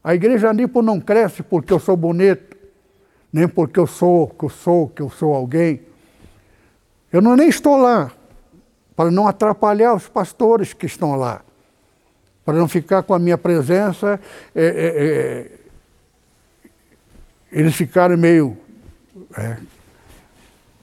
A 0.04 0.14
igreja 0.14 0.52
Nipo 0.52 0.82
não 0.82 1.00
cresce 1.00 1.44
porque 1.44 1.72
eu 1.72 1.80
sou 1.80 1.96
bonito, 1.96 2.58
nem 3.32 3.48
porque 3.48 3.80
eu 3.80 3.88
sou, 3.88 4.28
que 4.28 4.44
eu 4.46 4.50
sou, 4.50 4.90
que 4.90 5.02
eu 5.02 5.10
sou 5.10 5.34
alguém. 5.34 5.82
Eu 7.12 7.22
não 7.22 7.38
nem 7.38 7.48
estou 7.48 7.78
lá 7.78 8.12
para 8.98 9.12
não 9.12 9.28
atrapalhar 9.28 9.94
os 9.94 10.10
pastores 10.10 10.74
que 10.74 10.86
estão 10.86 11.16
lá, 11.16 11.42
para 12.48 12.58
não 12.58 12.68
ficar 12.70 13.04
com 13.04 13.14
a 13.14 13.20
minha 13.20 13.38
presença, 13.38 14.18
é, 14.56 14.66
é, 14.66 15.04
é, 15.04 15.52
eles 17.52 17.76
ficarem 17.76 18.16
meio 18.16 18.58
é, 19.38 19.58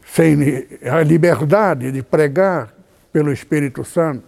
sem 0.05 0.37
a 0.83 1.03
liberdade 1.03 1.91
de 1.91 2.03
pregar 2.03 2.71
pelo 3.11 3.33
Espírito 3.33 3.83
Santo. 3.83 4.25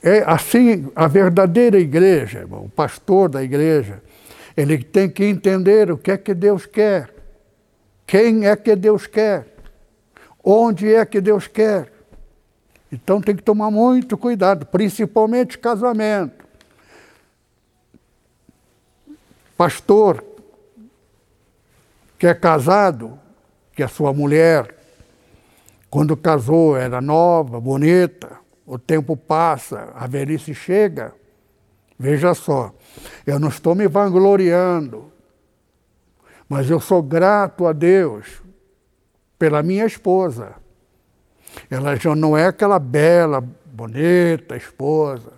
É 0.00 0.22
assim 0.24 0.88
a 0.94 1.08
verdadeira 1.08 1.76
igreja, 1.76 2.46
o 2.48 2.68
pastor 2.68 3.28
da 3.28 3.42
igreja, 3.42 4.00
ele 4.56 4.78
tem 4.78 5.10
que 5.10 5.24
entender 5.24 5.90
o 5.90 5.98
que 5.98 6.12
é 6.12 6.16
que 6.16 6.32
Deus 6.32 6.64
quer, 6.64 7.12
quem 8.06 8.46
é 8.46 8.54
que 8.54 8.76
Deus 8.76 9.04
quer, 9.04 9.48
onde 10.44 10.94
é 10.94 11.04
que 11.04 11.20
Deus 11.20 11.48
quer. 11.48 11.97
Então 12.90 13.20
tem 13.20 13.36
que 13.36 13.42
tomar 13.42 13.70
muito 13.70 14.16
cuidado, 14.16 14.66
principalmente 14.66 15.58
casamento. 15.58 16.46
Pastor 19.56 20.24
que 22.18 22.26
é 22.26 22.34
casado, 22.34 23.18
que 23.72 23.82
a 23.82 23.88
sua 23.88 24.12
mulher, 24.12 24.76
quando 25.88 26.16
casou, 26.16 26.76
era 26.76 27.00
nova, 27.00 27.60
bonita, 27.60 28.38
o 28.66 28.76
tempo 28.76 29.16
passa, 29.16 29.92
a 29.94 30.06
velhice 30.06 30.52
chega. 30.52 31.14
Veja 31.96 32.34
só, 32.34 32.74
eu 33.24 33.38
não 33.38 33.48
estou 33.48 33.74
me 33.74 33.86
vangloriando, 33.86 35.12
mas 36.48 36.68
eu 36.68 36.80
sou 36.80 37.02
grato 37.02 37.66
a 37.66 37.72
Deus 37.72 38.42
pela 39.38 39.62
minha 39.62 39.86
esposa. 39.86 40.56
Ela 41.70 41.96
já 41.96 42.14
não 42.14 42.36
é 42.36 42.46
aquela 42.46 42.78
bela, 42.78 43.40
bonita 43.66 44.56
esposa, 44.56 45.32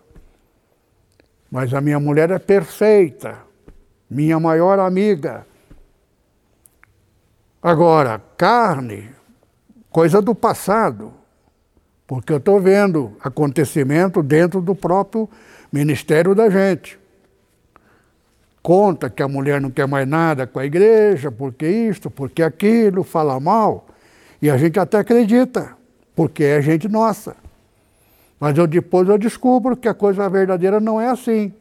mas 1.50 1.74
a 1.74 1.80
minha 1.80 2.00
mulher 2.00 2.30
é 2.30 2.38
perfeita, 2.38 3.38
minha 4.08 4.38
maior 4.40 4.78
amiga. 4.78 5.46
Agora, 7.62 8.22
carne, 8.36 9.10
coisa 9.90 10.22
do 10.22 10.34
passado, 10.34 11.12
porque 12.06 12.32
eu 12.32 12.38
estou 12.38 12.60
vendo 12.60 13.16
acontecimento 13.20 14.22
dentro 14.22 14.60
do 14.60 14.74
próprio 14.74 15.28
ministério 15.70 16.34
da 16.34 16.48
gente. 16.48 16.98
Conta 18.62 19.10
que 19.10 19.22
a 19.22 19.28
mulher 19.28 19.60
não 19.60 19.70
quer 19.70 19.86
mais 19.86 20.08
nada 20.08 20.46
com 20.46 20.58
a 20.58 20.64
igreja, 20.64 21.30
porque 21.30 21.66
isto, 21.66 22.10
porque 22.10 22.42
aquilo, 22.42 23.02
fala 23.02 23.38
mal, 23.38 23.86
e 24.40 24.50
a 24.50 24.56
gente 24.56 24.78
até 24.78 24.98
acredita, 24.98 25.76
porque 26.14 26.44
é 26.44 26.61
gente 26.61 26.88
nossa. 26.88 27.36
Mas 28.38 28.56
eu 28.56 28.66
depois 28.66 29.08
eu 29.08 29.18
descubro 29.18 29.76
que 29.76 29.88
a 29.88 29.94
coisa 29.94 30.28
verdadeira 30.28 30.80
não 30.80 31.00
é 31.00 31.08
assim. 31.08 31.52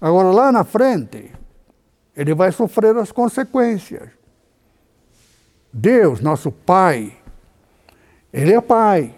Agora 0.00 0.30
lá 0.30 0.52
na 0.52 0.64
frente, 0.64 1.30
ele 2.16 2.34
vai 2.34 2.52
sofrer 2.52 2.96
as 2.96 3.12
consequências. 3.12 4.08
Deus, 5.72 6.20
nosso 6.20 6.50
Pai, 6.50 7.12
Ele 8.32 8.54
é 8.54 8.60
Pai, 8.60 9.14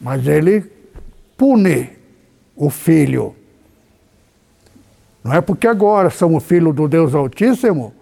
mas 0.00 0.26
Ele 0.26 0.62
pune 1.36 1.90
o 2.54 2.70
Filho. 2.70 3.36
Não 5.22 5.32
é 5.34 5.40
porque 5.40 5.66
agora 5.66 6.08
somos 6.08 6.44
filhos 6.44 6.74
do 6.74 6.88
Deus 6.88 7.14
Altíssimo 7.14 7.92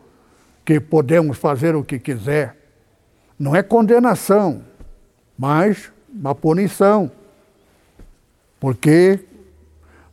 que 0.65 0.79
podemos 0.79 1.39
fazer 1.39 1.75
o 1.75 1.83
que 1.83 1.99
quiser. 1.99 2.57
Não 3.39 3.55
é 3.55 3.63
condenação, 3.63 4.63
mas 5.37 5.93
uma 6.09 6.35
punição. 6.35 7.11
Porque 8.61 9.21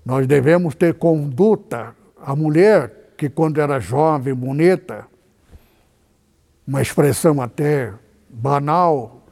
Nós 0.05 0.25
devemos 0.25 0.75
ter 0.75 0.95
conduta. 0.95 1.95
A 2.19 2.35
mulher 2.35 3.13
que, 3.17 3.29
quando 3.29 3.59
era 3.59 3.79
jovem, 3.79 4.33
bonita, 4.33 5.05
uma 6.67 6.81
expressão 6.81 7.41
até 7.41 7.93
banal, 8.29 9.23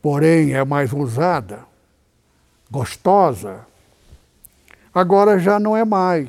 porém 0.00 0.52
é 0.52 0.64
mais 0.64 0.92
usada, 0.92 1.60
gostosa, 2.70 3.60
agora 4.92 5.38
já 5.38 5.58
não 5.58 5.76
é 5.76 5.84
mais. 5.84 6.28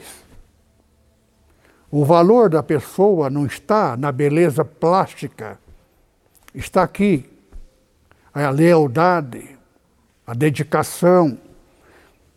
O 1.90 2.06
valor 2.06 2.50
da 2.50 2.64
pessoa 2.64 3.30
não 3.30 3.46
está 3.46 3.96
na 3.98 4.12
beleza 4.12 4.64
plástica, 4.66 5.60
está 6.54 6.84
aqui 6.84 7.26
a 8.34 8.50
lealdade, 8.50 9.58
a 10.26 10.34
dedicação 10.34 11.38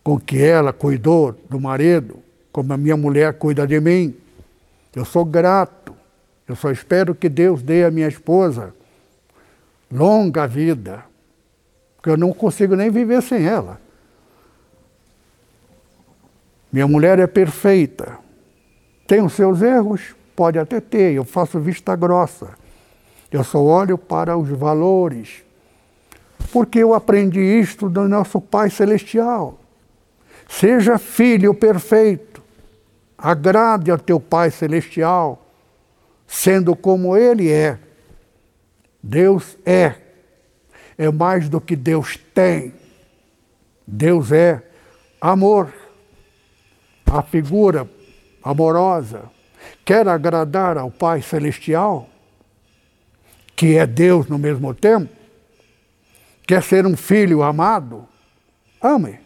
com 0.03 0.19
que 0.19 0.41
ela 0.41 0.71
cuidou 0.71 1.33
do 1.49 1.59
marido, 1.59 2.19
como 2.51 2.71
a 2.71 2.77
minha 2.77 2.95
mulher 2.95 3.33
cuida 3.33 3.65
de 3.65 3.79
mim. 3.79 4.15
Eu 4.95 5.03
sou 5.03 5.25
grato. 5.25 5.95
Eu 6.47 6.55
só 6.55 6.71
espero 6.71 7.13
que 7.13 7.27
Deus 7.27 7.61
dê 7.61 7.83
à 7.83 7.91
minha 7.91 8.07
esposa 8.07 8.73
longa 9.91 10.47
vida, 10.47 11.03
porque 11.95 12.09
eu 12.09 12.17
não 12.17 12.31
consigo 12.33 12.75
nem 12.75 12.89
viver 12.89 13.21
sem 13.21 13.45
ela. 13.45 13.79
Minha 16.71 16.87
mulher 16.87 17.19
é 17.19 17.27
perfeita. 17.27 18.17
Tem 19.07 19.21
os 19.21 19.33
seus 19.33 19.61
erros? 19.61 20.15
Pode 20.35 20.59
até 20.59 20.79
ter, 20.79 21.13
eu 21.13 21.23
faço 21.25 21.59
vista 21.59 21.95
grossa. 21.95 22.49
Eu 23.31 23.43
só 23.43 23.61
olho 23.61 23.97
para 23.97 24.37
os 24.37 24.49
valores, 24.49 25.43
porque 26.51 26.79
eu 26.79 26.93
aprendi 26.93 27.39
isto 27.39 27.89
do 27.89 28.07
nosso 28.07 28.39
Pai 28.39 28.69
Celestial. 28.69 29.59
Seja 30.47 30.97
filho 30.97 31.53
perfeito, 31.53 32.41
agrade 33.17 33.91
a 33.91 33.97
teu 33.97 34.19
Pai 34.19 34.49
Celestial, 34.49 35.45
sendo 36.25 36.75
como 36.75 37.17
Ele 37.17 37.51
é. 37.51 37.77
Deus 39.03 39.57
é, 39.65 39.95
é 40.97 41.11
mais 41.11 41.49
do 41.49 41.59
que 41.59 41.75
Deus 41.75 42.17
tem. 42.33 42.73
Deus 43.85 44.31
é 44.31 44.61
amor. 45.19 45.73
A 47.05 47.21
figura 47.21 47.89
amorosa 48.43 49.23
quer 49.85 50.07
agradar 50.07 50.77
ao 50.77 50.91
Pai 50.91 51.21
Celestial, 51.21 52.09
que 53.57 53.75
é 53.75 53.87
Deus 53.87 54.27
no 54.27 54.37
mesmo 54.37 54.71
tempo, 54.71 55.11
quer 56.47 56.61
ser 56.61 56.85
um 56.85 56.95
filho 56.95 57.41
amado, 57.41 58.07
ame. 58.79 59.19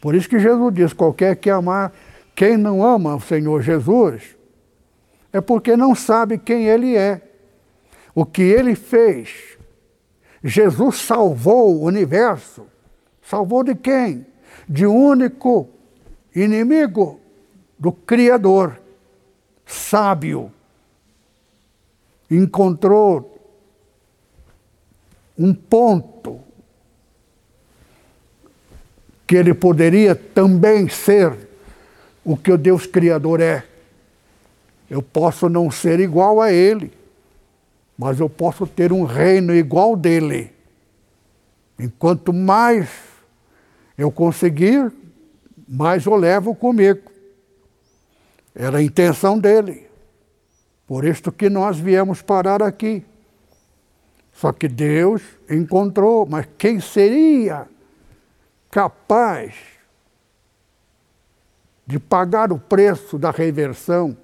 Por 0.00 0.16
isso 0.16 0.28
que 0.28 0.40
Jesus 0.40 0.74
diz: 0.74 0.92
qualquer 0.92 1.36
que 1.36 1.48
amar, 1.48 1.92
quem 2.34 2.56
não 2.56 2.84
ama 2.84 3.14
o 3.14 3.20
Senhor 3.20 3.62
Jesus, 3.62 4.36
é 5.32 5.40
porque 5.40 5.76
não 5.76 5.94
sabe 5.94 6.36
quem 6.36 6.66
Ele 6.66 6.96
é, 6.96 7.22
o 8.12 8.26
que 8.26 8.42
Ele 8.42 8.74
fez. 8.74 9.56
Jesus 10.42 10.96
salvou 10.96 11.76
o 11.76 11.84
universo. 11.84 12.66
Salvou 13.22 13.62
de 13.62 13.76
quem? 13.76 14.26
De 14.68 14.84
único 14.84 15.70
inimigo 16.34 17.20
do 17.78 17.92
Criador, 17.92 18.80
sábio. 19.64 20.52
Encontrou 22.34 23.38
um 25.38 25.52
ponto 25.52 26.40
que 29.26 29.36
ele 29.36 29.52
poderia 29.52 30.14
também 30.14 30.88
ser 30.88 31.36
o 32.24 32.34
que 32.34 32.50
o 32.50 32.56
Deus 32.56 32.86
Criador 32.86 33.42
é. 33.42 33.66
Eu 34.88 35.02
posso 35.02 35.50
não 35.50 35.70
ser 35.70 36.00
igual 36.00 36.40
a 36.40 36.50
ele, 36.50 36.90
mas 37.98 38.18
eu 38.18 38.30
posso 38.30 38.66
ter 38.66 38.94
um 38.94 39.04
reino 39.04 39.54
igual 39.54 39.94
dele. 39.94 40.52
Enquanto 41.78 42.32
mais 42.32 42.88
eu 43.98 44.10
conseguir, 44.10 44.90
mais 45.68 46.06
eu 46.06 46.16
levo 46.16 46.54
comigo. 46.54 47.12
Era 48.54 48.78
a 48.78 48.82
intenção 48.82 49.38
dele. 49.38 49.91
Por 50.92 51.06
isto 51.06 51.32
que 51.32 51.48
nós 51.48 51.78
viemos 51.78 52.20
parar 52.20 52.62
aqui. 52.62 53.02
Só 54.30 54.52
que 54.52 54.68
Deus 54.68 55.22
encontrou, 55.48 56.26
mas 56.26 56.46
quem 56.58 56.80
seria 56.80 57.66
capaz 58.70 59.54
de 61.86 61.98
pagar 61.98 62.52
o 62.52 62.58
preço 62.58 63.18
da 63.18 63.30
reversão, 63.30 64.14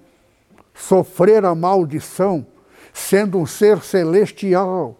sofrer 0.75 1.43
a 1.47 1.55
maldição, 1.55 2.47
sendo 2.93 3.39
um 3.39 3.47
ser 3.47 3.81
celestial, 3.81 4.95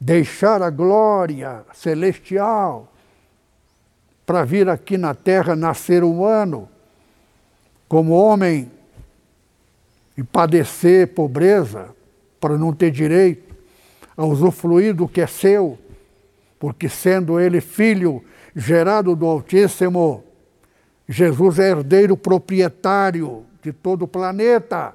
deixar 0.00 0.62
a 0.62 0.70
glória 0.70 1.62
celestial 1.74 2.90
para 4.24 4.44
vir 4.44 4.66
aqui 4.66 4.96
na 4.96 5.14
terra 5.14 5.54
nascer 5.54 6.02
humano, 6.02 6.70
como 7.86 8.14
homem, 8.14 8.72
e 10.16 10.22
padecer 10.22 11.08
pobreza, 11.08 11.94
para 12.40 12.58
não 12.58 12.72
ter 12.72 12.90
direito 12.90 13.54
a 14.16 14.24
usufruir 14.24 14.94
do 14.94 15.08
que 15.08 15.20
é 15.20 15.26
seu, 15.26 15.78
porque 16.58 16.88
sendo 16.88 17.40
ele 17.40 17.60
filho 17.60 18.22
gerado 18.54 19.16
do 19.16 19.26
Altíssimo, 19.26 20.24
Jesus 21.08 21.58
é 21.58 21.70
herdeiro 21.70 22.16
proprietário 22.16 23.44
de 23.62 23.72
todo 23.72 24.02
o 24.02 24.08
planeta. 24.08 24.94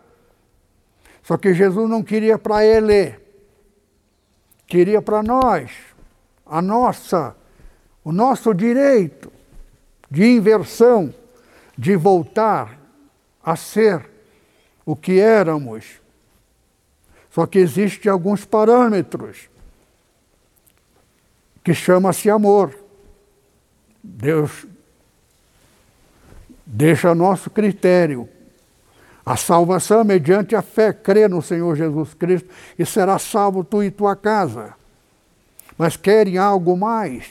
Só 1.23 1.37
que 1.37 1.53
Jesus 1.53 1.89
não 1.89 2.03
queria 2.03 2.37
para 2.37 2.65
ele, 2.65 3.15
queria 4.65 5.01
para 5.01 5.21
nós, 5.21 5.71
a 6.45 6.61
nossa, 6.61 7.35
o 8.03 8.11
nosso 8.11 8.53
direito 8.53 9.31
de 10.09 10.25
inversão, 10.25 11.13
de 11.77 11.95
voltar 11.95 12.79
a 13.43 13.55
ser 13.55 14.16
o 14.87 14.95
que 14.95 15.19
éramos. 15.19 15.99
Só 17.29 17.45
que 17.45 17.59
existem 17.59 18.09
alguns 18.09 18.45
parâmetros 18.45 19.49
que 21.61 21.73
chama-se 21.73 22.29
amor. 22.29 22.73
Deus 24.01 24.65
deixa 26.65 27.09
a 27.09 27.15
nosso 27.15 27.49
critério. 27.49 28.29
A 29.25 29.35
salvação 29.35 30.05
mediante 30.05 30.55
a 30.55 30.61
fé, 30.61 30.93
crê 30.93 31.27
no 31.27 31.41
Senhor 31.41 31.75
Jesus 31.75 32.13
Cristo 32.13 32.49
e 32.79 32.85
será 32.85 33.19
salvo 33.19 33.65
tu 33.65 33.83
e 33.83 33.91
tua 33.91 34.15
casa. 34.15 34.73
Mas 35.77 35.97
querem 35.97 36.37
algo 36.37 36.77
mais? 36.77 37.29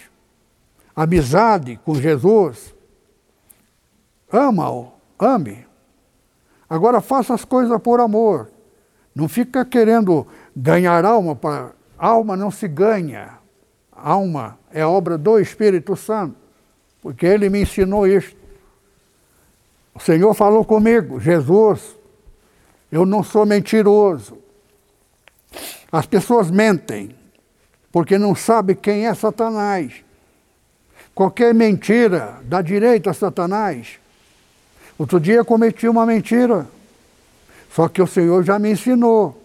Amizade 0.94 1.80
com 1.86 1.94
Jesus? 1.94 2.74
Ama-o, 4.30 4.92
ame. 5.18 5.65
Agora 6.68 7.00
faça 7.00 7.34
as 7.34 7.44
coisas 7.44 7.80
por 7.80 8.00
amor. 8.00 8.50
Não 9.14 9.28
fica 9.28 9.64
querendo 9.64 10.26
ganhar 10.54 11.04
alma 11.04 11.34
para. 11.34 11.72
Alma 11.98 12.36
não 12.36 12.50
se 12.50 12.68
ganha. 12.68 13.38
Alma 13.92 14.58
é 14.72 14.84
obra 14.84 15.16
do 15.16 15.38
Espírito 15.38 15.96
Santo 15.96 16.46
porque 17.06 17.24
ele 17.24 17.48
me 17.48 17.62
ensinou 17.62 18.04
isso. 18.04 18.34
O 19.94 20.00
Senhor 20.00 20.34
falou 20.34 20.64
comigo, 20.64 21.20
Jesus, 21.20 21.96
eu 22.90 23.06
não 23.06 23.22
sou 23.22 23.46
mentiroso. 23.46 24.38
As 25.92 26.04
pessoas 26.04 26.50
mentem, 26.50 27.14
porque 27.92 28.18
não 28.18 28.34
sabem 28.34 28.74
quem 28.74 29.06
é 29.06 29.14
Satanás. 29.14 30.04
Qualquer 31.14 31.54
mentira 31.54 32.40
dá 32.42 32.60
direito 32.60 33.08
a 33.08 33.14
Satanás. 33.14 34.00
Outro 34.98 35.20
dia 35.20 35.44
cometi 35.44 35.88
uma 35.88 36.06
mentira, 36.06 36.66
só 37.70 37.88
que 37.88 38.00
o 38.00 38.06
Senhor 38.06 38.42
já 38.42 38.58
me 38.58 38.72
ensinou 38.72 39.42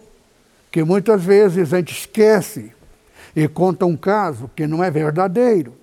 que 0.70 0.82
muitas 0.82 1.22
vezes 1.22 1.72
a 1.72 1.78
gente 1.78 1.92
esquece 1.92 2.72
e 3.36 3.46
conta 3.46 3.84
um 3.84 3.96
caso 3.96 4.50
que 4.56 4.66
não 4.66 4.82
é 4.82 4.90
verdadeiro 4.90 5.82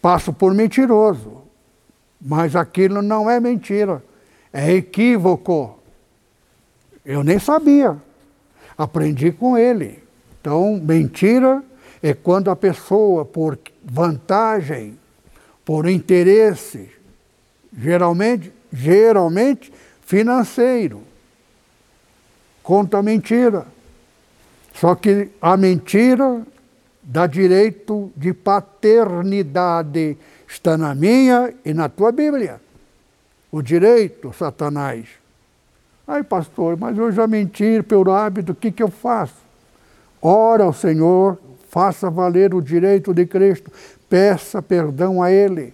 passo 0.00 0.32
por 0.32 0.54
mentiroso. 0.54 1.42
Mas 2.20 2.54
aquilo 2.54 3.00
não 3.00 3.30
é 3.30 3.40
mentira, 3.40 4.02
é 4.52 4.72
equívoco. 4.72 5.78
Eu 7.04 7.22
nem 7.22 7.38
sabia. 7.38 7.96
Aprendi 8.76 9.32
com 9.32 9.56
ele. 9.56 10.02
Então, 10.40 10.80
mentira 10.82 11.62
é 12.02 12.14
quando 12.14 12.50
a 12.50 12.56
pessoa, 12.56 13.24
por 13.24 13.58
vantagem, 13.82 14.98
por 15.64 15.88
interesse, 15.88 16.90
geralmente, 17.76 18.52
geralmente 18.72 19.72
financeiro, 20.04 21.02
conta 22.62 23.02
mentira. 23.02 23.66
Só 24.74 24.94
que 24.94 25.30
a 25.42 25.56
mentira 25.56 26.42
dá 27.02 27.26
direito 27.26 28.10
de 28.16 28.32
paternidade 28.32 30.16
Está 30.50 30.76
na 30.76 30.96
minha 30.96 31.54
e 31.64 31.72
na 31.72 31.88
tua 31.88 32.10
Bíblia. 32.10 32.60
O 33.52 33.62
direito, 33.62 34.32
Satanás. 34.32 35.06
Ai, 36.06 36.24
pastor, 36.24 36.76
mas 36.76 36.98
eu 36.98 37.12
já 37.12 37.24
menti 37.28 37.80
pelo 37.84 38.10
hábito, 38.10 38.50
o 38.50 38.54
que, 38.54 38.72
que 38.72 38.82
eu 38.82 38.90
faço? 38.90 39.36
Ora 40.20 40.64
ao 40.64 40.72
Senhor, 40.72 41.38
faça 41.68 42.10
valer 42.10 42.52
o 42.52 42.60
direito 42.60 43.14
de 43.14 43.24
Cristo, 43.26 43.70
peça 44.08 44.60
perdão 44.60 45.22
a 45.22 45.30
Ele. 45.30 45.72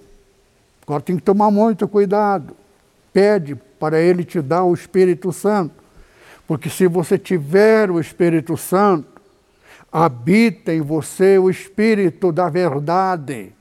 Agora 0.87 1.03
tem 1.03 1.17
que 1.17 1.23
tomar 1.23 1.51
muito 1.51 1.89
cuidado. 1.89 2.57
Pede 3.13 3.57
para 3.57 4.01
Ele 4.01 4.25
te 4.25 4.41
dar 4.41 4.63
o 4.63 4.73
Espírito 4.73 5.33
Santo. 5.33 5.75
Porque 6.47 6.71
se 6.71 6.87
você 6.87 7.19
tiver 7.19 7.91
o 7.91 7.99
Espírito 7.99 8.57
Santo, 8.57 9.21
habita 9.91 10.73
em 10.73 10.81
você 10.81 11.39
o 11.39 11.51
Espírito 11.51 12.31
da 12.31 12.49
verdade. 12.49 13.53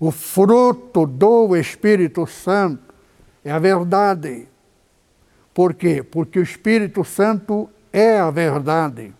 O 0.00 0.10
fruto 0.10 1.06
do 1.06 1.54
Espírito 1.54 2.26
Santo 2.26 2.94
é 3.44 3.50
a 3.50 3.58
verdade. 3.58 4.48
Por 5.52 5.74
quê? 5.74 6.02
Porque 6.02 6.38
o 6.38 6.42
Espírito 6.42 7.04
Santo 7.04 7.68
é 7.92 8.18
a 8.18 8.30
verdade. 8.30 9.12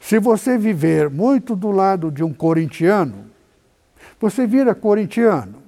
Se 0.00 0.18
você 0.18 0.58
viver 0.58 1.08
muito 1.08 1.54
do 1.54 1.70
lado 1.70 2.10
de 2.10 2.24
um 2.24 2.34
corintiano, 2.34 3.26
você 4.20 4.46
vira 4.46 4.74
corintiano. 4.74 5.61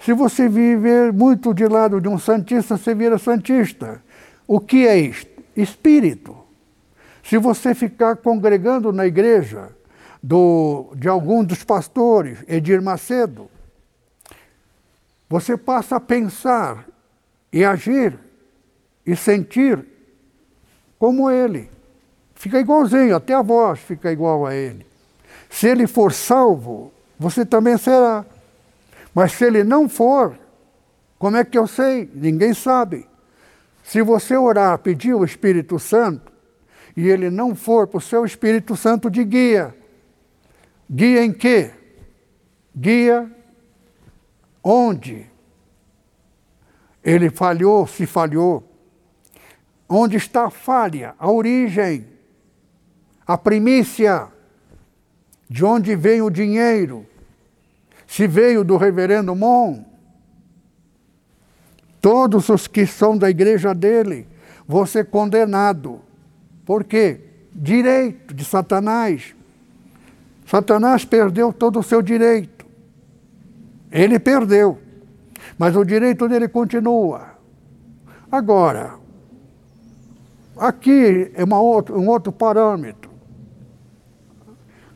Se 0.00 0.12
você 0.12 0.48
viver 0.48 1.12
muito 1.12 1.52
de 1.52 1.66
lado 1.66 2.00
de 2.00 2.08
um 2.08 2.18
santista, 2.18 2.76
você 2.76 2.94
vira 2.94 3.18
santista. 3.18 4.02
O 4.46 4.60
que 4.60 4.86
é 4.86 4.96
isto? 4.96 5.42
Espírito. 5.56 6.36
Se 7.22 7.38
você 7.38 7.74
ficar 7.74 8.16
congregando 8.16 8.92
na 8.92 9.06
igreja 9.06 9.70
do, 10.22 10.92
de 10.94 11.08
algum 11.08 11.42
dos 11.42 11.64
pastores, 11.64 12.44
Edir 12.46 12.80
Macedo, 12.80 13.50
você 15.28 15.56
passa 15.56 15.96
a 15.96 16.00
pensar 16.00 16.86
e 17.52 17.64
agir 17.64 18.18
e 19.04 19.16
sentir 19.16 19.84
como 20.98 21.30
ele. 21.30 21.70
Fica 22.34 22.60
igualzinho, 22.60 23.16
até 23.16 23.34
a 23.34 23.42
voz 23.42 23.80
fica 23.80 24.12
igual 24.12 24.46
a 24.46 24.54
ele. 24.54 24.86
Se 25.48 25.66
ele 25.66 25.86
for 25.86 26.12
salvo, 26.12 26.92
você 27.18 27.44
também 27.44 27.76
será. 27.78 28.24
Mas 29.16 29.32
se 29.32 29.46
ele 29.46 29.64
não 29.64 29.88
for, 29.88 30.38
como 31.18 31.38
é 31.38 31.44
que 31.44 31.56
eu 31.56 31.66
sei? 31.66 32.10
Ninguém 32.14 32.52
sabe. 32.52 33.08
Se 33.82 34.02
você 34.02 34.36
orar, 34.36 34.78
pedir 34.80 35.14
o 35.14 35.24
Espírito 35.24 35.78
Santo, 35.78 36.30
e 36.94 37.08
ele 37.08 37.30
não 37.30 37.54
for 37.54 37.86
para 37.86 37.96
o 37.96 38.00
seu 38.02 38.26
Espírito 38.26 38.76
Santo 38.76 39.08
de 39.08 39.24
guia. 39.24 39.74
Guia 40.90 41.24
em 41.24 41.32
quê? 41.32 41.70
Guia 42.76 43.34
onde 44.62 45.26
ele 47.02 47.30
falhou, 47.30 47.86
se 47.86 48.04
falhou. 48.04 48.70
Onde 49.88 50.18
está 50.18 50.44
a 50.48 50.50
falha, 50.50 51.14
a 51.18 51.30
origem, 51.30 52.06
a 53.26 53.38
primícia, 53.38 54.28
de 55.48 55.64
onde 55.64 55.96
vem 55.96 56.20
o 56.20 56.28
dinheiro, 56.28 57.06
se 58.16 58.26
veio 58.26 58.64
do 58.64 58.78
reverendo 58.78 59.36
Mon. 59.36 59.84
Todos 62.00 62.48
os 62.48 62.66
que 62.66 62.86
são 62.86 63.14
da 63.14 63.28
igreja 63.28 63.74
dele 63.74 64.26
vão 64.66 64.86
ser 64.86 65.10
condenados. 65.10 65.98
Por 66.64 66.82
quê? 66.82 67.20
Direito 67.52 68.32
de 68.32 68.42
Satanás. 68.42 69.36
Satanás 70.46 71.04
perdeu 71.04 71.52
todo 71.52 71.80
o 71.80 71.82
seu 71.82 72.00
direito. 72.00 72.64
Ele 73.92 74.18
perdeu. 74.18 74.78
Mas 75.58 75.76
o 75.76 75.84
direito 75.84 76.26
dele 76.26 76.48
continua. 76.48 77.34
Agora, 78.32 78.94
aqui 80.56 81.30
é 81.34 81.44
uma 81.44 81.60
um 81.60 82.08
outro 82.08 82.32
parâmetro. 82.32 83.10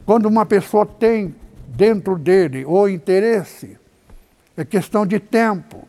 Quando 0.06 0.24
uma 0.24 0.46
pessoa 0.46 0.86
tem 0.86 1.34
dentro 1.70 2.18
dele 2.18 2.64
o 2.66 2.88
interesse, 2.88 3.78
é 4.56 4.64
questão 4.64 5.06
de 5.06 5.18
tempo. 5.18 5.88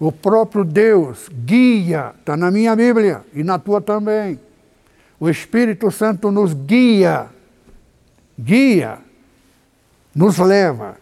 O 0.00 0.10
próprio 0.10 0.64
Deus 0.64 1.28
guia, 1.28 2.12
está 2.18 2.36
na 2.36 2.50
minha 2.50 2.74
Bíblia 2.74 3.22
e 3.32 3.44
na 3.44 3.58
tua 3.58 3.80
também 3.80 4.40
o 5.22 5.30
Espírito 5.30 5.88
Santo 5.88 6.32
nos 6.32 6.52
guia, 6.52 7.28
guia, 8.36 8.98
nos 10.12 10.36
leva. 10.38 10.96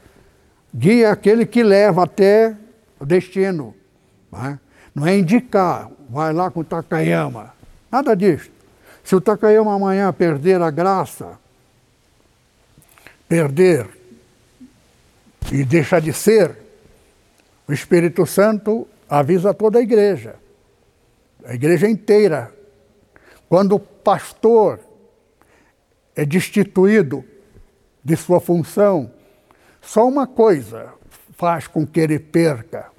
Guia 0.74 1.11
aquele 1.11 1.46
que 1.46 1.62
leva 1.62 2.04
até 2.04 2.54
o 2.98 3.06
destino. 3.06 3.74
Não 4.30 4.46
é, 4.46 4.58
não 4.94 5.06
é 5.06 5.18
indicar, 5.18 5.90
vai 6.11 6.34
lá 6.34 6.50
com 6.50 6.61
o 6.61 6.64
Takayama. 6.64 7.54
Nada 7.90 8.14
disso. 8.14 8.50
Se 9.02 9.16
o 9.16 9.22
Takayama 9.22 9.74
amanhã 9.74 10.12
perder 10.12 10.61
a 10.61 10.70
graça, 10.70 11.38
perder 13.26 13.99
e 15.51 15.64
deixar 15.64 16.01
de 16.01 16.12
ser, 16.12 16.57
o 17.66 17.72
Espírito 17.72 18.24
Santo 18.26 18.86
avisa 19.09 19.53
toda 19.53 19.78
a 19.78 19.82
igreja, 19.82 20.36
a 21.44 21.55
igreja 21.55 21.88
inteira. 21.88 22.53
Quando 23.48 23.78
pastor 23.78 24.78
é 26.14 26.24
destituído 26.24 27.24
de 28.03 28.16
sua 28.16 28.40
função, 28.40 29.11
só 29.80 30.07
uma 30.07 30.26
coisa 30.26 30.92
faz 31.36 31.66
com 31.66 31.86
que 31.86 31.98
ele 31.98 32.18
perca: 32.18 32.90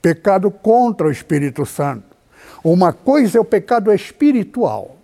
pecado 0.00 0.50
contra 0.50 1.06
o 1.06 1.10
Espírito 1.10 1.66
Santo. 1.66 2.16
Uma 2.62 2.92
coisa 2.92 3.38
é 3.38 3.40
o 3.40 3.44
pecado 3.44 3.92
espiritual, 3.92 4.96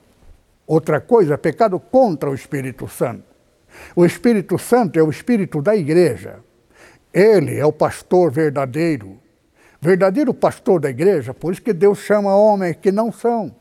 outra 0.67 1.01
coisa 1.01 1.35
é 1.35 1.37
pecado 1.37 1.79
contra 1.79 2.31
o 2.31 2.35
Espírito 2.35 2.89
Santo. 2.89 3.36
O 3.95 4.05
Espírito 4.05 4.59
Santo 4.59 4.99
é 4.99 5.03
o 5.03 5.11
espírito 5.11 5.63
da 5.63 5.75
igreja. 5.75 6.41
Ele 7.13 7.59
é 7.59 7.65
o 7.65 7.73
pastor 7.73 8.31
verdadeiro. 8.31 9.19
Verdadeiro 9.81 10.35
pastor 10.35 10.81
da 10.81 10.91
igreja, 10.91 11.33
por 11.33 11.53
isso 11.53 11.63
que 11.63 11.73
Deus 11.73 11.99
chama 11.99 12.35
homens 12.35 12.77
que 12.81 12.91
não 12.91 13.13
são. 13.13 13.55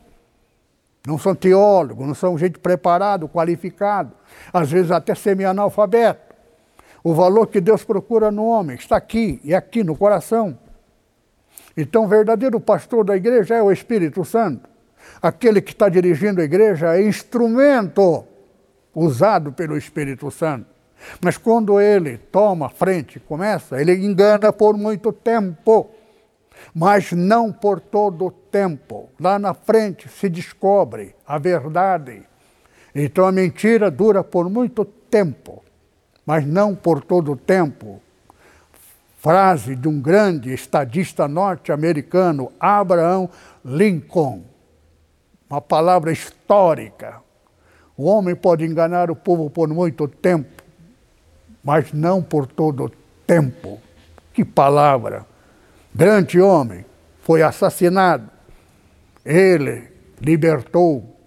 Não 1.05 1.17
são 1.17 1.35
teólogos, 1.35 2.07
não 2.07 2.15
são 2.15 2.37
gente 2.37 2.57
preparado, 2.57 3.29
qualificado, 3.29 4.11
às 4.51 4.71
vezes 4.71 4.91
até 4.91 5.13
semi-analfabeto. 5.13 6.35
O 7.03 7.13
valor 7.13 7.47
que 7.47 7.61
Deus 7.61 7.83
procura 7.83 8.31
no 8.31 8.45
homem 8.45 8.75
está 8.75 8.97
aqui 8.97 9.39
e 9.43 9.53
aqui 9.53 9.83
no 9.83 9.95
coração. 9.95 10.57
Então, 11.77 12.05
o 12.05 12.07
verdadeiro 12.07 12.59
pastor 12.59 13.05
da 13.05 13.15
igreja 13.15 13.55
é 13.55 13.61
o 13.61 13.71
Espírito 13.71 14.25
Santo. 14.25 14.67
Aquele 15.21 15.61
que 15.61 15.71
está 15.71 15.87
dirigindo 15.87 16.41
a 16.41 16.43
igreja 16.43 16.97
é 16.97 17.07
instrumento 17.07 18.25
usado 18.95 19.51
pelo 19.51 19.77
Espírito 19.77 20.31
Santo. 20.31 20.67
Mas 21.21 21.37
quando 21.37 21.79
ele 21.79 22.17
toma 22.17 22.69
frente, 22.69 23.19
começa, 23.19 23.79
ele 23.79 23.93
engana 23.93 24.51
por 24.51 24.77
muito 24.77 25.11
tempo 25.11 25.91
mas 26.73 27.11
não 27.11 27.51
por 27.51 27.79
todo 27.79 28.25
o 28.25 28.31
tempo. 28.31 29.09
Lá 29.19 29.37
na 29.37 29.53
frente 29.53 30.09
se 30.09 30.29
descobre 30.29 31.15
a 31.25 31.37
verdade. 31.37 32.23
Então 32.93 33.25
a 33.25 33.31
mentira 33.31 33.91
dura 33.91 34.23
por 34.23 34.49
muito 34.49 34.85
tempo, 34.85 35.63
mas 36.25 36.45
não 36.45 36.75
por 36.75 37.03
todo 37.03 37.33
o 37.33 37.37
tempo. 37.37 38.01
Frase 39.19 39.75
de 39.75 39.87
um 39.87 39.99
grande 39.99 40.53
estadista 40.53 41.27
norte-americano, 41.27 42.51
Abraham 42.59 43.27
Lincoln. 43.63 44.43
Uma 45.49 45.61
palavra 45.61 46.11
histórica. 46.11 47.24
O 47.97 48.05
homem 48.05 48.35
pode 48.35 48.65
enganar 48.65 49.09
o 49.09 49.15
povo 49.15 49.49
por 49.49 49.67
muito 49.69 50.07
tempo, 50.07 50.63
mas 51.63 51.93
não 51.93 52.21
por 52.21 52.45
todo 52.47 52.91
tempo. 53.25 53.79
Que 54.33 54.43
palavra! 54.43 55.25
grande 55.95 56.41
homem, 56.41 56.85
foi 57.21 57.41
assassinado. 57.41 58.29
Ele 59.23 59.87
libertou 60.19 61.17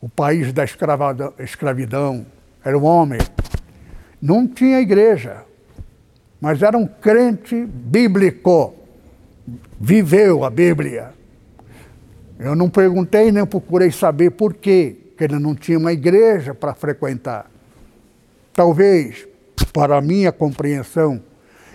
o 0.00 0.08
país 0.08 0.52
da 0.52 0.64
escravidão. 0.64 2.26
Era 2.64 2.76
um 2.76 2.84
homem. 2.84 3.20
Não 4.20 4.46
tinha 4.46 4.80
igreja, 4.80 5.44
mas 6.40 6.62
era 6.62 6.76
um 6.76 6.86
crente 6.86 7.64
bíblico. 7.64 8.74
Viveu 9.80 10.44
a 10.44 10.50
Bíblia. 10.50 11.14
Eu 12.38 12.54
não 12.54 12.68
perguntei 12.68 13.30
nem 13.30 13.46
procurei 13.46 13.90
saber 13.90 14.30
por 14.30 14.54
quê, 14.54 14.96
que 15.20 15.24
ele 15.24 15.38
não 15.38 15.54
tinha 15.54 15.76
uma 15.76 15.92
igreja 15.92 16.54
para 16.54 16.72
frequentar. 16.72 17.44
Talvez, 18.54 19.28
para 19.70 19.98
a 19.98 20.00
minha 20.00 20.32
compreensão, 20.32 21.22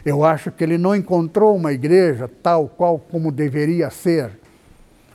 eu 0.04 0.24
acho 0.24 0.52
que 0.52 0.64
ele 0.64 0.80
não 0.80 0.96
encontrou 0.96 1.56
uma 1.56 1.72
igreja 1.72 2.28
tal 2.42 2.68
qual 2.68 2.98
como 2.98 3.32
deveria 3.32 3.92
ser. 3.92 4.32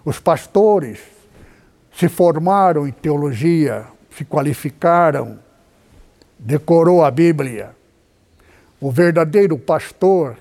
Os 0.04 0.20
pastores 0.20 1.00
se 1.92 2.08
formaram 2.08 2.86
em 2.86 2.92
teologia, 2.92 3.86
se 4.16 4.24
qualificaram, 4.24 5.40
decorou 6.38 7.04
a 7.04 7.10
Bíblia. 7.10 7.70
O 8.80 8.92
verdadeiro 8.92 9.58
pastor 9.58 10.36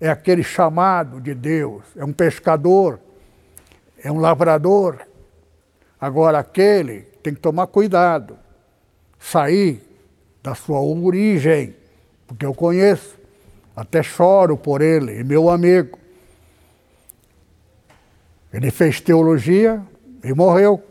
é 0.00 0.08
aquele 0.08 0.42
chamado 0.42 1.20
de 1.20 1.34
Deus, 1.34 1.84
é 1.94 2.04
um 2.04 2.12
pescador, 2.12 2.98
é 4.02 4.10
um 4.10 4.18
lavrador. 4.18 4.98
Agora, 6.00 6.38
aquele 6.38 7.02
tem 7.22 7.34
que 7.34 7.40
tomar 7.40 7.66
cuidado, 7.66 8.38
sair 9.18 9.82
da 10.42 10.54
sua 10.54 10.80
origem, 10.80 11.74
porque 12.26 12.44
eu 12.44 12.54
conheço, 12.54 13.16
até 13.74 14.02
choro 14.02 14.56
por 14.56 14.80
ele, 14.80 15.24
meu 15.24 15.48
amigo. 15.50 15.98
Ele 18.52 18.70
fez 18.70 19.00
teologia 19.00 19.82
e 20.22 20.32
morreu. 20.32 20.82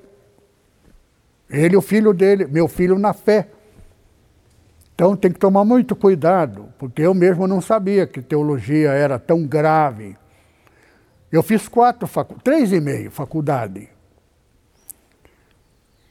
Ele 1.50 1.76
e 1.76 1.78
o 1.78 1.82
filho 1.82 2.14
dele, 2.14 2.46
meu 2.46 2.68
filho 2.68 3.00
na 3.00 3.14
fé. 3.14 3.48
Então 4.94 5.16
tem 5.16 5.32
que 5.32 5.40
tomar 5.40 5.66
muito 5.66 5.96
cuidado, 5.96 6.70
porque 6.78 7.02
eu 7.02 7.14
mesmo 7.14 7.48
não 7.48 7.60
sabia 7.60 8.08
que 8.08 8.22
teologia 8.22 8.92
era 8.92 9.20
tão 9.20 9.46
grave. 9.46 10.18
Eu 11.32 11.44
fiz 11.44 11.68
quatro, 11.68 12.08
três 12.44 12.72
e 12.72 12.80
meio 12.80 13.12
faculdade. 13.12 13.90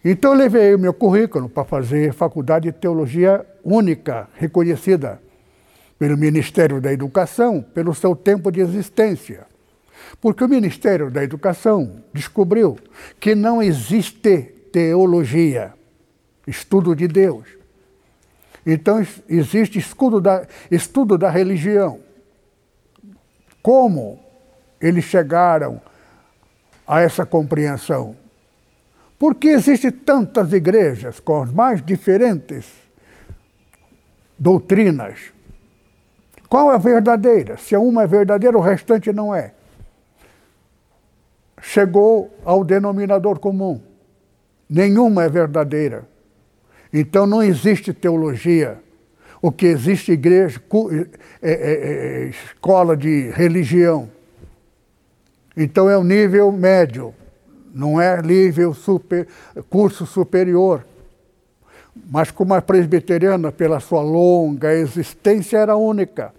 Então 0.05 0.33
eu 0.33 0.39
levei 0.39 0.75
o 0.75 0.79
meu 0.79 0.93
currículo 0.93 1.49
para 1.49 1.65
fazer 1.65 2.13
faculdade 2.13 2.71
de 2.71 2.73
teologia 2.73 3.45
única, 3.65 4.29
reconhecida 4.35 5.19
pelo 5.99 6.19
Ministério 6.19 6.79
da 6.79 6.93
Educação, 6.93 7.63
pelo 7.63 7.95
seu 7.95 8.15
tempo 8.15 8.53
de 8.53 8.61
existência. 8.61 9.47
Porque 10.21 10.45
o 10.45 10.49
Ministério 10.49 11.11
da 11.11 11.25
Educação 11.25 12.03
descobriu 12.13 12.77
que 13.19 13.35
não 13.35 13.63
existe 13.63 14.43
teologia, 14.71 15.73
estudo 16.47 16.95
de 16.95 17.09
Deus. 17.09 17.47
Então 18.67 19.07
existe 19.27 19.79
estudo 19.79 20.21
da, 20.21 20.47
estudo 20.71 21.17
da 21.17 21.31
religião. 21.31 22.01
Como 23.63 24.23
eles 24.79 25.05
chegaram 25.05 25.81
a 26.87 27.01
essa 27.01 27.25
compreensão? 27.25 28.24
Porque 29.25 29.49
existem 29.49 29.91
tantas 29.91 30.53
igrejas 30.53 31.19
com 31.19 31.43
as 31.43 31.51
mais 31.51 31.83
diferentes 31.83 32.67
doutrinas. 34.39 35.33
Qual 36.47 36.71
é 36.71 36.75
a 36.75 36.77
verdadeira? 36.79 37.57
Se 37.57 37.75
uma 37.75 38.03
é 38.03 38.07
verdadeira, 38.07 38.59
o 38.59 38.61
restante 38.61 39.15
não 39.15 39.35
é. 39.35 39.55
Chegou 41.59 42.39
ao 42.45 42.63
denominador 42.63 43.39
comum. 43.39 43.81
Nenhuma 44.69 45.25
é 45.25 45.29
verdadeira. 45.31 46.07
Então 46.93 47.27
não 47.27 47.43
existe 47.43 47.95
teologia. 47.95 48.79
O 49.41 49.51
que 49.51 49.65
existe 49.65 50.13
igreja, 50.13 50.61
é, 51.41 51.51
é, 51.51 51.73
é, 51.73 52.25
escola 52.27 52.95
de 52.95 53.31
religião. 53.31 54.11
Então 55.57 55.89
é 55.89 55.97
o 55.97 56.05
nível 56.05 56.53
médio, 56.53 57.15
não 57.75 58.01
é 58.01 58.23
nível 58.23 58.73
super, 58.73 59.27
curso 59.69 60.07
superior. 60.07 60.85
Mas 62.11 62.31
como 62.31 62.55
a 62.55 62.63
presbiteriana, 62.63 63.53
pela 63.53 63.81
sua 63.81 64.01
longa 64.01 64.73
existência, 64.73 65.59
era 65.59 65.77
única. 65.77 66.33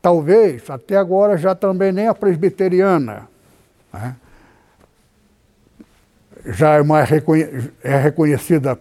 Talvez, 0.00 0.70
até 0.70 0.96
agora, 0.96 1.36
já 1.36 1.54
também 1.54 1.92
nem 1.92 2.06
a 2.06 2.14
presbiteriana. 2.14 3.28
Né? 3.92 4.16
Já 6.46 6.76
é, 6.76 7.04
reconhe 7.04 7.70
é 7.82 7.96
reconhecida 7.96 8.78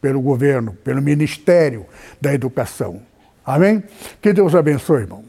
pelo 0.00 0.20
governo, 0.20 0.74
pelo 0.84 1.02
Ministério 1.02 1.86
da 2.20 2.32
Educação. 2.32 3.02
Amém? 3.44 3.82
Que 4.20 4.32
Deus 4.32 4.54
abençoe, 4.54 5.02
irmão. 5.02 5.24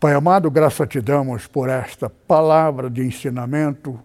Pai 0.00 0.14
amado, 0.14 0.50
graça 0.50 0.84
te 0.84 1.00
damos 1.00 1.46
por 1.46 1.68
esta 1.68 2.10
palavra 2.10 2.90
de 2.90 3.04
ensinamento, 3.04 3.98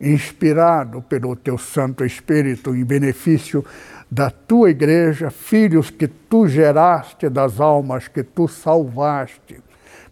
inspirado 0.00 1.02
pelo 1.02 1.34
teu 1.36 1.56
Santo 1.58 2.04
Espírito 2.04 2.74
em 2.74 2.84
benefício 2.84 3.64
da 4.10 4.30
tua 4.30 4.70
igreja, 4.70 5.30
filhos 5.30 5.90
que 5.90 6.06
tu 6.06 6.46
geraste 6.46 7.28
das 7.28 7.60
almas 7.60 8.08
que 8.08 8.22
tu 8.22 8.46
salvaste 8.46 9.60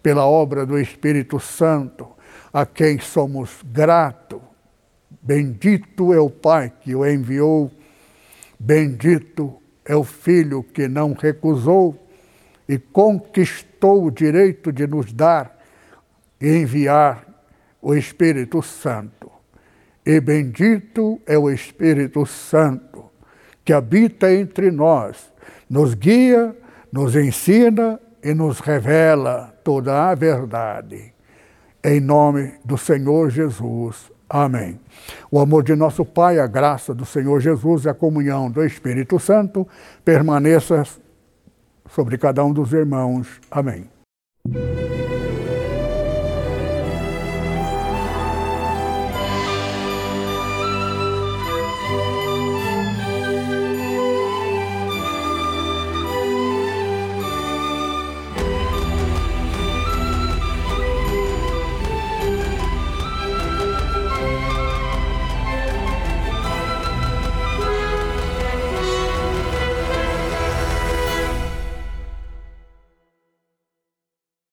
pela 0.03 0.27
obra 0.27 0.67
do 0.67 0.79
Espírito 0.79 1.39
Santo, 1.39 2.09
a 2.53 2.67
quem 2.67 2.99
somos 2.99 3.61
gratos. 3.65 4.41
Bendito 5.23 6.13
é 6.13 6.19
o 6.19 6.29
Pai 6.29 6.73
que 6.81 6.95
o 6.95 7.07
enviou 7.07 7.71
Bendito 8.65 9.61
é 9.85 9.97
o 9.97 10.05
Filho 10.05 10.63
que 10.63 10.87
não 10.87 11.15
recusou 11.15 12.09
e 12.69 12.79
conquistou 12.79 14.05
o 14.05 14.11
direito 14.11 14.73
de 14.73 14.87
nos 14.87 15.13
dar 15.13 15.59
e 16.41 16.49
enviar 16.49 17.27
o 17.81 17.93
Espírito 17.93 18.63
Santo. 18.63 19.22
E 20.05 20.21
bendito 20.21 21.21
é 21.27 21.39
o 21.39 21.51
Espírito 21.51 22.27
Santo 22.27 23.11
que 23.65 23.73
habita 23.73 24.33
entre 24.33 24.71
nós, 24.71 25.33
nos 25.71 25.95
guia, 25.95 26.57
nos 26.93 27.15
ensina 27.15 28.01
e 28.23 28.35
nos 28.35 28.61
revela 28.61 29.55
toda 29.63 30.11
a 30.11 30.15
verdade. 30.15 31.13
Em 31.85 32.01
nome 32.01 32.55
do 32.65 32.77
Senhor 32.77 33.31
Jesus. 33.31 34.11
Amém. 34.29 34.81
O 35.31 35.39
amor 35.39 35.63
de 35.63 35.75
nosso 35.75 36.05
Pai, 36.05 36.39
a 36.39 36.47
graça 36.47 36.95
do 36.95 37.05
Senhor 37.05 37.41
Jesus 37.41 37.85
e 37.85 37.89
a 37.89 37.95
comunhão 37.95 38.51
do 38.51 38.65
Espírito 38.65 39.19
Santo 39.19 39.69
permaneça 40.05 40.85
sobre 41.89 42.17
cada 42.17 42.45
um 42.45 42.53
dos 42.53 42.73
irmãos. 42.73 43.41
Amém. 43.51 43.91